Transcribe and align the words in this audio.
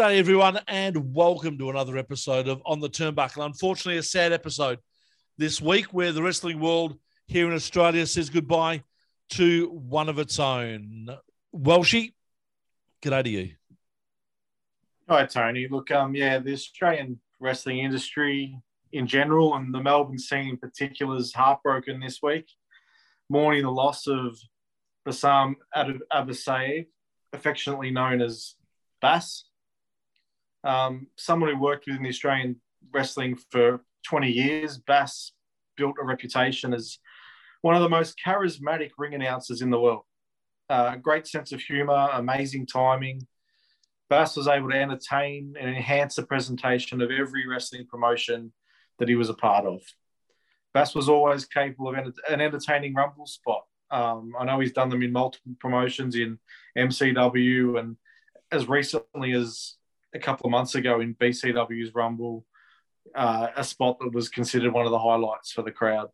G'day, 0.00 0.18
everyone, 0.18 0.58
and 0.66 1.14
welcome 1.14 1.58
to 1.58 1.68
another 1.68 1.98
episode 1.98 2.48
of 2.48 2.62
On 2.64 2.80
the 2.80 2.88
Turnbuckle. 2.88 3.44
Unfortunately, 3.44 3.98
a 3.98 4.02
sad 4.02 4.32
episode 4.32 4.78
this 5.36 5.60
week 5.60 5.92
where 5.92 6.10
the 6.10 6.22
wrestling 6.22 6.58
world 6.58 6.98
here 7.26 7.46
in 7.46 7.52
Australia 7.52 8.06
says 8.06 8.30
goodbye 8.30 8.82
to 9.32 9.68
one 9.68 10.08
of 10.08 10.18
its 10.18 10.38
own. 10.38 11.10
Welshie, 11.54 12.14
g'day 13.02 13.24
to 13.24 13.28
you. 13.28 13.50
Hi, 15.06 15.26
Tony. 15.26 15.68
Look, 15.70 15.90
um, 15.90 16.14
yeah, 16.14 16.38
the 16.38 16.54
Australian 16.54 17.20
wrestling 17.38 17.80
industry 17.80 18.58
in 18.94 19.06
general 19.06 19.54
and 19.56 19.74
the 19.74 19.82
Melbourne 19.82 20.18
scene 20.18 20.48
in 20.48 20.56
particular 20.56 21.18
is 21.18 21.34
heartbroken 21.34 22.00
this 22.00 22.20
week, 22.22 22.46
mourning 23.28 23.64
the 23.64 23.70
loss 23.70 24.06
of 24.06 24.38
Bassam 25.04 25.56
Abasayev, 25.76 26.86
affectionately 27.34 27.90
known 27.90 28.22
as 28.22 28.54
Bass. 29.02 29.44
Um, 30.64 31.06
someone 31.16 31.50
who 31.50 31.60
worked 31.60 31.86
within 31.86 32.02
the 32.02 32.08
Australian 32.08 32.56
wrestling 32.92 33.38
for 33.50 33.80
20 34.06 34.30
years, 34.30 34.78
Bass 34.78 35.32
built 35.76 35.96
a 36.00 36.04
reputation 36.04 36.74
as 36.74 36.98
one 37.62 37.74
of 37.74 37.82
the 37.82 37.88
most 37.88 38.16
charismatic 38.24 38.90
ring 38.98 39.14
announcers 39.14 39.62
in 39.62 39.70
the 39.70 39.80
world. 39.80 40.02
Uh, 40.68 40.96
great 40.96 41.26
sense 41.26 41.52
of 41.52 41.60
humor, 41.60 42.08
amazing 42.12 42.66
timing. 42.66 43.26
Bass 44.08 44.36
was 44.36 44.48
able 44.48 44.70
to 44.70 44.76
entertain 44.76 45.54
and 45.58 45.68
enhance 45.68 46.16
the 46.16 46.22
presentation 46.22 47.00
of 47.00 47.10
every 47.10 47.46
wrestling 47.46 47.86
promotion 47.86 48.52
that 48.98 49.08
he 49.08 49.14
was 49.14 49.28
a 49.28 49.34
part 49.34 49.64
of. 49.64 49.80
Bass 50.72 50.94
was 50.94 51.08
always 51.08 51.44
capable 51.44 51.88
of 51.88 52.12
an 52.28 52.40
entertaining 52.40 52.94
rumble 52.94 53.26
spot. 53.26 53.64
Um, 53.90 54.34
I 54.38 54.44
know 54.44 54.60
he's 54.60 54.72
done 54.72 54.88
them 54.88 55.02
in 55.02 55.12
multiple 55.12 55.56
promotions 55.58 56.14
in 56.14 56.38
MCW 56.78 57.78
and 57.78 57.96
as 58.52 58.68
recently 58.68 59.32
as 59.32 59.74
a 60.14 60.18
couple 60.18 60.46
of 60.46 60.50
months 60.50 60.74
ago 60.74 61.00
in 61.00 61.14
BCW's 61.14 61.94
Rumble, 61.94 62.44
uh, 63.14 63.48
a 63.56 63.64
spot 63.64 63.98
that 64.00 64.12
was 64.12 64.28
considered 64.28 64.72
one 64.72 64.86
of 64.86 64.92
the 64.92 64.98
highlights 64.98 65.52
for 65.52 65.62
the 65.62 65.70
crowd. 65.70 66.08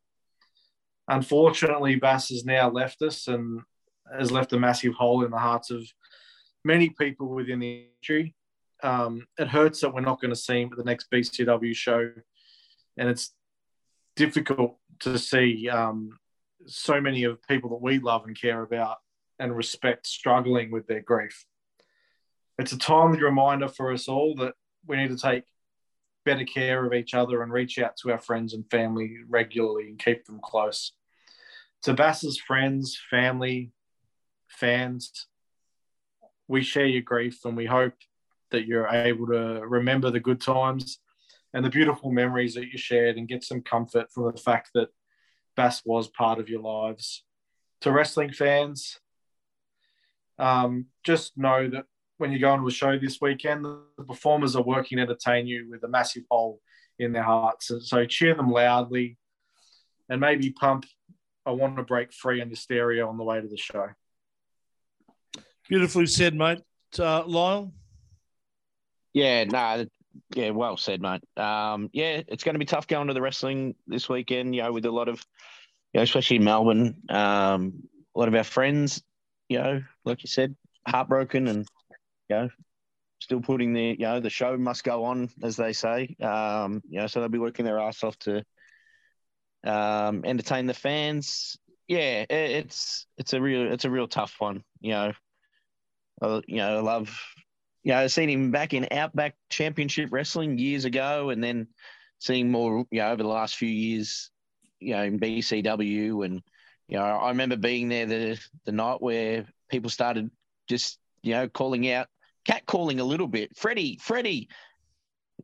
Unfortunately, 1.09 1.97
Bass 1.97 2.31
has 2.31 2.45
now 2.45 2.69
left 2.71 3.03
us 3.03 3.29
and 3.29 3.61
has 4.17 4.31
left 4.31 4.53
a 4.53 4.59
massive 4.59 4.95
hole 4.95 5.25
in 5.25 5.31
the 5.31 5.39
hearts 5.39 5.71
of 5.71 5.83
many 6.65 6.91
people 6.91 7.29
within 7.29 7.61
the 7.61 7.87
industry. 7.87 8.35
Um, 8.83 9.27
it 9.39 9.49
hurts 9.49 9.81
that 9.81 9.95
we're 9.95 10.01
not 10.01 10.21
going 10.21 10.33
to 10.33 10.41
see 10.41 10.63
him 10.63 10.71
at 10.73 10.79
the 10.79 10.85
next 10.85 11.11
BCW 11.11 11.75
show, 11.75 12.11
and 12.97 13.09
it's 13.09 13.33
difficult 14.17 14.77
to 15.01 15.19
see 15.19 15.69
um, 15.69 16.19
so 16.67 17.01
many 17.01 17.25
of 17.25 17.43
people 17.43 17.71
that 17.71 17.83
we 17.83 17.99
love 17.99 18.25
and 18.27 18.39
care 18.39 18.63
about 18.63 18.99
and 19.39 19.57
respect 19.57 20.07
struggling 20.07 20.71
with 20.71 20.87
their 20.87 21.03
grief. 21.03 21.45
It's 22.59 22.73
a 22.73 22.79
timely 22.79 23.23
reminder 23.23 23.69
for 23.69 23.93
us 23.93 24.09
all 24.09 24.35
that 24.37 24.55
we 24.87 24.97
need 24.97 25.09
to 25.09 25.19
take 25.19 25.45
better 26.25 26.45
care 26.45 26.85
of 26.85 26.93
each 26.93 27.15
other 27.15 27.43
and 27.43 27.53
reach 27.53 27.79
out 27.79 27.97
to 27.99 28.11
our 28.11 28.19
friends 28.19 28.55
and 28.55 28.69
family 28.71 29.19
regularly 29.29 29.89
and 29.89 29.99
keep 29.99 30.25
them 30.25 30.41
close. 30.43 30.93
To 31.83 31.95
Bass's 31.95 32.39
friends, 32.39 32.99
family, 33.11 33.73
fans, 34.49 35.27
we 36.49 36.63
share 36.63 36.87
your 36.87 37.03
grief 37.03 37.45
and 37.45 37.57
we 37.57 37.67
hope 37.67 37.95
that 38.51 38.67
you're 38.67 38.89
able 38.89 39.27
to 39.27 39.61
remember 39.67 40.11
the 40.11 40.21
good 40.21 40.41
times 40.41 40.99
and 41.53 41.65
the 41.65 41.71
beautiful 41.71 42.11
memories 42.11 42.55
that 42.55 42.67
you 42.67 42.79
shared 42.79 43.17
and 43.17 43.29
get 43.29 43.45
some 43.45 43.63
comfort 43.63 44.11
from 44.13 44.31
the 44.33 44.41
fact 44.41 44.71
that 44.75 44.89
Bass 45.57 45.83
was 45.85 46.09
part 46.09 46.39
of 46.39 46.49
your 46.49 46.61
lives. 46.61 47.25
To 47.83 47.93
wrestling 47.93 48.33
fans, 48.33 48.99
um, 50.39 50.87
just 51.05 51.37
know 51.37 51.69
that 51.69 51.85
when 52.19 52.33
you 52.33 52.39
go 52.39 52.55
into 52.55 52.67
a 52.67 52.71
show 52.71 52.99
this 52.99 53.21
weekend, 53.21 53.65
the 53.65 54.05
performers 54.07 54.57
are 54.57 54.63
working 54.63 54.97
to 54.97 55.03
entertain 55.03 55.47
you 55.47 55.69
with 55.71 55.83
a 55.85 55.89
massive 55.89 56.25
hole 56.31 56.61
in 56.99 57.13
their 57.13 57.23
hearts. 57.23 57.71
So 57.81 58.05
cheer 58.07 58.35
them 58.35 58.51
loudly 58.51 59.19
and 60.09 60.21
maybe 60.21 60.51
pump 60.51 60.87
I 61.45 61.51
want 61.53 61.77
to 61.77 61.85
break 61.85 62.13
free 62.13 62.41
in 62.41 62.49
your 62.49 62.57
stereo 62.57 63.09
on 63.09 63.19
the 63.19 63.25
way 63.25 63.41
to 63.41 63.47
the 63.47 63.57
show. 63.57 63.89
Beautifully 65.69 66.07
said, 66.07 66.35
mate. 66.35 66.61
Uh, 66.99 67.25
Lyle? 67.25 67.73
Yeah, 69.13 69.45
no, 69.45 69.51
nah, 69.51 69.85
yeah, 70.35 70.51
well 70.51 70.77
said, 70.77 71.01
mate. 71.01 71.23
Um, 71.37 71.89
yeah, 71.93 72.23
it's 72.27 72.43
going 72.43 72.55
to 72.55 72.59
be 72.59 72.65
tough 72.65 72.87
going 72.87 73.09
to 73.09 73.15
the 73.15 73.23
wrestling 73.23 73.75
this 73.87 74.09
weekend, 74.09 74.55
you 74.55 74.63
know, 74.63 74.73
with 74.73 74.87
a 74.87 74.91
lot 74.91 75.09
of, 75.09 75.25
you 75.93 75.99
know, 75.99 76.03
especially 76.03 76.37
in 76.37 76.45
Melbourne, 76.45 76.97
um, 77.11 77.83
a 78.15 78.19
lot 78.19 78.29
of 78.29 78.35
our 78.35 78.45
friends, 78.45 79.03
you 79.49 79.59
know, 79.59 79.83
like 80.05 80.23
you 80.23 80.29
said, 80.29 80.57
heartbroken 80.87 81.47
and, 81.49 81.69
you 82.29 82.37
know, 82.37 82.49
still 83.21 83.41
putting 83.41 83.73
the, 83.73 83.97
you 83.99 83.99
know, 83.99 84.21
the 84.21 84.31
show 84.31 84.57
must 84.57 84.85
go 84.85 85.05
on, 85.05 85.31
as 85.43 85.57
they 85.57 85.73
say. 85.73 86.17
Um, 86.21 86.83
you 86.89 87.01
know, 87.01 87.07
so 87.07 87.21
they'll 87.21 87.29
be 87.29 87.39
working 87.39 87.65
their 87.65 87.79
ass 87.79 88.05
off 88.05 88.19
to 88.21 88.45
um, 89.65 90.23
entertain 90.25 90.67
the 90.67 90.75
fans. 90.75 91.57
Yeah, 91.89 92.25
it, 92.29 92.31
it's 92.31 93.07
it's 93.17 93.33
a 93.33 93.41
real 93.41 93.73
it's 93.73 93.85
a 93.85 93.91
real 93.91 94.09
tough 94.09 94.35
one. 94.39 94.65
You 94.81 94.93
know, 94.93 95.13
I, 96.23 96.41
you 96.47 96.57
know, 96.57 96.79
I 96.79 96.81
love 96.81 97.17
you 97.87 97.93
know, 97.93 98.09
seen 98.09 98.29
him 98.29 98.51
back 98.51 98.75
in 98.75 98.89
Outback 98.91 99.37
Championship 99.49 100.09
Wrestling 100.11 100.59
years 100.59 100.85
ago, 100.85 101.31
and 101.31 101.43
then 101.43 101.69
seeing 102.19 102.51
more, 102.51 102.85
you 102.91 102.99
know, 102.99 103.13
over 103.13 103.23
the 103.23 103.29
last 103.29 103.55
few 103.55 103.69
years, 103.69 104.29
you 104.81 104.93
know, 104.93 105.05
in 105.05 105.21
BCW, 105.21 106.25
and 106.25 106.43
you 106.89 106.99
know, 106.99 107.05
I 107.05 107.29
remember 107.29 107.57
being 107.57 107.89
there 107.89 108.07
the 108.07 108.41
the 108.65 108.73
night 108.73 109.01
where 109.01 109.47
people 109.71 109.89
started 109.89 110.33
just, 110.69 110.99
you 111.23 111.35
know, 111.35 111.49
calling 111.49 111.89
out, 111.93 112.09
cat 112.47 112.65
calling 112.67 113.01
a 113.01 113.05
little 113.05 113.27
bit, 113.29 113.57
Freddie, 113.57 113.99
Freddie, 114.01 114.49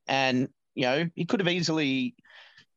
and 0.06 0.48
you 0.74 0.82
know, 0.84 1.08
he 1.14 1.24
could 1.24 1.40
have 1.40 1.48
easily, 1.48 2.14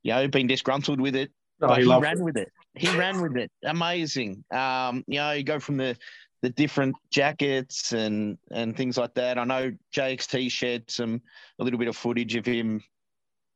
you 0.04 0.13
know, 0.13 0.27
been 0.27 0.48
disgruntled 0.48 1.00
with 1.00 1.16
it, 1.16 1.31
Oh, 1.62 1.68
but 1.69 1.77
he 1.80 1.86
he 1.86 1.98
ran 1.98 2.18
it. 2.18 2.24
with 2.24 2.38
it. 2.38 2.51
He 2.74 2.98
ran 2.98 3.22
with 3.22 3.38
it. 3.38 3.50
Amazing. 3.63 4.44
Um, 4.51 5.04
you 5.07 5.19
know, 5.19 5.31
you 5.31 5.44
go 5.44 5.60
from 5.60 5.77
the 5.77 5.95
the 6.42 6.50
different 6.50 6.95
jackets 7.10 7.94
and 7.94 8.38
and 8.51 8.75
things 8.75 8.98
like 8.98 9.13
that. 9.13 9.38
I 9.38 9.45
know 9.45 9.72
JXT 9.95 10.51
shared 10.51 10.92
some 10.92 11.21
a 11.60 11.63
little 11.63 11.80
bit 11.80 11.88
of 11.88 11.95
footage 11.95 12.36
of 12.36 12.45
him, 12.45 12.83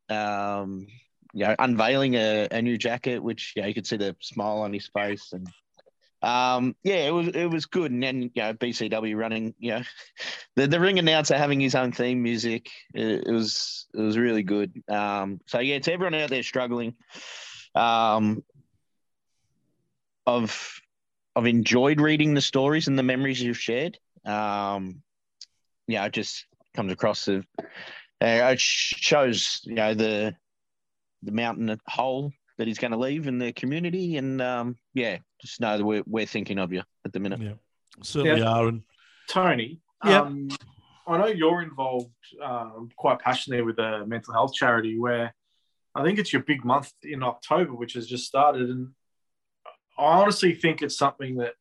um, 0.10 0.88
you 1.34 1.46
know, 1.46 1.56
unveiling 1.60 2.16
a, 2.16 2.48
a 2.52 2.62
new 2.62 2.78
jacket, 2.78 3.22
which 3.22 3.54
yeah, 3.56 3.66
you 3.66 3.74
could 3.74 3.86
see 3.86 3.98
the 3.98 4.16
smile 4.22 4.60
on 4.60 4.72
his 4.74 4.88
face 4.88 5.34
and. 5.34 5.48
Um, 6.22 6.76
yeah, 6.84 7.08
it 7.08 7.12
was 7.12 7.28
it 7.30 7.46
was 7.46 7.66
good, 7.66 7.92
and 7.92 8.04
then 8.04 8.24
you 8.34 8.42
know 8.42 8.54
BCW 8.54 9.16
running, 9.16 9.54
you 9.58 9.72
know, 9.72 9.82
the 10.56 10.68
the 10.68 10.80
ring 10.80 11.00
announcer 11.00 11.38
having 11.38 11.60
his 11.60 11.76
own 11.76 11.92
theme 11.92 12.22
music, 12.22 12.70
it, 12.94 13.28
it 13.28 13.32
was 13.32 13.88
it 13.94 14.02
was 14.02 14.18
really 14.18 14.44
good. 14.44 14.84
Um, 14.90 15.40
so 15.46 15.60
yeah, 15.60 15.80
to 15.80 15.94
everyone 15.94 16.16
out 16.16 16.30
there 16.30 16.44
struggling, 16.44 16.96
um, 17.76 18.44
I've 20.28 20.82
I've 21.36 21.48
enjoyed 21.48 22.02
reading 22.02 22.34
the 22.34 22.42
stories 22.42 22.88
and 22.88 23.00
the 23.00 23.04
memories 23.04 23.42
you've 23.42 23.60
shared. 23.60 23.98
Um, 24.26 25.02
yeah, 25.88 26.06
it 26.06 26.14
just 26.14 26.46
comes 26.76 26.92
across 26.92 27.26
the 27.26 27.46
uh, 28.22 28.52
it 28.52 28.60
shows 28.60 29.62
you 29.64 29.76
know 29.76 29.94
the 29.94 30.36
the 31.24 31.32
mountain 31.32 31.80
hole 31.88 32.32
that 32.58 32.68
he's 32.68 32.80
going 32.80 32.92
to 32.92 32.98
leave 32.98 33.28
in 33.28 33.40
the 33.40 33.54
community, 33.54 34.18
and 34.18 34.42
um, 34.42 34.76
yeah, 34.94 35.20
just 35.42 35.60
know 35.62 35.78
that 35.78 35.84
we're 35.84 36.04
we're 36.06 36.26
thinking 36.26 36.60
of 36.60 36.72
you 36.74 36.84
at 37.06 37.14
the 37.14 37.20
minute. 37.20 37.42
Yeah, 37.42 37.54
certainly 38.02 38.42
Yeah. 38.42 38.50
are. 38.50 38.68
And 38.68 38.84
Tony, 39.28 39.80
Yeah. 40.06 40.22
um, 40.22 40.50
I 41.08 41.18
know 41.18 41.28
you're 41.28 41.62
involved 41.62 42.12
um, 42.42 42.90
quite 42.96 43.20
passionately 43.20 43.64
with 43.66 43.80
a 43.80 44.06
mental 44.06 44.34
health 44.34 44.54
charity 44.54 45.00
where 45.00 45.34
I 45.96 46.04
think 46.04 46.20
it's 46.20 46.32
your 46.32 46.44
big 46.44 46.64
month 46.64 46.92
in 47.04 47.24
October, 47.24 47.74
which 47.74 47.94
has 47.94 48.08
just 48.08 48.26
started. 48.28 48.70
And 48.70 48.90
I 49.98 50.22
honestly 50.22 50.54
think 50.54 50.82
it's 50.82 50.98
something 50.98 51.38
that 51.38 51.54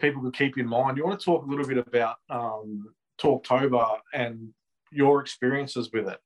people 0.00 0.22
could 0.22 0.34
keep 0.36 0.58
in 0.58 0.66
mind. 0.66 0.96
You 0.96 1.04
want 1.04 1.20
to 1.20 1.24
talk 1.24 1.44
a 1.44 1.48
little 1.48 1.66
bit 1.66 1.78
about 1.78 2.16
um, 2.28 2.92
Talktober 3.20 3.98
and 4.12 4.52
your 4.90 5.20
experiences 5.20 5.90
with 5.92 6.08
it? 6.08 6.18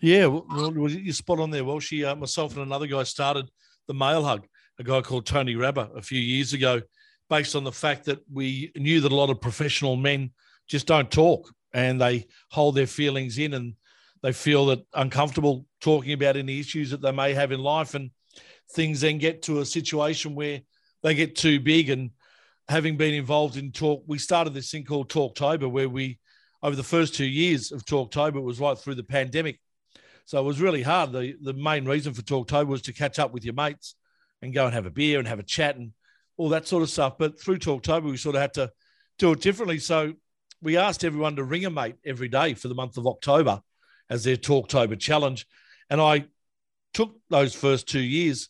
Yeah, 0.00 0.26
well, 0.26 0.44
well, 0.50 0.90
you're 0.90 1.14
spot 1.14 1.40
on 1.40 1.50
there. 1.50 1.64
Welshie, 1.64 2.06
uh, 2.06 2.14
myself, 2.14 2.52
and 2.54 2.62
another 2.66 2.86
guy 2.86 3.02
started 3.04 3.50
the 3.86 3.94
Mail 3.94 4.22
Hug, 4.22 4.46
a 4.80 4.82
guy 4.82 5.02
called 5.02 5.26
Tony 5.26 5.56
Rabber, 5.56 5.90
a 5.94 6.00
few 6.00 6.18
years 6.18 6.54
ago, 6.54 6.80
based 7.28 7.54
on 7.54 7.64
the 7.64 7.70
fact 7.70 8.06
that 8.06 8.18
we 8.32 8.72
knew 8.74 9.02
that 9.02 9.12
a 9.12 9.14
lot 9.14 9.28
of 9.28 9.38
professional 9.38 9.94
men 9.94 10.30
just 10.66 10.86
don't 10.86 11.10
talk 11.10 11.52
and 11.74 12.00
they 12.00 12.26
hold 12.50 12.74
their 12.74 12.86
feelings 12.86 13.36
in 13.36 13.52
and 13.52 13.74
they 14.22 14.32
feel 14.32 14.66
that 14.66 14.80
uncomfortable 14.94 15.66
talking 15.82 16.14
about 16.14 16.36
any 16.36 16.58
issues 16.58 16.90
that 16.90 17.02
they 17.02 17.12
may 17.12 17.34
have 17.34 17.52
in 17.52 17.60
life, 17.60 17.94
and 17.94 18.10
things 18.72 19.02
then 19.02 19.18
get 19.18 19.42
to 19.42 19.60
a 19.60 19.66
situation 19.66 20.34
where 20.34 20.62
they 21.02 21.14
get 21.14 21.36
too 21.36 21.60
big. 21.60 21.90
And 21.90 22.10
having 22.68 22.96
been 22.96 23.14
involved 23.14 23.56
in 23.56 23.72
talk, 23.72 24.02
we 24.06 24.18
started 24.18 24.54
this 24.54 24.70
thing 24.70 24.84
called 24.84 25.10
Talktober, 25.10 25.70
where 25.70 25.88
we 25.88 26.18
over 26.62 26.76
the 26.76 26.82
first 26.82 27.14
two 27.14 27.26
years 27.26 27.70
of 27.70 27.84
Talktober 27.84 28.36
it 28.36 28.40
was 28.40 28.60
right 28.60 28.78
through 28.78 28.94
the 28.94 29.02
pandemic. 29.02 29.60
So 30.24 30.38
it 30.38 30.44
was 30.44 30.60
really 30.60 30.82
hard. 30.82 31.12
The 31.12 31.34
the 31.42 31.54
main 31.54 31.84
reason 31.84 32.14
for 32.14 32.22
Talktober 32.22 32.66
was 32.66 32.82
to 32.82 32.94
catch 32.94 33.18
up 33.18 33.32
with 33.32 33.44
your 33.44 33.54
mates 33.54 33.94
and 34.42 34.54
go 34.54 34.64
and 34.64 34.74
have 34.74 34.86
a 34.86 34.90
beer 34.90 35.18
and 35.18 35.28
have 35.28 35.38
a 35.38 35.44
chat 35.44 35.76
and 35.76 35.92
all 36.36 36.48
that 36.50 36.66
sort 36.66 36.82
of 36.82 36.90
stuff. 36.90 37.18
But 37.18 37.40
through 37.40 37.58
Talktober, 37.58 38.10
we 38.10 38.16
sort 38.16 38.36
of 38.36 38.42
had 38.42 38.54
to 38.54 38.72
do 39.18 39.32
it 39.32 39.40
differently. 39.40 39.78
So 39.78 40.14
we 40.62 40.76
asked 40.76 41.04
everyone 41.04 41.36
to 41.36 41.44
ring 41.44 41.64
a 41.64 41.70
mate 41.70 41.96
every 42.04 42.28
day 42.28 42.54
for 42.54 42.68
the 42.68 42.74
month 42.74 42.96
of 42.96 43.06
October 43.06 43.60
as 44.08 44.24
their 44.24 44.36
Talktober 44.36 44.98
challenge. 44.98 45.46
And 45.88 46.00
I 46.00 46.26
took 46.94 47.14
those 47.28 47.54
first 47.54 47.88
two 47.88 48.00
years, 48.00 48.48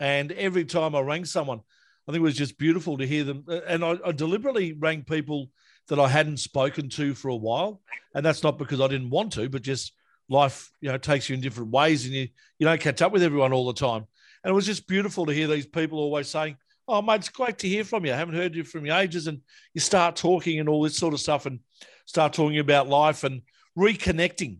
and 0.00 0.32
every 0.32 0.64
time 0.64 0.94
I 0.94 1.00
rang 1.00 1.24
someone, 1.24 1.60
I 2.08 2.12
think 2.12 2.20
it 2.20 2.24
was 2.24 2.36
just 2.36 2.58
beautiful 2.58 2.98
to 2.98 3.06
hear 3.06 3.24
them. 3.24 3.44
Uh, 3.48 3.60
and 3.66 3.84
I, 3.84 3.98
I 4.04 4.12
deliberately 4.12 4.72
rang 4.72 5.02
people 5.02 5.50
that 5.88 5.98
I 5.98 6.08
hadn't 6.08 6.38
spoken 6.38 6.88
to 6.90 7.14
for 7.14 7.28
a 7.28 7.36
while. 7.36 7.80
And 8.14 8.24
that's 8.24 8.42
not 8.42 8.58
because 8.58 8.80
I 8.80 8.88
didn't 8.88 9.10
want 9.10 9.32
to, 9.34 9.48
but 9.48 9.62
just 9.62 9.92
life, 10.28 10.70
you 10.80 10.90
know, 10.90 10.98
takes 10.98 11.28
you 11.28 11.34
in 11.34 11.40
different 11.40 11.70
ways, 11.70 12.04
and 12.04 12.14
you 12.14 12.28
you 12.58 12.66
don't 12.66 12.80
catch 12.80 13.02
up 13.02 13.12
with 13.12 13.22
everyone 13.22 13.52
all 13.52 13.66
the 13.66 13.74
time. 13.74 14.06
And 14.46 14.52
it 14.52 14.54
was 14.54 14.66
just 14.66 14.86
beautiful 14.86 15.26
to 15.26 15.34
hear 15.34 15.48
these 15.48 15.66
people 15.66 15.98
always 15.98 16.28
saying, 16.28 16.56
"Oh, 16.86 17.02
mate, 17.02 17.16
it's 17.16 17.28
great 17.30 17.58
to 17.58 17.68
hear 17.68 17.82
from 17.82 18.06
you. 18.06 18.12
I 18.12 18.16
haven't 18.16 18.36
heard 18.36 18.54
you 18.54 18.62
from 18.62 18.86
you 18.86 18.94
ages." 18.94 19.26
And 19.26 19.40
you 19.74 19.80
start 19.80 20.14
talking 20.14 20.60
and 20.60 20.68
all 20.68 20.82
this 20.82 20.96
sort 20.96 21.14
of 21.14 21.18
stuff, 21.18 21.46
and 21.46 21.58
start 22.04 22.32
talking 22.32 22.60
about 22.60 22.88
life 22.88 23.24
and 23.24 23.42
reconnecting 23.76 24.58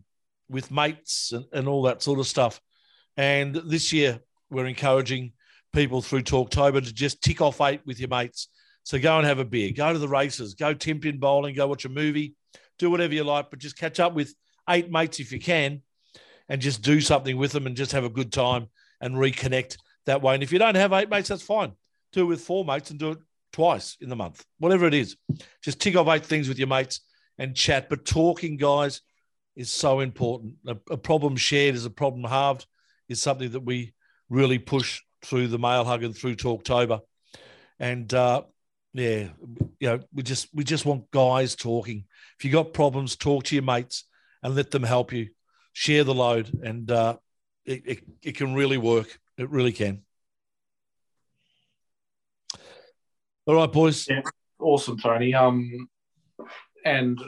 with 0.49 0.71
mates 0.71 1.31
and, 1.31 1.45
and 1.53 1.69
all 1.69 1.83
that 1.83 2.03
sort 2.03 2.19
of 2.19 2.27
stuff. 2.27 2.59
And 3.15 3.55
this 3.55 3.93
year, 3.93 4.19
we're 4.49 4.65
encouraging 4.65 5.31
people 5.71 6.01
through 6.01 6.23
Talktober 6.23 6.83
to 6.83 6.93
just 6.93 7.23
tick 7.23 7.39
off 7.39 7.61
eight 7.61 7.79
with 7.85 7.97
your 7.97 8.09
mates. 8.09 8.49
So 8.83 8.99
go 8.99 9.17
and 9.17 9.25
have 9.25 9.39
a 9.39 9.45
beer, 9.45 9.71
go 9.71 9.93
to 9.93 9.99
the 9.99 10.09
races, 10.09 10.53
go 10.53 10.73
tin 10.73 10.99
pin 10.99 11.17
bowling, 11.17 11.55
go 11.55 11.65
watch 11.65 11.85
a 11.85 11.89
movie, 11.89 12.35
do 12.77 12.91
whatever 12.91 13.13
you 13.13 13.23
like, 13.23 13.49
but 13.49 13.59
just 13.59 13.77
catch 13.77 14.01
up 14.01 14.13
with 14.13 14.35
eight 14.69 14.91
mates 14.91 15.21
if 15.21 15.31
you 15.31 15.39
can 15.39 15.81
and 16.49 16.59
just 16.59 16.81
do 16.81 16.99
something 16.99 17.37
with 17.37 17.53
them 17.53 17.67
and 17.67 17.77
just 17.77 17.93
have 17.93 18.03
a 18.03 18.09
good 18.09 18.33
time 18.33 18.67
and 19.01 19.15
reconnect 19.15 19.77
that 20.05 20.21
way. 20.21 20.33
And 20.33 20.43
if 20.43 20.51
you 20.51 20.59
don't 20.59 20.75
have 20.75 20.93
eight 20.93 21.09
mates, 21.09 21.29
that's 21.29 21.41
fine. 21.41 21.73
Do 22.13 22.21
it 22.21 22.25
with 22.25 22.41
four 22.41 22.65
mates 22.65 22.89
and 22.91 22.99
do 22.99 23.11
it 23.11 23.19
twice 23.53 23.97
in 24.01 24.09
the 24.09 24.15
month, 24.15 24.43
whatever 24.59 24.85
it 24.87 24.93
is. 24.93 25.17
Just 25.63 25.79
tick 25.79 25.95
off 25.95 26.07
eight 26.07 26.25
things 26.25 26.47
with 26.47 26.57
your 26.57 26.67
mates 26.67 27.01
and 27.37 27.55
chat. 27.55 27.89
But 27.89 28.05
talking, 28.05 28.57
guys, 28.57 29.01
is 29.55 29.71
so 29.71 29.99
important. 29.99 30.53
A, 30.67 30.77
a 30.91 30.97
problem 30.97 31.35
shared 31.35 31.75
is 31.75 31.85
a 31.85 31.89
problem 31.89 32.23
halved, 32.23 32.65
is 33.09 33.21
something 33.21 33.51
that 33.51 33.61
we 33.61 33.93
really 34.29 34.59
push 34.59 35.01
through 35.23 35.47
the 35.47 35.59
mail 35.59 35.83
hug 35.83 36.03
and 36.03 36.15
through 36.15 36.35
Talktober. 36.35 37.01
And 37.79 38.11
uh, 38.13 38.43
yeah, 38.93 39.29
you 39.79 39.87
know, 39.87 39.99
we 40.13 40.23
just 40.23 40.49
we 40.53 40.63
just 40.63 40.85
want 40.85 41.11
guys 41.11 41.55
talking. 41.55 42.05
If 42.37 42.45
you 42.45 42.51
got 42.51 42.73
problems, 42.73 43.15
talk 43.15 43.45
to 43.45 43.55
your 43.55 43.63
mates 43.63 44.05
and 44.43 44.55
let 44.55 44.71
them 44.71 44.83
help 44.83 45.11
you. 45.13 45.29
Share 45.73 46.03
the 46.03 46.13
load, 46.13 46.51
and 46.63 46.89
uh, 46.89 47.17
it, 47.67 47.83
it, 47.85 48.03
it 48.23 48.37
can 48.37 48.55
really 48.55 48.77
work. 48.77 49.19
It 49.37 49.49
really 49.49 49.73
can. 49.73 50.01
All 53.45 53.55
right, 53.55 53.71
boys. 53.71 54.07
Yeah. 54.09 54.21
Awesome, 54.59 54.97
Tony. 54.97 55.33
Um, 55.33 55.87
and 56.83 57.21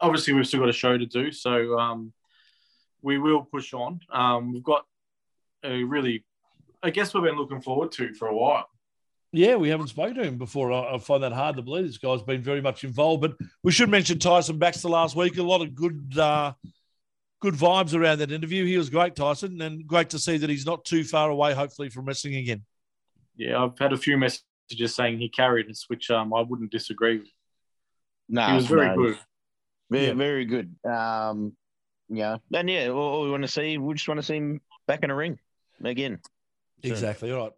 obviously 0.00 0.34
we've 0.34 0.46
still 0.46 0.60
got 0.60 0.68
a 0.68 0.72
show 0.72 0.98
to 0.98 1.06
do, 1.06 1.30
so 1.30 1.78
um, 1.78 2.12
we 3.02 3.18
will 3.18 3.42
push 3.42 3.72
on. 3.72 4.00
Um, 4.10 4.52
we've 4.52 4.64
got 4.64 4.84
a 5.64 5.84
really, 5.84 6.24
I 6.82 6.90
guess 6.90 7.14
we've 7.14 7.22
been 7.22 7.36
looking 7.36 7.60
forward 7.60 7.92
to 7.92 8.12
for 8.14 8.28
a 8.28 8.34
while. 8.34 8.66
Yeah, 9.34 9.56
we 9.56 9.70
haven't 9.70 9.88
spoken 9.88 10.16
to 10.16 10.24
him 10.24 10.36
before. 10.36 10.72
I, 10.72 10.94
I 10.94 10.98
find 10.98 11.22
that 11.22 11.32
hard 11.32 11.56
to 11.56 11.62
believe. 11.62 11.86
This 11.86 11.96
guy's 11.98 12.22
been 12.22 12.42
very 12.42 12.60
much 12.60 12.84
involved. 12.84 13.22
But 13.22 13.36
we 13.62 13.72
should 13.72 13.88
mention 13.88 14.18
Tyson 14.18 14.58
Baxter 14.58 14.88
last 14.88 15.16
week. 15.16 15.38
A 15.38 15.42
lot 15.42 15.62
of 15.62 15.74
good, 15.74 16.18
uh, 16.18 16.52
good 17.42 17.54
vibes 17.54 17.94
around 17.94 18.18
that 18.20 18.32
interview. 18.32 18.64
He 18.64 18.78
was 18.78 18.88
great, 18.88 19.14
Tyson, 19.16 19.60
and 19.60 19.86
great 19.86 20.08
to 20.10 20.18
see 20.18 20.38
that 20.38 20.48
he's 20.48 20.64
not 20.64 20.84
too 20.84 21.04
far 21.04 21.28
away. 21.28 21.52
Hopefully, 21.52 21.90
from 21.90 22.06
wrestling 22.06 22.36
again. 22.36 22.62
Yeah, 23.36 23.62
I've 23.62 23.78
had 23.78 23.92
a 23.92 23.96
few 23.96 24.16
messages 24.16 24.94
saying 24.94 25.18
he 25.18 25.28
carried 25.28 25.68
us, 25.68 25.84
which 25.88 26.10
um, 26.10 26.32
I 26.32 26.40
wouldn't 26.40 26.70
disagree 26.70 27.18
with. 27.18 27.28
No, 28.28 28.46
He 28.46 28.54
was 28.54 28.66
very 28.66 28.86
no, 28.88 28.96
good. 28.96 29.18
Very, 29.90 30.06
Yeah. 30.06 30.14
very 30.14 30.44
good. 30.44 30.74
Um, 30.86 31.56
yeah, 32.08 32.36
and 32.54 32.70
yeah, 32.70 32.88
all, 32.88 32.98
all 32.98 33.22
we 33.24 33.30
want 33.30 33.42
to 33.42 33.48
see, 33.48 33.76
we 33.76 33.94
just 33.94 34.08
want 34.08 34.18
to 34.18 34.26
see 34.26 34.36
him 34.36 34.60
back 34.86 35.02
in 35.02 35.10
a 35.10 35.14
ring 35.14 35.38
again. 35.84 36.20
So- 36.84 36.90
Exactly. 36.90 37.32
All 37.32 37.42
right. 37.44 37.52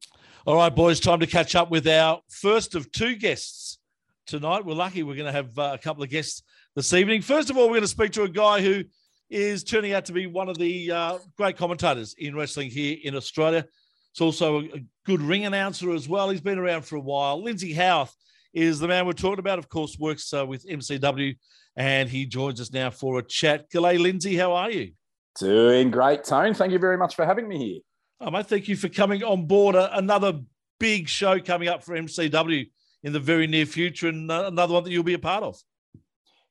All 0.47 0.57
right, 0.57 0.75
boys. 0.75 1.01
Time 1.01 1.21
to 1.21 1.27
catch 1.27 1.55
up 1.55 1.71
with 1.71 1.87
our 1.87 2.21
first 2.29 2.75
of 2.75 2.91
two 2.93 3.17
guests 3.17 3.79
tonight. 4.27 4.65
We're 4.65 4.75
lucky 4.75 5.03
we're 5.03 5.17
going 5.17 5.27
to 5.27 5.33
have 5.33 5.59
uh, 5.59 5.71
a 5.75 5.79
couple 5.79 6.03
of 6.03 6.11
guests 6.11 6.43
this 6.77 6.93
evening. 6.93 7.23
First 7.23 7.49
of 7.51 7.57
all, 7.57 7.65
we're 7.65 7.77
going 7.77 7.83
to 7.83 7.89
speak 7.89 8.13
to 8.13 8.23
a 8.25 8.29
guy 8.29 8.61
who 8.61 8.85
is 9.31 9.65
turning 9.65 9.93
out 9.93 10.07
to 10.07 10.13
be 10.13 10.27
one 10.27 10.49
of 10.49 10.59
the 10.59 10.91
uh, 10.91 11.19
great 11.37 11.57
commentators 11.57 12.15
in 12.19 12.37
wrestling 12.37 12.71
here 12.71 12.97
in 13.03 13.17
Australia. 13.17 13.65
It's 14.13 14.21
also 14.21 14.61
a, 14.61 14.85
good 15.07 15.21
ring 15.21 15.45
announcer 15.45 15.93
as 15.93 16.09
well. 16.09 16.31
He's 16.31 16.41
been 16.41 16.59
around 16.59 16.83
for 16.83 16.97
a 16.97 17.01
while. 17.01 17.43
Lindsay 17.43 17.75
Howarth 17.75 18.15
is 18.55 18.79
the 18.79 18.89
man 18.89 19.07
we're 19.07 19.13
talking 19.13 19.39
about. 19.39 19.59
Of 19.59 19.69
course, 19.69 19.99
works 19.99 20.33
uh, 20.33 20.47
with 20.47 20.67
MCW, 20.67 21.37
and 21.77 22.09
he 22.09 22.25
joins 22.25 22.61
us 22.61 22.73
now 22.73 22.91
for 22.91 23.19
a 23.19 23.23
chat. 23.23 23.71
G'day, 23.71 23.99
Lindsay. 23.99 24.37
How 24.37 24.53
are 24.53 24.71
you? 24.71 24.93
Doing 25.39 25.91
great, 25.91 26.25
Tone. 26.25 26.55
Thank 26.55 26.73
you 26.73 26.79
very 26.79 26.97
much 26.97 27.17
for 27.17 27.27
having 27.27 27.49
me 27.49 27.59
here. 27.59 27.81
Oh, 28.21 28.31
mate, 28.31 28.47
thank 28.47 28.69
you 28.69 28.77
for 28.77 28.89
coming 28.89 29.23
on 29.25 29.47
board. 29.47 29.75
A, 29.75 29.97
another 29.99 30.41
big 30.79 31.09
show 31.09 31.41
coming 31.41 31.69
up 31.69 31.83
for 31.83 31.95
MCW 31.95 32.71
in 33.03 33.13
the 33.13 33.21
very 33.21 33.47
near 33.47 33.67
future, 33.67 34.09
and 34.09 34.31
uh, 34.31 34.45
another 34.47 34.75
one 34.75 34.85
that 34.85 34.91
you'll 34.91 35.03
be 35.03 35.15
a 35.15 35.19
part 35.19 35.43
of. 35.43 35.59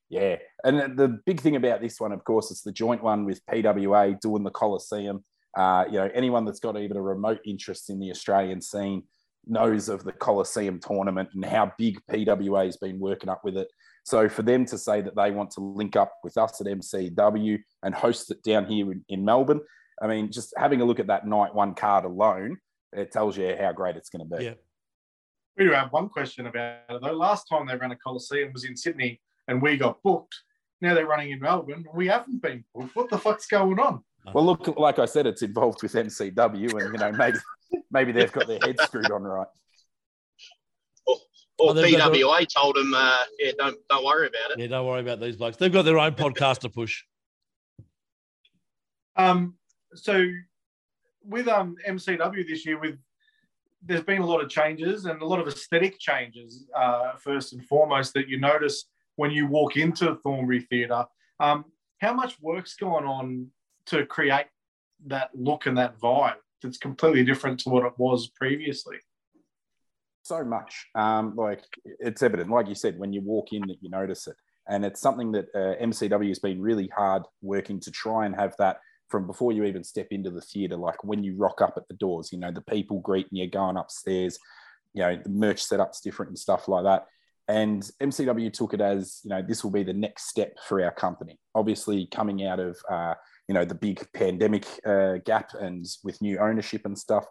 Yeah. 0.08 0.36
And 0.64 0.96
the 0.96 1.20
big 1.26 1.40
thing 1.40 1.56
about 1.56 1.80
this 1.80 1.98
one, 1.98 2.12
of 2.12 2.24
course, 2.24 2.50
it's 2.50 2.62
the 2.62 2.72
joint 2.72 3.02
one 3.02 3.24
with 3.24 3.44
PWA 3.46 4.18
doing 4.20 4.44
the 4.44 4.50
Coliseum. 4.50 5.24
Uh, 5.56 5.84
you 5.86 5.98
know, 5.98 6.10
anyone 6.14 6.44
that's 6.44 6.60
got 6.60 6.78
even 6.78 6.96
a 6.96 7.02
remote 7.02 7.40
interest 7.46 7.90
in 7.90 7.98
the 8.00 8.10
Australian 8.10 8.60
scene 8.60 9.02
knows 9.46 9.88
of 9.88 10.04
the 10.04 10.12
Coliseum 10.12 10.80
tournament 10.80 11.28
and 11.34 11.44
how 11.44 11.72
big 11.78 12.00
PWA 12.10 12.66
has 12.66 12.76
been 12.76 12.98
working 12.98 13.28
up 13.28 13.42
with 13.44 13.56
it. 13.56 13.68
So 14.04 14.28
for 14.28 14.42
them 14.42 14.64
to 14.66 14.78
say 14.78 15.00
that 15.00 15.16
they 15.16 15.30
want 15.30 15.50
to 15.52 15.60
link 15.60 15.96
up 15.96 16.12
with 16.22 16.36
us 16.36 16.60
at 16.60 16.66
MCW 16.66 17.58
and 17.82 17.94
host 17.94 18.30
it 18.30 18.42
down 18.42 18.66
here 18.66 18.92
in, 18.92 19.04
in 19.08 19.24
Melbourne, 19.24 19.60
I 20.02 20.06
mean, 20.06 20.30
just 20.30 20.52
having 20.56 20.80
a 20.80 20.84
look 20.84 21.00
at 21.00 21.06
that 21.06 21.26
night 21.26 21.54
one 21.54 21.74
card 21.74 22.04
alone, 22.04 22.58
it 22.92 23.12
tells 23.12 23.36
you 23.36 23.56
how 23.58 23.72
great 23.72 23.96
it's 23.96 24.10
going 24.10 24.28
to 24.28 24.36
be. 24.36 24.44
Yeah. 24.44 24.54
We 25.56 25.64
do 25.64 25.70
have 25.72 25.92
one 25.92 26.08
question 26.08 26.46
about 26.46 26.80
it 26.88 27.00
though. 27.00 27.12
Last 27.12 27.44
time 27.44 27.66
they 27.66 27.76
ran 27.76 27.92
a 27.92 27.96
Coliseum 27.96 28.52
was 28.52 28.64
in 28.64 28.76
Sydney 28.76 29.20
and 29.48 29.60
we 29.60 29.76
got 29.76 30.02
booked. 30.02 30.34
Now 30.80 30.94
they're 30.94 31.06
running 31.06 31.30
in 31.30 31.40
Melbourne. 31.40 31.84
We 31.94 32.06
haven't 32.08 32.42
been 32.42 32.64
booked. 32.74 32.96
What 32.96 33.10
the 33.10 33.18
fuck's 33.18 33.46
going 33.46 33.78
on? 33.78 34.02
Well, 34.32 34.44
look, 34.44 34.78
like 34.78 34.98
I 34.98 35.04
said, 35.04 35.26
it's 35.26 35.42
involved 35.42 35.82
with 35.82 35.92
MCW, 35.92 36.82
and 36.82 36.92
you 36.92 36.98
know 36.98 37.12
maybe 37.12 37.38
maybe 37.90 38.12
they've 38.12 38.32
got 38.32 38.46
their 38.46 38.58
heads 38.62 38.82
screwed 38.84 39.10
on 39.10 39.22
right. 39.22 39.46
Or 41.06 41.70
Oh, 41.70 41.72
they've 41.72 41.96
got 41.96 42.12
PWA 42.12 42.46
told 42.52 42.76
them, 42.76 42.92
uh, 42.94 43.18
yeah, 43.38 43.52
don't 43.56 43.76
don't 43.88 44.04
worry 44.04 44.26
about 44.26 44.52
it. 44.52 44.58
Yeah, 44.58 44.66
don't 44.66 44.86
worry 44.86 45.00
about 45.00 45.20
these 45.20 45.36
blokes. 45.36 45.56
They've 45.56 45.72
got 45.72 45.82
their 45.82 45.98
own 45.98 46.12
podcast 46.12 46.60
to 46.60 46.68
push. 46.68 47.04
Um, 49.16 49.54
so 49.94 50.26
with 51.22 51.46
um 51.48 51.76
MCW 51.86 52.46
this 52.48 52.66
year, 52.66 52.78
with 52.78 52.98
there's 53.82 54.02
been 54.02 54.22
a 54.22 54.26
lot 54.26 54.42
of 54.42 54.48
changes 54.48 55.04
and 55.04 55.20
a 55.20 55.26
lot 55.26 55.38
of 55.38 55.46
aesthetic 55.46 55.98
changes. 55.98 56.66
Uh, 56.74 57.12
first 57.16 57.52
and 57.52 57.64
foremost, 57.66 58.14
that 58.14 58.28
you 58.28 58.40
notice 58.40 58.86
when 59.16 59.30
you 59.30 59.46
walk 59.46 59.76
into 59.76 60.16
Thornbury 60.22 60.60
Theatre. 60.60 61.04
Um, 61.40 61.64
how 61.98 62.14
much 62.14 62.40
work's 62.40 62.76
gone 62.76 63.04
on 63.04 63.48
to 63.86 64.06
create 64.06 64.46
that 65.06 65.30
look 65.34 65.66
and 65.66 65.78
that 65.78 65.98
vibe 65.98 66.36
that's 66.62 66.78
completely 66.78 67.24
different 67.24 67.60
to 67.60 67.70
what 67.70 67.84
it 67.84 67.92
was 67.98 68.28
previously? 68.28 68.96
So 70.22 70.42
much, 70.42 70.86
um, 70.94 71.34
like 71.36 71.62
it's 71.84 72.22
evident, 72.22 72.50
like 72.50 72.68
you 72.68 72.74
said, 72.74 72.98
when 72.98 73.12
you 73.12 73.20
walk 73.20 73.52
in, 73.52 73.60
that 73.66 73.76
you 73.82 73.90
notice 73.90 74.26
it, 74.26 74.36
and 74.66 74.84
it's 74.84 75.00
something 75.00 75.32
that 75.32 75.48
uh, 75.54 75.82
MCW 75.84 76.28
has 76.28 76.38
been 76.38 76.62
really 76.62 76.88
hard 76.96 77.24
working 77.42 77.78
to 77.80 77.90
try 77.90 78.24
and 78.24 78.34
have 78.34 78.54
that 78.58 78.78
from 79.08 79.26
before 79.26 79.52
you 79.52 79.64
even 79.64 79.84
step 79.84 80.08
into 80.10 80.30
the 80.30 80.40
theatre. 80.40 80.76
Like 80.76 81.04
when 81.04 81.22
you 81.22 81.36
rock 81.36 81.60
up 81.60 81.74
at 81.76 81.86
the 81.88 81.94
doors, 81.94 82.32
you 82.32 82.38
know, 82.38 82.50
the 82.50 82.62
people 82.62 83.00
greeting 83.00 83.36
you, 83.36 83.50
going 83.50 83.76
upstairs, 83.76 84.38
you 84.94 85.02
know, 85.02 85.18
the 85.22 85.28
merch 85.28 85.62
setup's 85.62 86.00
different 86.00 86.30
and 86.30 86.38
stuff 86.38 86.68
like 86.68 86.84
that. 86.84 87.06
And 87.46 87.82
MCW 88.00 88.52
took 88.52 88.72
it 88.72 88.80
as, 88.80 89.20
you 89.22 89.30
know, 89.30 89.42
this 89.42 89.62
will 89.62 89.70
be 89.70 89.82
the 89.82 89.92
next 89.92 90.28
step 90.28 90.56
for 90.66 90.82
our 90.82 90.92
company. 90.92 91.38
Obviously, 91.54 92.06
coming 92.06 92.46
out 92.46 92.58
of, 92.58 92.78
uh, 92.90 93.14
you 93.48 93.54
know, 93.54 93.64
the 93.64 93.74
big 93.74 94.06
pandemic 94.14 94.66
uh, 94.86 95.18
gap 95.26 95.50
and 95.60 95.84
with 96.02 96.22
new 96.22 96.38
ownership 96.38 96.86
and 96.86 96.98
stuff, 96.98 97.26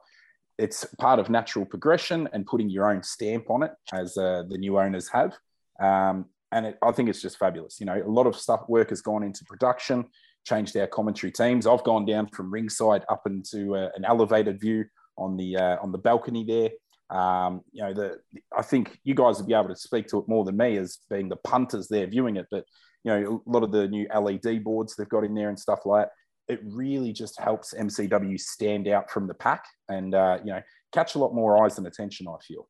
it's 0.59 0.85
part 0.99 1.19
of 1.19 1.29
natural 1.29 1.65
progression 1.65 2.29
and 2.31 2.45
putting 2.45 2.69
your 2.69 2.91
own 2.91 3.01
stamp 3.01 3.49
on 3.49 3.63
it, 3.63 3.71
as 3.91 4.15
uh, 4.17 4.43
the 4.47 4.57
new 4.57 4.77
owners 4.77 5.09
have. 5.09 5.33
Um, 5.81 6.25
and 6.51 6.67
it, 6.67 6.77
I 6.83 6.91
think 6.91 7.09
it's 7.09 7.21
just 7.21 7.39
fabulous. 7.39 7.79
You 7.79 7.87
know, 7.87 8.01
a 8.05 8.07
lot 8.07 8.27
of 8.27 8.35
stuff 8.35 8.61
work 8.69 8.89
has 8.89 9.01
gone 9.01 9.23
into 9.23 9.43
production, 9.45 10.05
changed 10.45 10.77
our 10.77 10.87
commentary 10.87 11.31
teams. 11.31 11.65
I've 11.65 11.83
gone 11.83 12.05
down 12.05 12.27
from 12.27 12.53
ringside 12.53 13.03
up 13.09 13.23
into 13.25 13.75
uh, 13.75 13.89
an 13.95 14.05
elevated 14.05 14.59
view 14.61 14.85
on 15.17 15.37
the 15.37 15.57
uh, 15.57 15.77
on 15.81 15.91
the 15.91 15.97
balcony 15.97 16.43
there. 16.43 16.69
Um, 17.09 17.61
you 17.71 17.83
know, 17.83 17.93
the 17.93 18.19
I 18.57 18.61
think 18.61 18.99
you 19.03 19.13
guys 19.13 19.37
would 19.37 19.47
be 19.47 19.53
able 19.53 19.69
to 19.69 19.75
speak 19.75 20.07
to 20.07 20.19
it 20.19 20.27
more 20.27 20.43
than 20.45 20.57
me 20.57 20.77
as 20.77 20.99
being 21.09 21.29
the 21.29 21.35
punters 21.37 21.87
there 21.87 22.07
viewing 22.07 22.37
it. 22.37 22.47
But 22.49 22.65
you 23.03 23.11
know, 23.11 23.43
a 23.45 23.49
lot 23.49 23.63
of 23.63 23.71
the 23.71 23.87
new 23.87 24.07
LED 24.13 24.63
boards 24.63 24.95
they've 24.95 25.09
got 25.09 25.23
in 25.23 25.35
there 25.35 25.49
and 25.49 25.59
stuff 25.59 25.85
like 25.85 26.07
that. 26.07 26.53
It 26.53 26.59
really 26.63 27.13
just 27.13 27.39
helps 27.39 27.73
MCW 27.73 28.39
stand 28.39 28.87
out 28.87 29.09
from 29.09 29.27
the 29.27 29.33
pack 29.33 29.65
and 29.89 30.13
uh, 30.13 30.39
you 30.43 30.51
know 30.51 30.61
catch 30.91 31.15
a 31.15 31.19
lot 31.19 31.33
more 31.33 31.63
eyes 31.63 31.77
and 31.77 31.87
attention. 31.87 32.27
I 32.27 32.37
feel. 32.45 32.67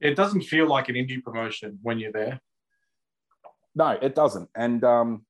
It 0.00 0.14
doesn't 0.14 0.42
feel 0.42 0.68
like 0.68 0.88
an 0.88 0.94
indie 0.94 1.22
promotion 1.22 1.78
when 1.82 1.98
you're 1.98 2.12
there. 2.12 2.40
No, 3.74 3.90
it 3.90 4.14
doesn't. 4.14 4.48
And 4.56 4.82
um, 4.84 5.26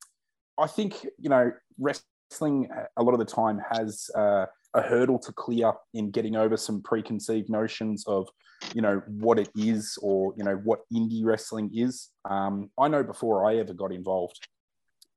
I 0.59 0.67
think, 0.67 1.07
you 1.19 1.29
know, 1.29 1.53
wrestling 1.79 2.69
a 2.97 3.03
lot 3.03 3.13
of 3.13 3.19
the 3.19 3.25
time 3.25 3.61
has 3.71 4.09
uh, 4.15 4.47
a 4.77 4.83
hurdle 4.83 5.19
to 5.19 5.33
clear 5.33 5.73
in 5.95 6.11
getting 6.11 6.37
over 6.37 6.57
some 6.57 6.83
preconceived 6.83 7.49
notions 7.49 8.05
of, 8.07 8.29
you 8.75 8.83
know, 8.83 9.03
what 9.09 9.39
it 9.39 9.49
is 9.57 9.99
or, 10.03 10.35
you 10.37 10.45
know, 10.45 10.61
what 10.65 10.81
indie 10.93 11.25
wrestling 11.25 11.71
is. 11.75 12.11
Um, 12.29 12.71
I 12.79 12.89
know 12.89 13.03
before 13.03 13.49
I 13.49 13.57
ever 13.57 13.73
got 13.73 13.91
involved, 13.91 14.39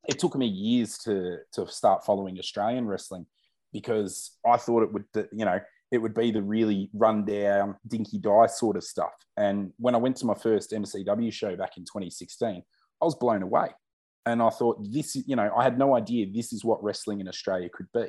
it 0.07 0.17
took 0.17 0.35
me 0.35 0.47
years 0.47 0.97
to 0.99 1.39
to 1.53 1.67
start 1.67 2.05
following 2.05 2.39
Australian 2.39 2.87
wrestling 2.87 3.25
because 3.73 4.37
I 4.47 4.57
thought 4.57 4.83
it 4.83 4.93
would, 4.93 5.05
you 5.31 5.45
know, 5.45 5.59
it 5.91 5.97
would 5.97 6.13
be 6.13 6.31
the 6.31 6.41
really 6.41 6.89
rundown, 6.93 7.75
dinky 7.85 8.17
die 8.17 8.47
sort 8.47 8.77
of 8.77 8.83
stuff. 8.83 9.13
And 9.37 9.73
when 9.77 9.93
I 9.93 9.97
went 9.97 10.17
to 10.17 10.25
my 10.25 10.35
first 10.35 10.71
MCW 10.71 11.31
show 11.33 11.55
back 11.55 11.77
in 11.77 11.83
2016, 11.83 12.63
I 13.01 13.05
was 13.05 13.15
blown 13.15 13.43
away. 13.43 13.69
And 14.25 14.41
I 14.41 14.49
thought, 14.49 14.77
this, 14.91 15.15
you 15.15 15.35
know, 15.35 15.51
I 15.55 15.63
had 15.63 15.79
no 15.79 15.95
idea 15.95 16.27
this 16.31 16.53
is 16.53 16.63
what 16.63 16.83
wrestling 16.83 17.19
in 17.19 17.27
Australia 17.27 17.69
could 17.71 17.87
be. 17.93 18.07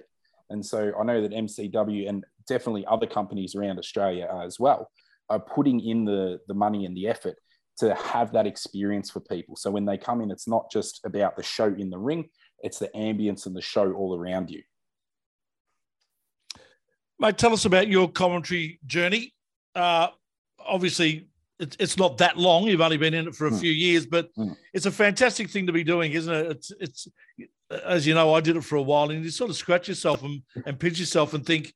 And 0.51 0.65
so 0.65 0.93
I 1.01 1.05
know 1.05 1.23
that 1.23 1.31
MCW 1.33 2.09
and 2.09 2.25
definitely 2.47 2.85
other 2.87 3.07
companies 3.07 3.55
around 3.55 3.79
Australia 3.79 4.29
as 4.45 4.59
well 4.61 4.91
are 5.29 5.41
putting 5.41 5.81
in 5.81 6.05
the, 6.05 6.41
the 6.49 6.55
money 6.55 6.85
and 6.87 6.97
the 6.97 7.07
effort 7.09 7.37
to 7.79 7.95
have 7.95 8.33
that 8.33 8.47
experience 8.47 9.11
for 9.11 9.21
people. 9.21 9.57
So 9.57 9.71
when 9.71 9.85
they 9.87 9.97
come 9.97 10.21
in, 10.21 10.31
it's 10.31 10.49
not 10.49 10.71
just 10.71 11.01
about 11.05 11.37
the 11.37 11.43
show 11.43 11.67
in 11.67 11.89
the 11.89 11.99
ring, 11.99 12.29
it's 12.63 12.79
the 12.81 12.89
ambience 12.95 13.47
and 13.47 13.55
the 13.57 13.63
show 13.63 13.93
all 13.93 14.15
around 14.19 14.51
you. 14.51 14.63
Mate, 17.19 17.39
tell 17.39 17.53
us 17.53 17.65
about 17.65 17.89
your 17.89 18.09
commentary 18.11 18.81
journey. 18.87 19.35
Uh, 19.75 20.09
obviously, 20.59 21.29
it's, 21.59 21.77
it's 21.79 21.97
not 21.99 22.19
that 22.19 22.39
long. 22.39 22.65
You've 22.65 22.81
only 22.81 22.97
been 22.97 23.15
in 23.15 23.29
it 23.29 23.35
for 23.35 23.47
a 23.47 23.51
Mm. 23.51 23.61
few 23.61 23.71
years, 23.71 24.07
but 24.07 24.35
Mm. 24.37 24.57
it's 24.73 24.87
a 24.87 24.91
fantastic 24.91 25.51
thing 25.51 25.67
to 25.67 25.73
be 25.73 25.85
doing, 25.85 26.13
isn't 26.13 26.33
it? 26.35 26.47
It's, 26.51 26.73
it's 26.81 27.09
as 27.85 28.07
you 28.07 28.15
know, 28.15 28.35
I 28.35 28.41
did 28.41 28.57
it 28.57 28.65
for 28.65 28.77
a 28.77 28.83
while, 28.83 29.11
and 29.11 29.25
you 29.25 29.31
sort 29.31 29.51
of 29.51 29.57
scratch 29.57 29.89
yourself 29.89 30.23
and, 30.23 30.43
and 30.67 30.79
pinch 30.79 30.99
yourself 30.99 31.35
and 31.35 31.45
think, 31.45 31.73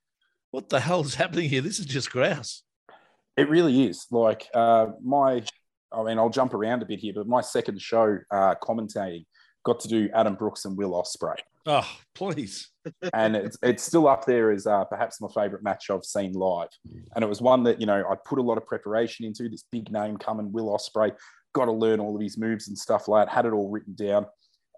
what 0.50 0.68
the 0.68 0.80
hell 0.80 1.00
is 1.02 1.14
happening 1.14 1.48
here? 1.48 1.60
This 1.60 1.78
is 1.78 1.86
just 1.86 2.10
grouse. 2.10 2.62
It 3.36 3.48
really 3.48 3.84
is. 3.84 4.06
Like 4.10 4.48
uh, 4.54 4.86
my, 5.02 5.42
I 5.92 6.02
mean, 6.04 6.18
I'll 6.18 6.30
jump 6.30 6.54
around 6.54 6.82
a 6.82 6.86
bit 6.86 7.00
here, 7.00 7.12
but 7.14 7.26
my 7.26 7.40
second 7.40 7.80
show 7.80 8.18
uh, 8.30 8.54
commentating 8.62 9.26
got 9.64 9.80
to 9.80 9.88
do 9.88 10.08
Adam 10.14 10.34
Brooks 10.34 10.64
and 10.64 10.76
Will 10.76 10.92
Ospreay, 10.92 11.38
Oh, 11.66 11.88
please. 12.14 12.68
and 13.14 13.34
it's 13.34 13.56
it's 13.62 13.82
still 13.82 14.06
up 14.06 14.26
there 14.26 14.50
as 14.50 14.66
uh, 14.66 14.84
perhaps 14.84 15.20
my 15.20 15.28
favourite 15.34 15.64
match 15.64 15.88
I've 15.90 16.04
seen 16.04 16.32
live. 16.34 16.68
And 17.14 17.24
it 17.24 17.28
was 17.28 17.40
one 17.40 17.62
that 17.64 17.80
you 17.80 17.86
know 17.86 18.04
I 18.08 18.14
put 18.26 18.38
a 18.38 18.42
lot 18.42 18.58
of 18.58 18.66
preparation 18.66 19.24
into. 19.24 19.48
This 19.48 19.64
big 19.72 19.90
name 19.90 20.18
coming, 20.18 20.52
Will 20.52 20.66
Ospreay, 20.66 21.12
got 21.54 21.64
to 21.66 21.72
learn 21.72 22.00
all 22.00 22.14
of 22.14 22.20
his 22.20 22.36
moves 22.36 22.68
and 22.68 22.76
stuff 22.76 23.08
like 23.08 23.26
that. 23.26 23.34
Had 23.34 23.46
it 23.46 23.52
all 23.52 23.70
written 23.70 23.94
down, 23.94 24.26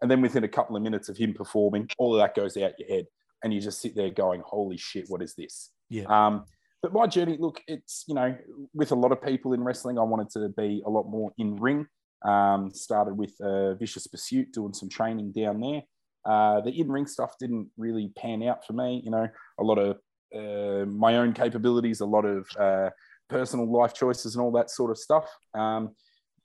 and 0.02 0.10
then 0.10 0.20
within 0.20 0.44
a 0.44 0.48
couple 0.48 0.76
of 0.76 0.82
minutes 0.82 1.08
of 1.08 1.16
him 1.16 1.34
performing, 1.34 1.88
all 1.98 2.14
of 2.14 2.20
that 2.20 2.34
goes 2.34 2.56
out 2.56 2.78
your 2.78 2.88
head, 2.88 3.06
and 3.42 3.52
you 3.52 3.60
just 3.60 3.80
sit 3.80 3.94
there 3.94 4.10
going, 4.10 4.42
"Holy 4.44 4.76
shit, 4.76 5.06
what 5.08 5.22
is 5.22 5.34
this?" 5.34 5.70
Yeah. 5.88 6.04
Um, 6.08 6.44
but 6.82 6.92
my 6.92 7.06
journey, 7.06 7.36
look, 7.38 7.62
it's 7.66 8.04
you 8.06 8.14
know, 8.14 8.36
with 8.74 8.92
a 8.92 8.94
lot 8.94 9.12
of 9.12 9.22
people 9.22 9.52
in 9.52 9.64
wrestling, 9.64 9.98
I 9.98 10.02
wanted 10.02 10.30
to 10.30 10.48
be 10.50 10.82
a 10.86 10.90
lot 10.90 11.04
more 11.04 11.32
in 11.38 11.56
ring. 11.56 11.86
Um, 12.24 12.70
started 12.72 13.16
with 13.16 13.38
uh, 13.40 13.74
Vicious 13.74 14.06
Pursuit, 14.06 14.52
doing 14.52 14.72
some 14.72 14.88
training 14.88 15.32
down 15.32 15.60
there. 15.60 15.82
Uh, 16.24 16.60
the 16.60 16.70
in 16.70 16.90
ring 16.90 17.06
stuff 17.06 17.34
didn't 17.38 17.68
really 17.76 18.12
pan 18.16 18.42
out 18.42 18.66
for 18.66 18.72
me. 18.72 19.00
You 19.04 19.10
know, 19.10 19.28
a 19.58 19.64
lot 19.64 19.78
of 19.78 19.98
uh, 20.34 20.86
my 20.86 21.16
own 21.16 21.32
capabilities, 21.32 22.00
a 22.00 22.06
lot 22.06 22.24
of 22.24 22.48
uh, 22.58 22.90
personal 23.28 23.70
life 23.70 23.94
choices, 23.94 24.34
and 24.34 24.42
all 24.42 24.52
that 24.52 24.70
sort 24.70 24.90
of 24.90 24.98
stuff. 24.98 25.28
Um, 25.54 25.94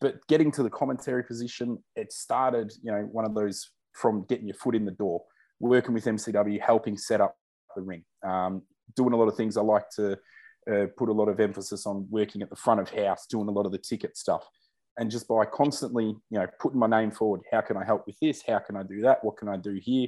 but 0.01 0.15
getting 0.27 0.51
to 0.51 0.63
the 0.63 0.69
commentary 0.69 1.23
position, 1.23 1.77
it 1.95 2.11
started, 2.11 2.73
you 2.81 2.91
know, 2.91 3.07
one 3.11 3.23
of 3.23 3.35
those 3.35 3.69
from 3.93 4.25
getting 4.27 4.47
your 4.47 4.55
foot 4.55 4.75
in 4.75 4.83
the 4.83 4.91
door, 4.91 5.21
working 5.59 5.93
with 5.93 6.05
MCW, 6.05 6.59
helping 6.59 6.97
set 6.97 7.21
up 7.21 7.35
the 7.75 7.83
ring, 7.83 8.03
um, 8.25 8.63
doing 8.95 9.13
a 9.13 9.15
lot 9.15 9.27
of 9.27 9.37
things. 9.37 9.57
I 9.57 9.61
like 9.61 9.89
to 9.95 10.17
uh, 10.71 10.87
put 10.97 11.09
a 11.09 11.13
lot 11.13 11.29
of 11.29 11.39
emphasis 11.39 11.85
on 11.85 12.07
working 12.09 12.41
at 12.41 12.49
the 12.49 12.55
front 12.55 12.81
of 12.81 12.89
house, 12.89 13.27
doing 13.27 13.47
a 13.47 13.51
lot 13.51 13.67
of 13.67 13.71
the 13.71 13.77
ticket 13.77 14.17
stuff. 14.17 14.43
And 14.97 15.09
just 15.09 15.27
by 15.27 15.45
constantly, 15.45 16.05
you 16.05 16.39
know, 16.39 16.47
putting 16.59 16.79
my 16.79 16.87
name 16.87 17.11
forward, 17.11 17.41
how 17.51 17.61
can 17.61 17.77
I 17.77 17.85
help 17.85 18.05
with 18.07 18.17
this? 18.19 18.41
How 18.45 18.59
can 18.59 18.75
I 18.75 18.83
do 18.83 19.01
that? 19.01 19.23
What 19.23 19.37
can 19.37 19.47
I 19.47 19.55
do 19.55 19.79
here? 19.81 20.07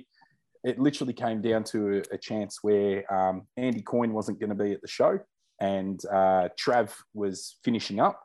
It 0.63 0.79
literally 0.79 1.13
came 1.13 1.41
down 1.41 1.63
to 1.65 1.97
a, 1.97 2.15
a 2.15 2.17
chance 2.17 2.59
where 2.63 3.11
um, 3.13 3.47
Andy 3.57 3.81
Coyne 3.81 4.11
wasn't 4.11 4.39
going 4.39 4.49
to 4.49 4.55
be 4.55 4.71
at 4.71 4.81
the 4.81 4.87
show 4.87 5.19
and 5.59 6.01
uh, 6.11 6.49
Trav 6.59 6.91
was 7.13 7.57
finishing 7.63 7.99
up 7.99 8.21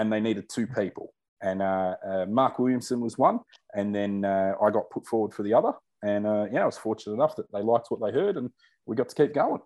and 0.00 0.10
they 0.10 0.18
needed 0.20 0.48
two 0.48 0.66
people. 0.66 1.12
And 1.42 1.60
uh, 1.62 1.94
uh, 2.06 2.26
Mark 2.26 2.58
Williamson 2.58 3.00
was 3.00 3.18
one, 3.18 3.40
and 3.74 3.94
then 3.94 4.24
uh, 4.24 4.54
I 4.62 4.70
got 4.70 4.88
put 4.90 5.06
forward 5.06 5.32
for 5.34 5.42
the 5.42 5.52
other. 5.54 5.72
And 6.02 6.26
uh, 6.26 6.46
yeah, 6.50 6.62
I 6.62 6.66
was 6.66 6.78
fortunate 6.78 7.14
enough 7.14 7.36
that 7.36 7.52
they 7.52 7.60
liked 7.62 7.86
what 7.90 8.00
they 8.00 8.18
heard, 8.18 8.36
and 8.38 8.50
we 8.86 8.96
got 8.96 9.10
to 9.10 9.14
keep 9.14 9.34
going. 9.34 9.60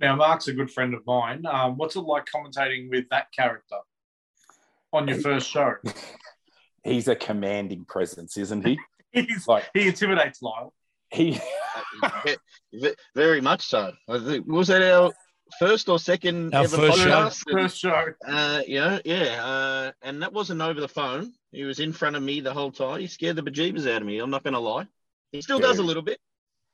Now, 0.00 0.16
Mark's 0.16 0.48
a 0.48 0.52
good 0.52 0.70
friend 0.70 0.92
of 0.94 1.02
mine. 1.06 1.46
Um, 1.46 1.76
what's 1.76 1.94
it 1.94 2.00
like 2.00 2.24
commentating 2.26 2.90
with 2.90 3.04
that 3.10 3.26
character 3.36 3.76
on 4.92 5.06
your 5.06 5.18
first 5.20 5.48
show? 5.48 5.74
He's 6.84 7.06
a 7.08 7.14
commanding 7.16 7.84
presence, 7.84 8.36
isn't 8.36 8.66
he? 8.66 8.78
He's, 9.12 9.46
Like 9.46 9.64
he 9.72 9.86
intimidates 9.86 10.42
Lyle. 10.42 10.74
he, 11.10 11.40
Ve- 12.24 12.36
ve- 12.74 12.94
Very 13.14 13.40
much 13.40 13.62
so. 13.66 13.92
I 14.08 14.40
was 14.46 14.66
that 14.68 14.82
our 14.82 15.12
first 15.58 15.88
or 15.88 15.98
second 15.98 16.54
Our 16.54 16.64
ever 16.64 16.76
first 16.76 16.98
show. 16.98 17.30
First 17.50 17.78
show. 17.78 18.06
Uh, 18.26 18.62
yeah, 18.66 18.98
yeah. 19.04 19.44
Uh, 19.44 19.92
and 20.02 20.22
that 20.22 20.32
wasn't 20.32 20.60
over 20.60 20.80
the 20.80 20.88
phone. 20.88 21.32
He 21.52 21.64
was 21.64 21.80
in 21.80 21.92
front 21.92 22.16
of 22.16 22.22
me 22.22 22.40
the 22.40 22.52
whole 22.52 22.70
time. 22.70 23.00
He 23.00 23.06
scared 23.06 23.36
the 23.36 23.42
bejeebers 23.42 23.90
out 23.90 24.02
of 24.02 24.06
me. 24.06 24.18
I'm 24.18 24.30
not 24.30 24.42
going 24.42 24.54
to 24.54 24.60
lie. 24.60 24.86
He 25.32 25.42
still 25.42 25.58
does 25.58 25.78
a 25.78 25.82
little 25.82 26.02
bit. 26.02 26.18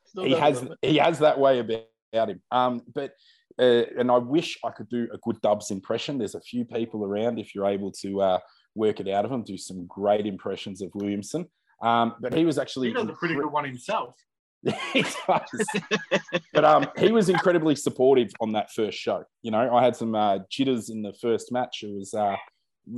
Still 0.06 0.24
he 0.24 0.32
has 0.32 0.60
bit. 0.60 0.78
he 0.82 0.96
has 0.96 1.18
that 1.20 1.38
way 1.38 1.58
about 1.58 2.30
him. 2.30 2.42
Um, 2.50 2.82
but 2.94 3.12
uh, 3.58 3.84
and 3.98 4.10
I 4.10 4.18
wish 4.18 4.58
I 4.64 4.70
could 4.70 4.88
do 4.88 5.08
a 5.12 5.18
good 5.18 5.40
Dubs 5.40 5.70
impression. 5.70 6.18
There's 6.18 6.34
a 6.34 6.40
few 6.40 6.64
people 6.64 7.04
around 7.04 7.38
if 7.38 7.54
you're 7.54 7.66
able 7.66 7.92
to 8.00 8.20
uh, 8.22 8.38
work 8.74 9.00
it 9.00 9.08
out 9.08 9.24
of 9.24 9.30
them. 9.30 9.44
Do 9.44 9.56
some 9.56 9.86
great 9.86 10.26
impressions 10.26 10.82
of 10.82 10.90
Williamson. 10.94 11.46
Um, 11.82 12.14
but 12.20 12.34
he 12.34 12.44
was 12.44 12.58
actually 12.58 12.88
He 12.88 12.94
does 12.94 13.08
a 13.08 13.12
pretty 13.12 13.34
good 13.34 13.46
one 13.46 13.64
himself. 13.64 14.14
he 14.92 15.02
does. 15.02 15.66
but 16.52 16.64
um, 16.64 16.86
he 16.98 17.12
was 17.12 17.28
incredibly 17.28 17.74
supportive 17.74 18.30
on 18.40 18.52
that 18.52 18.70
first 18.72 18.98
show. 18.98 19.24
You 19.42 19.50
know, 19.50 19.74
I 19.74 19.82
had 19.82 19.96
some 19.96 20.14
uh, 20.14 20.40
jitters 20.50 20.90
in 20.90 21.02
the 21.02 21.14
first 21.14 21.50
match. 21.50 21.82
It 21.82 21.92
was 21.92 22.12
uh, 22.12 22.36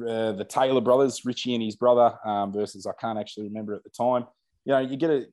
uh, 0.09 0.33
the 0.33 0.47
Taylor 0.49 0.81
brothers, 0.81 1.25
Richie 1.25 1.55
and 1.55 1.63
his 1.63 1.77
brother, 1.77 2.15
um, 2.25 2.53
versus 2.53 2.87
I 2.87 2.93
can't 3.01 3.19
actually 3.19 3.45
remember 3.45 3.75
at 3.75 3.85
the 3.85 3.91
time. 3.91 4.27
You 4.65 4.73
know, 4.73 4.79
you 4.81 4.97
get 4.97 5.11
a 5.11 5.27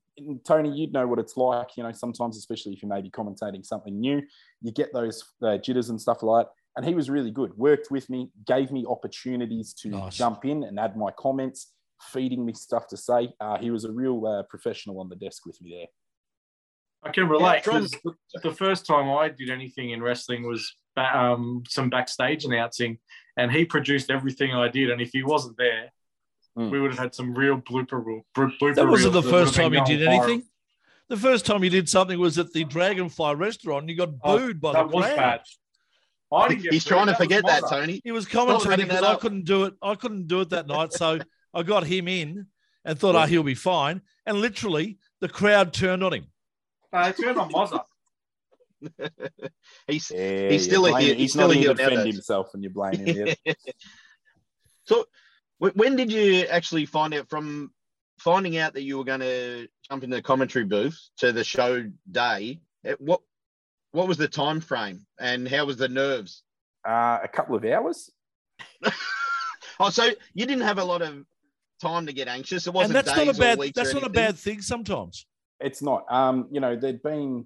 Tony, 0.45 0.69
you'd 0.71 0.93
know 0.93 1.07
what 1.07 1.19
it's 1.19 1.37
like. 1.37 1.69
You 1.77 1.83
know, 1.83 1.91
sometimes, 1.91 2.37
especially 2.37 2.73
if 2.73 2.83
you 2.83 2.89
may 2.89 3.01
be 3.01 3.09
commentating 3.09 3.65
something 3.65 3.99
new, 3.99 4.21
you 4.61 4.71
get 4.71 4.93
those 4.93 5.23
uh, 5.41 5.57
jitters 5.57 5.89
and 5.89 5.99
stuff 5.99 6.21
like 6.23 6.45
that. 6.45 6.51
And 6.75 6.85
he 6.85 6.93
was 6.93 7.09
really 7.09 7.31
good. 7.31 7.57
Worked 7.57 7.89
with 7.91 8.09
me, 8.09 8.29
gave 8.45 8.71
me 8.71 8.85
opportunities 8.87 9.73
to 9.75 9.89
Nice. 9.89 10.17
jump 10.17 10.45
in 10.45 10.63
and 10.63 10.79
add 10.79 10.95
my 10.95 11.11
comments, 11.17 11.73
feeding 12.11 12.45
me 12.45 12.53
stuff 12.53 12.87
to 12.87 12.97
say. 12.97 13.33
Uh, 13.39 13.57
he 13.57 13.71
was 13.71 13.85
a 13.85 13.91
real 13.91 14.25
uh, 14.25 14.43
professional 14.43 14.99
on 14.99 15.09
the 15.09 15.15
desk 15.15 15.45
with 15.45 15.61
me 15.61 15.71
there. 15.71 15.87
I 17.03 17.09
can 17.11 17.27
relate. 17.29 17.63
from- 17.63 17.81
'cause 17.81 17.91
the, 18.03 18.13
the 18.43 18.51
first 18.53 18.85
time 18.85 19.09
I 19.09 19.29
did 19.29 19.49
anything 19.49 19.91
in 19.91 20.01
wrestling 20.01 20.47
was 20.47 20.75
ba- 20.95 21.17
um, 21.17 21.63
some 21.67 21.89
backstage 21.89 22.43
announcing, 22.45 22.97
and 23.37 23.51
he 23.51 23.63
produced 23.65 24.09
everything 24.11 24.53
I 24.53 24.67
did. 24.67 24.89
And 24.89 25.01
if 25.01 25.11
he 25.13 25.23
wasn't 25.23 25.57
there, 25.57 25.91
Mm. 26.57 26.71
we 26.71 26.81
would 26.81 26.91
have 26.91 26.99
had 26.99 27.15
some 27.15 27.33
real 27.33 27.57
blooper 27.61 28.03
reel. 28.03 28.25
blo- 28.35 28.47
blooper 28.59 28.75
That 28.75 28.87
wasn't 28.87 29.13
the 29.13 29.21
reels 29.21 29.25
would 29.25 29.45
first 29.45 29.53
time 29.55 29.71
he 29.71 29.79
did 29.85 30.03
going 30.03 30.19
viral. 30.19 30.23
anything. 30.23 30.43
The 31.07 31.17
first 31.17 31.45
time 31.45 31.61
he 31.63 31.69
did 31.69 31.87
something 31.87 32.19
was 32.19 32.37
at 32.37 32.51
the 32.53 32.63
Dragonfly 32.65 33.35
restaurant. 33.35 33.83
and 33.83 33.89
You 33.89 33.95
got 33.95 34.09
Oh, 34.23 34.37
booed 34.39 34.59
by 34.59 34.73
That 34.73 34.89
the 34.89 34.95
was 34.95 35.05
crowd. 35.05 35.15
bad. 35.15 35.41
I 36.31 36.47
didn't 36.49 36.63
get 36.63 36.73
He's 36.73 36.83
booed, 36.83 36.89
trying 36.89 37.05
to 37.05 37.11
was 37.11 37.17
forget 37.17 37.45
that, 37.45 37.61
Mozart. 37.63 37.81
Tony. 37.81 38.01
He 38.03 38.11
was 38.11 38.25
bringing 38.27 38.55
commentating 38.55 38.65
that 38.77 38.77
because 38.89 39.03
I 39.03 39.15
couldn't 39.15 39.45
do 39.45 39.63
it. 39.65 39.73
I 39.81 39.95
couldn't 39.95 40.27
do 40.27 40.41
it 40.41 40.49
that 40.49 40.67
night, 40.67 40.91
so 40.93 41.19
I 41.53 41.63
got 41.63 41.85
him 41.85 42.07
in 42.07 42.47
and 42.83 42.99
thought, 42.99 43.15
"Oh, 43.15 43.25
he'll 43.25 43.43
be 43.43 43.55
fine." 43.55 44.01
And 44.25 44.41
literally, 44.41 44.97
the 45.21 45.29
crowd 45.29 45.71
turned 45.73 46.03
on 46.03 46.13
him. 46.13 46.27
Uh, 46.91 47.11
it 47.15 47.21
turned 47.21 47.37
on 47.37 47.51
Mozart. 47.51 47.85
He's 49.87 50.09
Yeah, 50.11 50.49
He's 50.49 50.65
you 50.65 50.71
still 50.71 50.85
a 50.85 50.89
blame 50.91 51.07
he's 51.07 51.15
He's 51.17 51.31
still 51.33 51.47
not 51.49 51.55
a 51.55 51.59
here 51.59 51.69
to 51.69 51.73
defend 51.75 51.95
nowadays. 51.97 52.15
himself, 52.15 52.47
and 52.53 52.63
you 52.63 52.69
blame 52.69 53.05
him. 53.05 53.33
Yeah. 53.45 53.53
so 54.85 55.05
wh- 55.59 55.75
when 55.75 55.95
did 55.95 56.11
you 56.11 56.45
actually 56.45 56.85
find 56.85 57.13
out 57.13 57.29
from 57.29 57.71
finding 58.19 58.57
out 58.57 58.73
that 58.73 58.83
you 58.83 58.97
were 58.97 59.03
going 59.03 59.19
to 59.19 59.67
jump 59.89 60.03
in 60.03 60.09
the 60.09 60.21
commentary 60.21 60.65
booth 60.65 60.97
to 61.17 61.31
the 61.31 61.43
show 61.43 61.85
day? 62.09 62.61
eh, 62.85 62.95
What 62.99 63.21
what 63.91 64.07
was 64.07 64.17
the 64.17 64.27
time 64.27 64.61
frame 64.61 65.05
and 65.19 65.47
how 65.47 65.65
was 65.65 65.77
the 65.77 65.89
nerves? 65.89 66.43
Uh, 66.87 67.19
a 67.21 67.27
couple 67.27 67.55
of 67.55 67.65
hours. 67.65 68.09
Oh, 69.81 69.89
so 69.89 70.09
you 70.33 70.45
didn't 70.45 70.65
have 70.65 70.77
a 70.77 70.83
lot 70.83 71.01
of 71.01 71.23
time 71.81 72.05
to 72.07 72.11
get 72.13 72.27
anxious. 72.27 72.67
It 72.67 72.73
wasn't 72.73 72.97
and 72.97 73.05
that's 73.07 73.17
days 73.17 73.25
not 73.27 73.33
a 73.33 73.37
or 73.37 73.41
bad. 73.41 73.57
weeks 73.59 73.75
That's 73.77 73.93
not 73.93 74.03
a 74.03 74.09
bad 74.09 74.35
thing 74.37 74.61
sometimes. 74.61 75.25
It's 75.59 75.81
not. 75.81 76.05
Um, 76.09 76.47
you 76.51 76.59
know, 76.59 76.75
there'd 76.75 77.03
been 77.03 77.45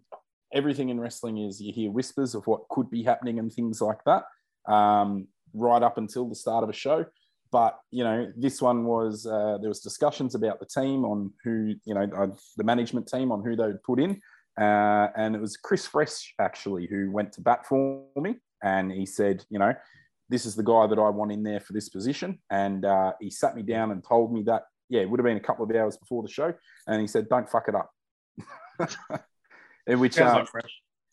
everything 0.54 0.90
in 0.90 1.00
wrestling 1.00 1.40
is 1.40 1.60
you 1.60 1.74
hear 1.74 1.92
whispers 1.92 2.36
of 2.36 2.46
what 2.46 2.68
could 2.70 2.90
be 2.90 3.04
happening 3.04 3.40
and 3.40 3.52
things 3.52 3.82
like 3.82 4.00
that, 4.06 4.24
um, 4.72 5.28
right 5.54 5.82
up 5.82 5.98
until 5.98 6.30
the 6.30 6.36
start 6.36 6.64
of 6.64 6.70
a 6.70 6.74
show. 6.74 7.06
But 7.52 7.78
you 7.92 8.04
know, 8.04 8.32
this 8.36 8.62
one 8.62 8.86
was 8.86 9.26
uh, 9.26 9.58
there 9.60 9.70
was 9.70 9.80
discussions 9.80 10.36
about 10.36 10.60
the 10.60 10.66
team 10.66 11.06
on 11.06 11.32
who 11.44 11.76
you 11.86 11.94
know 11.94 12.08
uh, 12.16 12.28
the 12.58 12.64
management 12.64 13.08
team 13.08 13.32
on 13.32 13.44
who 13.44 13.56
they 13.56 13.68
would 13.68 13.84
put 13.84 14.00
in, 14.00 14.20
uh, 14.60 15.08
and 15.16 15.36
it 15.36 15.42
was 15.42 15.58
Chris 15.58 15.86
Fresh 15.86 16.34
actually 16.40 16.88
who 16.88 17.12
went 17.12 17.32
to 17.34 17.42
bat 17.42 17.66
for 17.68 18.06
me, 18.16 18.36
and 18.64 18.92
he 18.92 19.06
said, 19.06 19.46
you 19.50 19.60
know, 19.60 19.74
this 20.30 20.48
is 20.48 20.56
the 20.56 20.64
guy 20.64 20.88
that 20.88 20.98
I 20.98 21.10
want 21.10 21.32
in 21.32 21.44
there 21.44 21.60
for 21.60 21.74
this 21.74 21.90
position, 21.90 22.40
and 22.50 22.86
uh, 22.86 23.14
he 23.22 23.30
sat 23.30 23.56
me 23.56 23.62
down 23.62 23.92
and 23.92 24.04
told 24.04 24.34
me 24.34 24.42
that 24.44 24.64
yeah, 24.90 25.02
it 25.02 25.10
would 25.10 25.20
have 25.20 25.26
been 25.26 25.38
a 25.38 25.40
couple 25.40 25.64
of 25.64 25.76
hours 25.76 25.96
before 25.98 26.24
the 26.24 26.30
show, 26.30 26.54
and 26.88 27.02
he 27.02 27.08
said, 27.08 27.30
"Don't 27.30 27.48
fuck 27.48 27.66
it 27.68 27.76
up." 27.76 27.93
In 29.88 30.00
which 30.00 30.18
uh, 30.18 30.46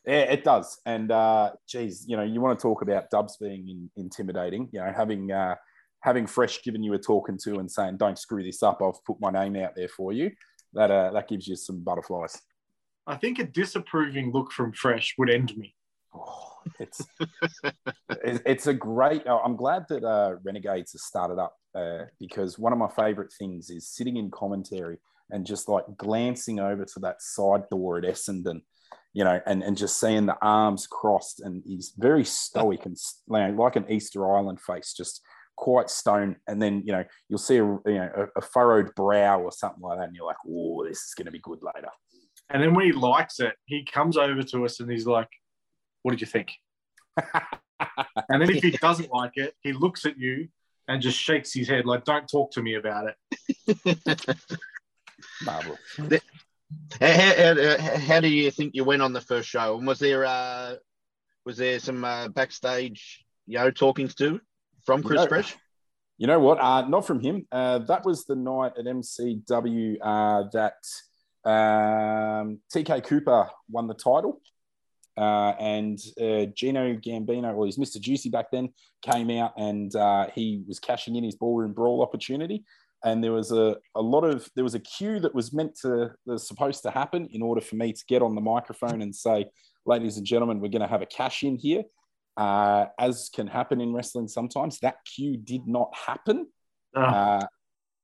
yeah, 0.06 0.22
it 0.22 0.44
does. 0.44 0.78
And 0.87 1.11
uh, 1.11 1.52
geez, 1.68 2.04
you 2.06 2.16
know, 2.16 2.22
you 2.22 2.40
want 2.40 2.59
to 2.59 2.62
talk 2.62 2.83
about 2.83 3.11
Dubs 3.11 3.37
being 3.37 3.68
in, 3.68 3.90
intimidating. 3.96 4.68
You 4.72 4.80
know, 4.80 4.92
having 4.96 5.30
uh, 5.30 5.56
having 6.00 6.26
Fresh 6.26 6.62
given 6.62 6.83
you 6.83 6.94
a 6.94 6.98
talking 6.98 7.38
to 7.44 7.59
and 7.59 7.70
saying, 7.70 7.96
"Don't 7.96 8.18
screw 8.18 8.42
this 8.42 8.62
up. 8.62 8.80
I've 8.83 9.04
put 9.04 9.20
my 9.20 9.30
name 9.30 9.56
out 9.56 9.74
there 9.76 9.88
for 9.88 10.12
you." 10.12 10.30
That 10.72 10.90
uh, 10.90 11.11
that 11.12 11.28
gives 11.28 11.46
you 11.46 11.56
some 11.56 11.83
butterflies. 11.83 12.40
I 13.06 13.16
think 13.16 13.38
a 13.38 13.44
disapproving 13.44 14.33
look 14.33 14.52
from 14.52 14.72
Fresh 14.72 15.14
would 15.18 15.30
end 15.30 15.56
me. 15.56 15.74
Oh, 16.14 16.59
it's 16.78 17.02
it's 18.09 18.66
a 18.66 18.74
great. 18.74 19.22
oh, 19.26 19.40
I'm 19.44 19.56
glad 19.56 19.85
that 19.88 20.04
uh, 20.04 20.37
Renegades 20.44 20.92
has 20.92 21.04
started 21.04 21.38
up 21.38 21.56
uh, 21.74 22.04
because 22.18 22.59
one 22.59 22.72
of 22.72 22.78
my 22.78 22.88
favorite 22.88 23.33
things 23.38 23.70
is 23.70 23.88
sitting 23.88 24.16
in 24.16 24.30
commentary 24.30 24.98
and 25.33 25.47
just 25.47 25.69
like 25.69 25.85
glancing 25.97 26.61
over 26.61 26.85
to 26.85 27.01
that 27.01 27.23
side 27.23 27.69
door 27.71 27.99
at 27.99 28.05
Essendon, 28.05 28.62
you 29.12 29.25
know, 29.25 29.40
and, 29.47 29.62
and 29.62 29.77
just 29.77 29.99
seeing 29.99 30.27
the 30.27 30.38
arms 30.43 30.87
crossed 30.87 31.40
and 31.40 31.62
he's 31.66 31.93
very 31.97 32.25
stoic 32.25 32.87
and 32.87 32.97
you 33.29 33.38
know, 33.38 33.62
like 33.62 33.77
an 33.77 33.90
Easter 33.90 34.35
Island 34.35 34.61
face, 34.61 34.93
just 34.93 35.23
quite 35.57 35.90
stone. 35.90 36.37
And 36.47 36.61
then 36.61 36.83
you 36.85 36.93
know 36.93 37.05
you'll 37.29 37.38
see 37.38 37.57
a 37.57 37.64
you 37.64 37.81
know 37.87 38.11
a, 38.16 38.38
a 38.38 38.43
furrowed 38.43 38.95
brow 38.95 39.40
or 39.40 39.53
something 39.53 39.83
like 39.83 39.99
that, 39.99 40.09
and 40.09 40.16
you're 40.16 40.27
like, 40.27 40.37
oh, 40.49 40.85
this 40.85 40.99
is 40.99 41.14
going 41.16 41.27
to 41.27 41.33
be 41.33 41.40
good 41.40 41.61
later. 41.62 41.90
And 42.51 42.62
then 42.62 42.75
when 42.75 42.85
he 42.85 42.93
likes 42.93 43.40
it, 43.40 43.55
he 43.64 43.85
comes 43.85 44.16
over 44.16 44.43
to 44.43 44.64
us 44.64 44.81
and 44.81 44.90
he's 44.90 45.07
like, 45.07 45.29
What 46.03 46.12
did 46.12 46.21
you 46.21 46.27
think? 46.27 46.53
And 48.29 48.43
then 48.43 48.51
if 48.51 48.62
he 48.62 48.73
doesn't 48.73 49.11
like 49.11 49.33
it, 49.37 49.55
he 49.62 49.73
looks 49.73 50.05
at 50.05 50.19
you 50.19 50.49
and 50.87 51.01
just 51.01 51.19
shakes 51.19 51.55
his 51.55 51.66
head 51.66 51.87
like, 51.87 52.05
Don't 52.05 52.29
talk 52.29 52.53
to 52.53 52.62
me 52.62 52.75
about 52.75 53.07
it. 53.09 54.37
Marvelous. 55.44 55.79
How, 57.00 57.12
how, 57.12 57.76
how, 57.79 57.98
how 57.98 58.20
do 58.20 58.29
you 58.29 58.50
think 58.50 58.74
you 58.74 58.85
went 58.85 59.03
on 59.03 59.12
the 59.12 59.20
first 59.20 59.48
show? 59.48 59.76
And 59.76 59.87
was 59.87 59.98
there 59.98 60.24
uh, 60.24 60.76
was 61.44 61.57
there 61.57 61.79
some 61.81 62.05
uh, 62.05 62.29
backstage, 62.29 63.24
you 63.46 63.59
know, 63.59 63.70
talkings 63.70 64.14
too 64.14 64.40
from 64.85 65.03
Chris 65.03 65.22
No. 65.22 65.26
Fresh? 65.26 65.57
You 66.18 66.26
know 66.26 66.38
what? 66.38 66.61
Uh, 66.61 66.87
not 66.87 67.07
from 67.07 67.20
him. 67.20 67.46
Uh, 67.50 67.79
that 67.79 68.05
was 68.05 68.26
the 68.26 68.37
night 68.37 68.72
at 68.79 68.85
MCW 68.85 69.96
uh, 70.03 70.44
that 70.53 70.74
um, 71.44 72.61
TK 72.74 73.05
Cooper 73.05 73.48
won 73.70 73.87
the 73.87 73.94
title. 73.94 74.40
Uh, 75.16 75.55
and 75.59 75.98
uh, 76.20 76.46
Gino 76.55 76.94
Gambino, 76.94 77.55
well, 77.55 77.64
he's 77.64 77.79
Mr. 77.79 78.00
Juicy 78.00 78.31
back 78.31 78.50
then, 78.50 78.72
came 79.03 79.31
out 79.31 79.53
and 79.57 79.94
uh, 79.96 80.29
he 80.35 80.62
was 80.66 80.79
cashing 80.79 81.16
in 81.16 81.24
his 81.24 81.35
ballroom 81.35 81.72
brawl 81.72 82.03
opportunity. 82.03 82.64
And 83.04 83.24
there 83.24 83.32
was 83.32 83.50
a, 83.50 83.76
a 83.94 84.02
lot 84.02 84.24
of, 84.24 84.48
there 84.54 84.64
was 84.64 84.74
a 84.74 84.80
cue 84.80 85.20
that 85.20 85.34
was 85.34 85.52
meant 85.52 85.74
to, 85.82 85.88
that 86.26 86.32
was 86.32 86.46
supposed 86.46 86.82
to 86.82 86.90
happen 86.90 87.28
in 87.32 87.42
order 87.42 87.60
for 87.60 87.76
me 87.76 87.92
to 87.92 88.04
get 88.08 88.22
on 88.22 88.34
the 88.34 88.40
microphone 88.40 89.02
and 89.02 89.14
say, 89.14 89.46
ladies 89.86 90.18
and 90.18 90.26
gentlemen, 90.26 90.60
we're 90.60 90.68
going 90.68 90.82
to 90.82 90.88
have 90.88 91.02
a 91.02 91.06
cash 91.06 91.42
in 91.42 91.56
here 91.56 91.82
uh, 92.36 92.86
as 92.98 93.30
can 93.34 93.46
happen 93.46 93.80
in 93.80 93.92
wrestling 93.92 94.28
sometimes. 94.28 94.78
That 94.80 94.96
cue 95.04 95.36
did 95.36 95.66
not 95.66 95.94
happen. 95.94 96.46
Ah, 96.94 97.38
Uh, 97.38 97.46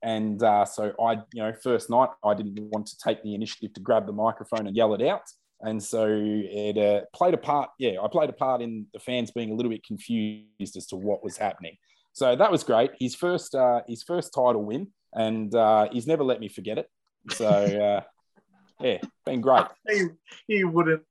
and 0.03 0.43
uh, 0.43 0.65
so 0.65 0.93
I, 1.01 1.15
you 1.33 1.43
know, 1.43 1.53
first 1.63 1.91
night 1.91 2.11
I 2.25 2.35
didn't 2.35 2.59
want 2.71 2.87
to 2.87 2.99
take 2.99 3.23
the 3.23 3.35
initiative 3.35 3.73
to 3.75 3.81
grab 3.81 4.07
the 4.07 4.13
microphone 4.13 4.67
and 4.67 4.77
yell 4.77 4.95
it 4.95 5.03
out. 5.03 5.23
And 5.63 5.83
so 5.83 6.07
it 6.09 6.77
uh, 6.77 7.01
played 7.15 7.35
a 7.35 7.39
part. 7.39 7.71
Yeah, 7.79 8.01
I 8.03 8.09
played 8.09 8.29
a 8.29 8.35
part 8.35 8.61
in 8.61 8.87
the 8.93 9.01
fans 9.01 9.31
being 9.31 9.51
a 9.51 9.55
little 9.55 9.73
bit 9.73 9.85
confused 9.85 10.77
as 10.77 10.87
to 10.89 10.97
what 10.97 11.25
was 11.25 11.37
happening. 11.39 11.77
So 12.17 12.35
that 12.35 12.51
was 12.51 12.65
great. 12.65 12.93
His 12.99 13.15
first, 13.15 13.55
uh, 13.55 13.83
his 13.87 14.03
first 14.03 14.33
title 14.33 14.65
win, 14.65 14.87
and 15.13 15.55
uh, 15.55 15.87
he's 15.93 16.07
never 16.07 16.25
let 16.25 16.41
me 16.41 16.49
forget 16.49 16.79
it. 16.79 16.89
So 17.33 17.47
uh, 17.47 18.01
yeah, 18.81 19.03
been 19.27 19.43
great. 19.43 19.67
he, 19.87 20.05
he 20.49 20.65
wouldn't. 20.65 21.03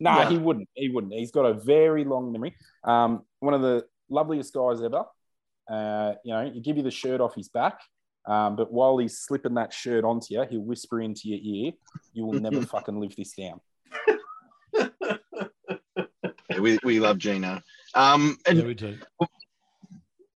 No, 0.00 0.10
Yeah. 0.18 0.28
he 0.28 0.38
wouldn't. 0.38 0.68
He 0.74 0.88
wouldn't. 0.88 1.12
He's 1.12 1.30
got 1.30 1.44
a 1.44 1.54
very 1.54 2.02
long 2.04 2.32
memory. 2.32 2.56
Um, 2.82 3.22
one 3.38 3.54
of 3.54 3.62
the 3.62 3.86
loveliest 4.08 4.52
guys 4.52 4.82
ever. 4.82 5.04
Uh, 5.70 6.14
you 6.24 6.32
know, 6.34 6.42
you 6.52 6.60
give 6.60 6.76
you 6.76 6.82
the 6.82 6.90
shirt 6.90 7.20
off 7.20 7.36
his 7.36 7.48
back, 7.48 7.78
um, 8.26 8.56
but 8.56 8.72
while 8.72 8.98
he's 8.98 9.18
slipping 9.20 9.54
that 9.54 9.72
shirt 9.72 10.02
onto 10.04 10.34
you, 10.34 10.44
he'll 10.50 10.62
whisper 10.62 11.00
into 11.00 11.28
your 11.28 11.38
ear, 11.40 11.72
"You 12.12 12.26
will 12.26 12.40
never 12.40 12.60
fucking 12.74 12.98
live 12.98 13.14
this 13.14 13.34
down." 13.34 13.60
Yeah, 14.74 16.58
we, 16.58 16.76
we 16.82 16.98
love 16.98 17.18
Gino. 17.18 17.60
Um, 17.94 18.36
and 18.48 18.58
Yeah, 18.58 18.64
we 18.64 18.74
do. 18.74 18.98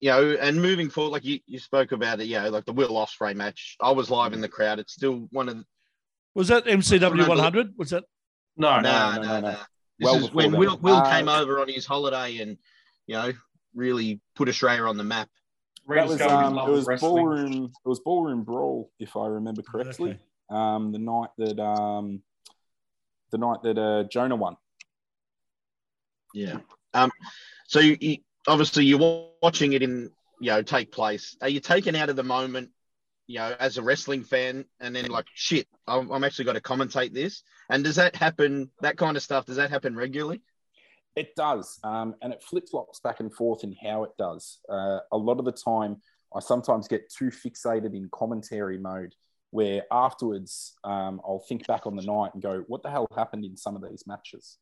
You 0.01 0.09
know, 0.09 0.31
and 0.41 0.59
moving 0.59 0.89
forward, 0.89 1.11
like 1.11 1.23
you, 1.23 1.39
you 1.45 1.59
spoke 1.59 1.91
about 1.91 2.19
it, 2.19 2.25
you 2.25 2.39
know, 2.39 2.49
like 2.49 2.65
the 2.65 2.73
Will 2.73 2.93
Ospreay 2.93 3.35
match. 3.35 3.77
I 3.79 3.91
was 3.91 4.09
live 4.09 4.33
in 4.33 4.41
the 4.41 4.49
crowd. 4.49 4.79
It's 4.79 4.93
still 4.93 5.27
one 5.31 5.47
of 5.47 5.57
the 5.57 5.65
Was 6.33 6.47
that 6.47 6.65
MCW 6.65 7.27
100? 7.27 7.73
Was 7.77 7.91
that? 7.91 8.03
No, 8.57 8.79
no. 8.79 8.91
nah, 8.91 9.15
no, 9.15 9.21
nah, 9.21 9.39
no, 9.39 9.51
no. 9.51 9.57
This 9.99 10.05
Well 10.05 10.15
is 10.15 10.33
when 10.33 10.51
that. 10.51 10.57
Will, 10.57 10.77
Will 10.81 10.95
Uh, 10.95 11.09
came 11.15 11.29
over 11.29 11.59
on 11.59 11.69
his 11.69 11.85
holiday 11.85 12.39
and 12.39 12.57
you 13.05 13.15
know 13.15 13.31
really 13.75 14.19
put 14.35 14.49
Australia 14.49 14.83
on 14.83 14.97
the 14.97 15.03
map. 15.03 15.29
That 15.87 16.07
was 16.07 16.21
um, 16.21 16.57
it 16.57 16.69
was 16.69 16.87
ballroom. 16.99 17.65
It 17.65 17.89
was 17.89 17.99
ballroom 17.99 18.43
brawl, 18.43 18.91
if 18.99 19.15
I 19.15 19.27
remember 19.27 19.61
correctly. 19.61 20.11
Okay. 20.11 20.19
Um, 20.49 20.91
the 20.91 20.99
night 20.99 21.29
that 21.37 21.59
um, 21.59 22.21
the 23.31 23.37
night 23.37 23.61
that 23.63 23.77
uh, 23.77 24.03
Jonah 24.03 24.35
won. 24.35 24.57
Yeah. 26.33 26.57
Um. 26.93 27.11
So 27.67 27.79
you, 27.79 27.97
you 27.99 28.17
obviously 28.47 28.85
you're 28.85 29.27
watching 29.41 29.73
it 29.73 29.81
in 29.81 30.11
you 30.39 30.51
know 30.51 30.61
take 30.61 30.91
place. 30.91 31.37
Are 31.41 31.49
you 31.49 31.59
taken 31.59 31.95
out 31.95 32.09
of 32.09 32.15
the 32.15 32.23
moment? 32.23 32.69
You 33.27 33.39
know, 33.39 33.55
as 33.59 33.77
a 33.77 33.81
wrestling 33.81 34.23
fan, 34.23 34.65
and 34.81 34.93
then 34.95 35.05
like, 35.05 35.27
shit, 35.33 35.67
I'm, 35.87 36.11
I'm 36.11 36.23
actually 36.23 36.45
got 36.45 36.53
to 36.53 36.61
commentate 36.61 37.13
this. 37.13 37.43
And 37.69 37.83
does 37.83 37.95
that 37.95 38.15
happen? 38.15 38.69
That 38.81 38.97
kind 38.97 39.15
of 39.15 39.23
stuff 39.23 39.45
does 39.45 39.55
that 39.55 39.69
happen 39.69 39.95
regularly? 39.95 40.41
It 41.15 41.35
does, 41.35 41.79
um, 41.83 42.15
and 42.21 42.33
it 42.33 42.43
flip 42.43 42.67
flops 42.69 42.99
back 42.99 43.19
and 43.19 43.33
forth 43.33 43.63
in 43.63 43.75
how 43.83 44.03
it 44.03 44.11
does. 44.17 44.59
Uh, 44.69 44.99
a 45.11 45.17
lot 45.17 45.39
of 45.39 45.45
the 45.45 45.51
time, 45.51 45.97
I 46.35 46.39
sometimes 46.39 46.87
get 46.87 47.09
too 47.09 47.29
fixated 47.29 47.93
in 47.93 48.09
commentary 48.11 48.77
mode, 48.77 49.13
where 49.51 49.83
afterwards 49.91 50.73
um, 50.83 51.21
I'll 51.25 51.43
think 51.47 51.67
back 51.67 51.85
on 51.85 51.95
the 51.95 52.03
night 52.03 52.31
and 52.33 52.41
go, 52.41 52.63
"What 52.67 52.81
the 52.83 52.89
hell 52.89 53.07
happened 53.15 53.45
in 53.45 53.55
some 53.55 53.75
of 53.75 53.83
these 53.87 54.05
matches?" 54.07 54.57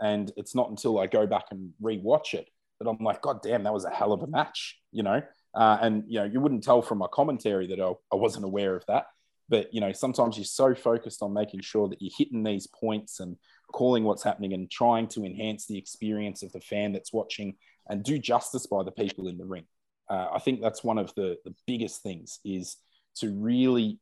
And 0.00 0.32
it's 0.36 0.54
not 0.54 0.70
until 0.70 0.98
I 0.98 1.06
go 1.06 1.26
back 1.26 1.46
and 1.50 1.72
rewatch 1.82 2.34
it 2.34 2.48
that 2.80 2.88
I'm 2.88 2.98
like, 2.98 3.22
"God 3.22 3.42
damn, 3.42 3.64
that 3.64 3.72
was 3.72 3.84
a 3.84 3.90
hell 3.90 4.12
of 4.12 4.22
a 4.22 4.26
match," 4.26 4.78
you 4.92 5.02
know. 5.02 5.22
Uh, 5.54 5.78
and 5.80 6.04
you 6.08 6.18
know, 6.18 6.24
you 6.24 6.40
wouldn't 6.40 6.64
tell 6.64 6.82
from 6.82 6.98
my 6.98 7.06
commentary 7.12 7.66
that 7.68 7.80
I, 7.80 7.92
I 8.12 8.16
wasn't 8.16 8.44
aware 8.44 8.74
of 8.74 8.84
that. 8.86 9.06
But 9.48 9.72
you 9.72 9.80
know, 9.80 9.92
sometimes 9.92 10.36
you're 10.36 10.44
so 10.44 10.74
focused 10.74 11.22
on 11.22 11.32
making 11.32 11.60
sure 11.60 11.88
that 11.88 12.00
you're 12.00 12.14
hitting 12.16 12.42
these 12.42 12.66
points 12.66 13.20
and 13.20 13.36
calling 13.72 14.04
what's 14.04 14.22
happening 14.22 14.52
and 14.52 14.70
trying 14.70 15.08
to 15.08 15.24
enhance 15.24 15.66
the 15.66 15.78
experience 15.78 16.42
of 16.42 16.52
the 16.52 16.60
fan 16.60 16.92
that's 16.92 17.12
watching 17.12 17.56
and 17.88 18.02
do 18.02 18.18
justice 18.18 18.66
by 18.66 18.82
the 18.82 18.90
people 18.90 19.28
in 19.28 19.36
the 19.36 19.44
ring. 19.44 19.64
Uh, 20.08 20.28
I 20.34 20.38
think 20.38 20.60
that's 20.60 20.84
one 20.84 20.98
of 20.98 21.14
the, 21.14 21.36
the 21.44 21.54
biggest 21.66 22.02
things 22.02 22.38
is 22.44 22.76
to 23.16 23.30
really, 23.30 23.98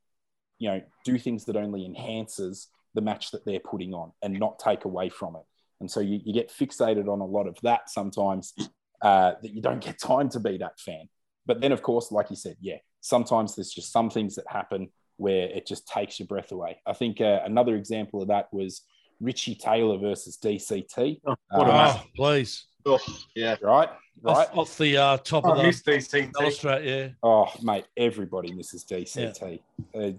you 0.58 0.68
know, 0.68 0.82
do 1.04 1.18
things 1.18 1.44
that 1.46 1.56
only 1.56 1.84
enhances 1.84 2.68
the 2.94 3.00
match 3.00 3.30
that 3.30 3.44
they're 3.44 3.60
putting 3.60 3.94
on 3.94 4.12
and 4.22 4.38
not 4.38 4.58
take 4.58 4.84
away 4.84 5.08
from 5.08 5.36
it. 5.36 5.42
And 5.82 5.90
so 5.90 5.98
you, 5.98 6.20
you 6.24 6.32
get 6.32 6.48
fixated 6.48 7.08
on 7.08 7.20
a 7.20 7.26
lot 7.26 7.48
of 7.48 7.58
that 7.64 7.90
sometimes 7.90 8.54
uh, 9.02 9.32
that 9.42 9.52
you 9.52 9.60
don't 9.60 9.82
get 9.82 9.98
time 9.98 10.28
to 10.28 10.38
be 10.38 10.56
that 10.58 10.78
fan. 10.78 11.08
But 11.44 11.60
then, 11.60 11.72
of 11.72 11.82
course, 11.82 12.12
like 12.12 12.30
you 12.30 12.36
said, 12.36 12.56
yeah, 12.60 12.76
sometimes 13.00 13.56
there's 13.56 13.72
just 13.72 13.90
some 13.90 14.08
things 14.08 14.36
that 14.36 14.44
happen 14.48 14.90
where 15.16 15.48
it 15.48 15.66
just 15.66 15.88
takes 15.88 16.20
your 16.20 16.28
breath 16.28 16.52
away. 16.52 16.78
I 16.86 16.92
think 16.92 17.20
uh, 17.20 17.40
another 17.44 17.74
example 17.74 18.22
of 18.22 18.28
that 18.28 18.46
was 18.52 18.82
Richie 19.20 19.56
Taylor 19.56 19.98
versus 19.98 20.38
DCT. 20.38 21.20
Oh, 21.26 21.34
what 21.50 21.68
a 21.68 21.72
match. 21.72 22.00
Oh, 22.00 22.06
please. 22.14 22.66
Oh, 22.86 23.00
yeah. 23.34 23.56
Right, 23.60 23.88
right. 24.22 24.48
Off, 24.48 24.56
off 24.56 24.78
the 24.78 24.96
uh, 24.96 25.16
top 25.18 25.44
I 25.46 25.50
of 25.50 25.56
the 25.56 25.62
miss 25.64 25.82
DCT. 25.82 26.32
balustrade, 26.32 26.84
yeah. 26.84 27.08
Oh, 27.24 27.52
mate, 27.60 27.86
everybody 27.96 28.52
misses 28.52 28.84
DCT. 28.84 29.58
Uh, 29.96 30.12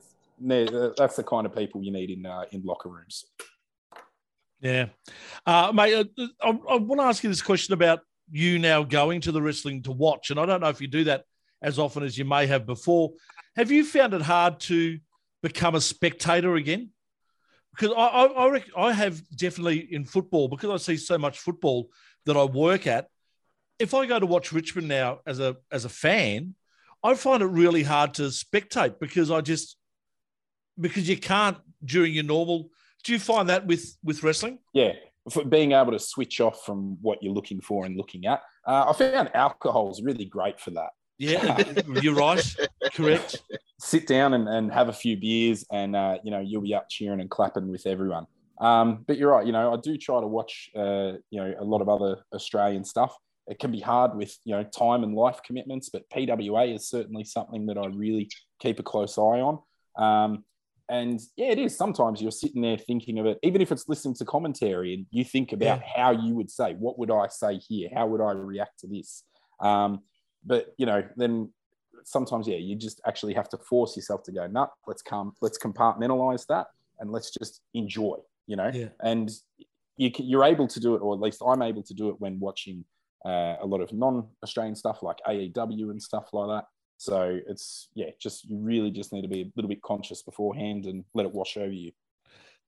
that's 0.97 1.15
the 1.15 1.23
kind 1.23 1.45
of 1.45 1.55
people 1.55 1.81
you 1.81 1.91
need 1.93 2.09
in 2.09 2.25
uh, 2.25 2.43
in 2.51 2.63
locker 2.65 2.89
rooms. 2.89 3.27
Yeah. 4.63 4.87
Uh, 5.45 5.71
mate, 5.73 5.93
uh, 5.93 6.27
I, 6.41 6.49
I 6.49 6.75
want 6.77 7.01
to 7.01 7.05
ask 7.05 7.21
you 7.21 7.29
this 7.29 7.41
question 7.41 7.73
about 7.73 7.99
you 8.31 8.57
now 8.59 8.83
going 8.83 9.19
to 9.21 9.31
the 9.33 9.41
wrestling 9.41 9.83
to 9.83 9.91
watch. 9.91 10.31
And 10.31 10.39
I 10.39 10.45
don't 10.45 10.61
know 10.61 10.69
if 10.69 10.79
you 10.79 10.87
do 10.87 11.03
that 11.03 11.25
as 11.61 11.77
often 11.77 12.03
as 12.03 12.17
you 12.17 12.23
may 12.23 12.47
have 12.47 12.65
before. 12.65 13.11
Have 13.57 13.71
you 13.71 13.83
found 13.83 14.13
it 14.13 14.21
hard 14.21 14.61
to 14.61 14.99
become 15.41 15.75
a 15.75 15.81
spectator 15.81 16.55
again? 16.55 16.91
Because 17.75 17.93
I, 17.95 18.07
I, 18.07 18.55
I, 18.55 18.63
I 18.77 18.93
have 18.93 19.21
definitely 19.35 19.79
in 19.93 20.05
football, 20.05 20.47
because 20.47 20.69
I 20.69 20.77
see 20.77 20.97
so 20.97 21.17
much 21.17 21.39
football 21.39 21.89
that 22.25 22.37
I 22.37 22.45
work 22.45 22.87
at. 22.87 23.07
If 23.79 23.93
I 23.93 24.05
go 24.05 24.17
to 24.17 24.25
watch 24.25 24.53
Richmond 24.53 24.87
now 24.87 25.19
as 25.25 25.39
a 25.39 25.57
as 25.71 25.83
a 25.83 25.89
fan, 25.89 26.55
I 27.03 27.15
find 27.15 27.41
it 27.41 27.47
really 27.47 27.83
hard 27.83 28.13
to 28.15 28.23
spectate 28.23 28.99
because 28.99 29.29
I 29.29 29.41
just 29.41 29.75
because 30.79 31.09
you 31.09 31.17
can't 31.17 31.57
during 31.83 32.13
your 32.13 32.23
normal. 32.23 32.69
Do 33.03 33.11
you 33.11 33.19
find 33.19 33.49
that 33.49 33.65
with 33.65 33.97
with 34.03 34.23
wrestling? 34.23 34.59
Yeah, 34.73 34.93
for 35.29 35.43
being 35.43 35.71
able 35.71 35.91
to 35.91 35.99
switch 35.99 36.41
off 36.41 36.65
from 36.65 36.97
what 37.01 37.21
you're 37.21 37.33
looking 37.33 37.61
for 37.61 37.85
and 37.85 37.97
looking 37.97 38.25
at. 38.25 38.41
Uh, 38.65 38.85
I 38.89 38.93
found 38.93 39.35
alcohol 39.35 39.91
is 39.91 40.01
really 40.01 40.25
great 40.25 40.59
for 40.59 40.71
that. 40.71 40.89
Yeah, 41.19 41.63
you're 42.01 42.15
right. 42.15 42.55
Correct. 42.93 43.41
sit 43.79 44.07
down 44.07 44.33
and, 44.33 44.47
and 44.47 44.71
have 44.71 44.89
a 44.89 44.93
few 44.93 45.17
beers, 45.17 45.65
and 45.71 45.95
uh, 45.95 46.17
you 46.23 46.31
know 46.31 46.39
you'll 46.39 46.61
be 46.61 46.73
up 46.73 46.89
cheering 46.89 47.21
and 47.21 47.29
clapping 47.29 47.69
with 47.69 47.85
everyone. 47.85 48.25
Um, 48.59 49.03
but 49.07 49.17
you're 49.17 49.31
right. 49.31 49.45
You 49.45 49.51
know, 49.51 49.73
I 49.73 49.77
do 49.77 49.97
try 49.97 50.19
to 50.21 50.27
watch 50.27 50.69
uh, 50.75 51.13
you 51.29 51.41
know 51.41 51.53
a 51.59 51.63
lot 51.63 51.81
of 51.81 51.89
other 51.89 52.23
Australian 52.33 52.83
stuff. 52.83 53.15
It 53.47 53.59
can 53.59 53.71
be 53.71 53.79
hard 53.79 54.15
with 54.15 54.37
you 54.45 54.55
know 54.55 54.63
time 54.63 55.03
and 55.03 55.13
life 55.13 55.39
commitments, 55.45 55.89
but 55.89 56.09
PWA 56.09 56.73
is 56.75 56.89
certainly 56.89 57.23
something 57.23 57.65
that 57.67 57.77
I 57.77 57.87
really 57.87 58.29
keep 58.59 58.79
a 58.79 58.83
close 58.83 59.17
eye 59.17 59.41
on. 59.41 59.59
Um, 59.97 60.45
and 60.89 61.19
yeah, 61.35 61.47
it 61.47 61.59
is. 61.59 61.77
Sometimes 61.77 62.21
you're 62.21 62.31
sitting 62.31 62.61
there 62.61 62.77
thinking 62.77 63.19
of 63.19 63.25
it, 63.25 63.39
even 63.43 63.61
if 63.61 63.71
it's 63.71 63.87
listening 63.87 64.15
to 64.15 64.25
commentary, 64.25 64.93
and 64.93 65.05
you 65.11 65.23
think 65.23 65.53
about 65.53 65.79
Yeah. 65.79 65.85
how 65.95 66.11
you 66.11 66.35
would 66.35 66.51
say, 66.51 66.73
"What 66.75 66.97
would 66.99 67.09
I 67.11 67.27
say 67.27 67.57
here? 67.57 67.89
How 67.93 68.07
would 68.07 68.21
I 68.21 68.31
react 68.31 68.79
to 68.79 68.87
this?" 68.87 69.23
Um, 69.59 70.01
but 70.45 70.73
you 70.77 70.85
know, 70.85 71.07
then 71.15 71.53
sometimes, 72.03 72.47
yeah, 72.47 72.57
you 72.57 72.75
just 72.75 72.99
actually 73.05 73.33
have 73.33 73.47
to 73.49 73.57
force 73.57 73.95
yourself 73.95 74.23
to 74.23 74.31
go, 74.31 74.45
"Nah, 74.47 74.67
let's 74.87 75.01
come, 75.01 75.33
let's 75.41 75.57
compartmentalize 75.57 76.45
that, 76.47 76.67
and 76.99 77.11
let's 77.11 77.31
just 77.31 77.61
enjoy." 77.73 78.17
You 78.45 78.57
know, 78.57 78.69
Yeah. 78.73 78.89
and 78.99 79.31
you 79.95 80.11
can, 80.11 80.25
you're 80.25 80.43
able 80.43 80.67
to 80.67 80.79
do 80.79 80.95
it, 80.95 80.99
or 81.01 81.13
at 81.13 81.21
least 81.21 81.41
I'm 81.45 81.61
able 81.61 81.83
to 81.83 81.93
do 81.93 82.09
it 82.09 82.19
when 82.19 82.39
watching 82.39 82.83
uh, 83.25 83.55
a 83.61 83.65
lot 83.65 83.79
of 83.79 83.93
non-Australian 83.93 84.75
stuff 84.75 85.01
like 85.01 85.17
AEW 85.25 85.91
and 85.91 86.01
stuff 86.01 86.33
like 86.33 86.49
that. 86.49 86.65
So 86.97 87.39
it's 87.47 87.89
yeah, 87.95 88.11
just 88.19 88.45
you 88.45 88.57
really 88.57 88.91
just 88.91 89.11
need 89.11 89.23
to 89.23 89.27
be 89.27 89.41
a 89.41 89.51
little 89.55 89.69
bit 89.69 89.81
conscious 89.81 90.21
beforehand 90.21 90.85
and 90.85 91.03
let 91.13 91.25
it 91.25 91.33
wash 91.33 91.57
over 91.57 91.71
you. 91.71 91.91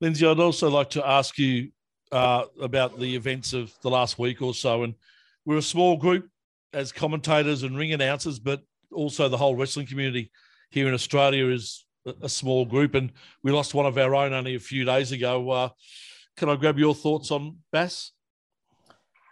Lindsay, 0.01 0.27
I'd 0.27 0.39
also 0.39 0.69
like 0.69 0.89
to 0.91 1.07
ask 1.07 1.37
you 1.37 1.71
uh, 2.11 2.45
about 2.61 2.99
the 2.99 3.15
events 3.15 3.53
of 3.53 3.73
the 3.81 3.89
last 3.89 4.19
week 4.19 4.41
or 4.41 4.53
so. 4.53 4.83
And 4.83 4.93
we're 5.45 5.57
a 5.57 5.61
small 5.61 5.97
group 5.97 6.29
as 6.73 6.91
commentators 6.91 7.63
and 7.63 7.77
ring 7.77 7.93
announcers, 7.93 8.39
but 8.39 8.61
also 8.91 9.29
the 9.29 9.37
whole 9.37 9.55
wrestling 9.55 9.87
community 9.87 10.31
here 10.69 10.87
in 10.87 10.93
Australia 10.93 11.47
is 11.47 11.85
a, 12.21 12.29
small 12.29 12.65
group. 12.65 12.95
And 12.95 13.11
we 13.43 13.51
lost 13.51 13.73
one 13.73 13.85
of 13.85 13.97
our 13.97 14.13
own 14.13 14.33
only 14.33 14.55
a 14.55 14.59
few 14.59 14.83
days 14.83 15.11
ago. 15.11 15.49
Uh, 15.49 15.69
can 16.35 16.49
I 16.49 16.55
grab 16.55 16.77
your 16.77 16.93
thoughts 16.93 17.31
on 17.31 17.57
Bass? 17.71 18.11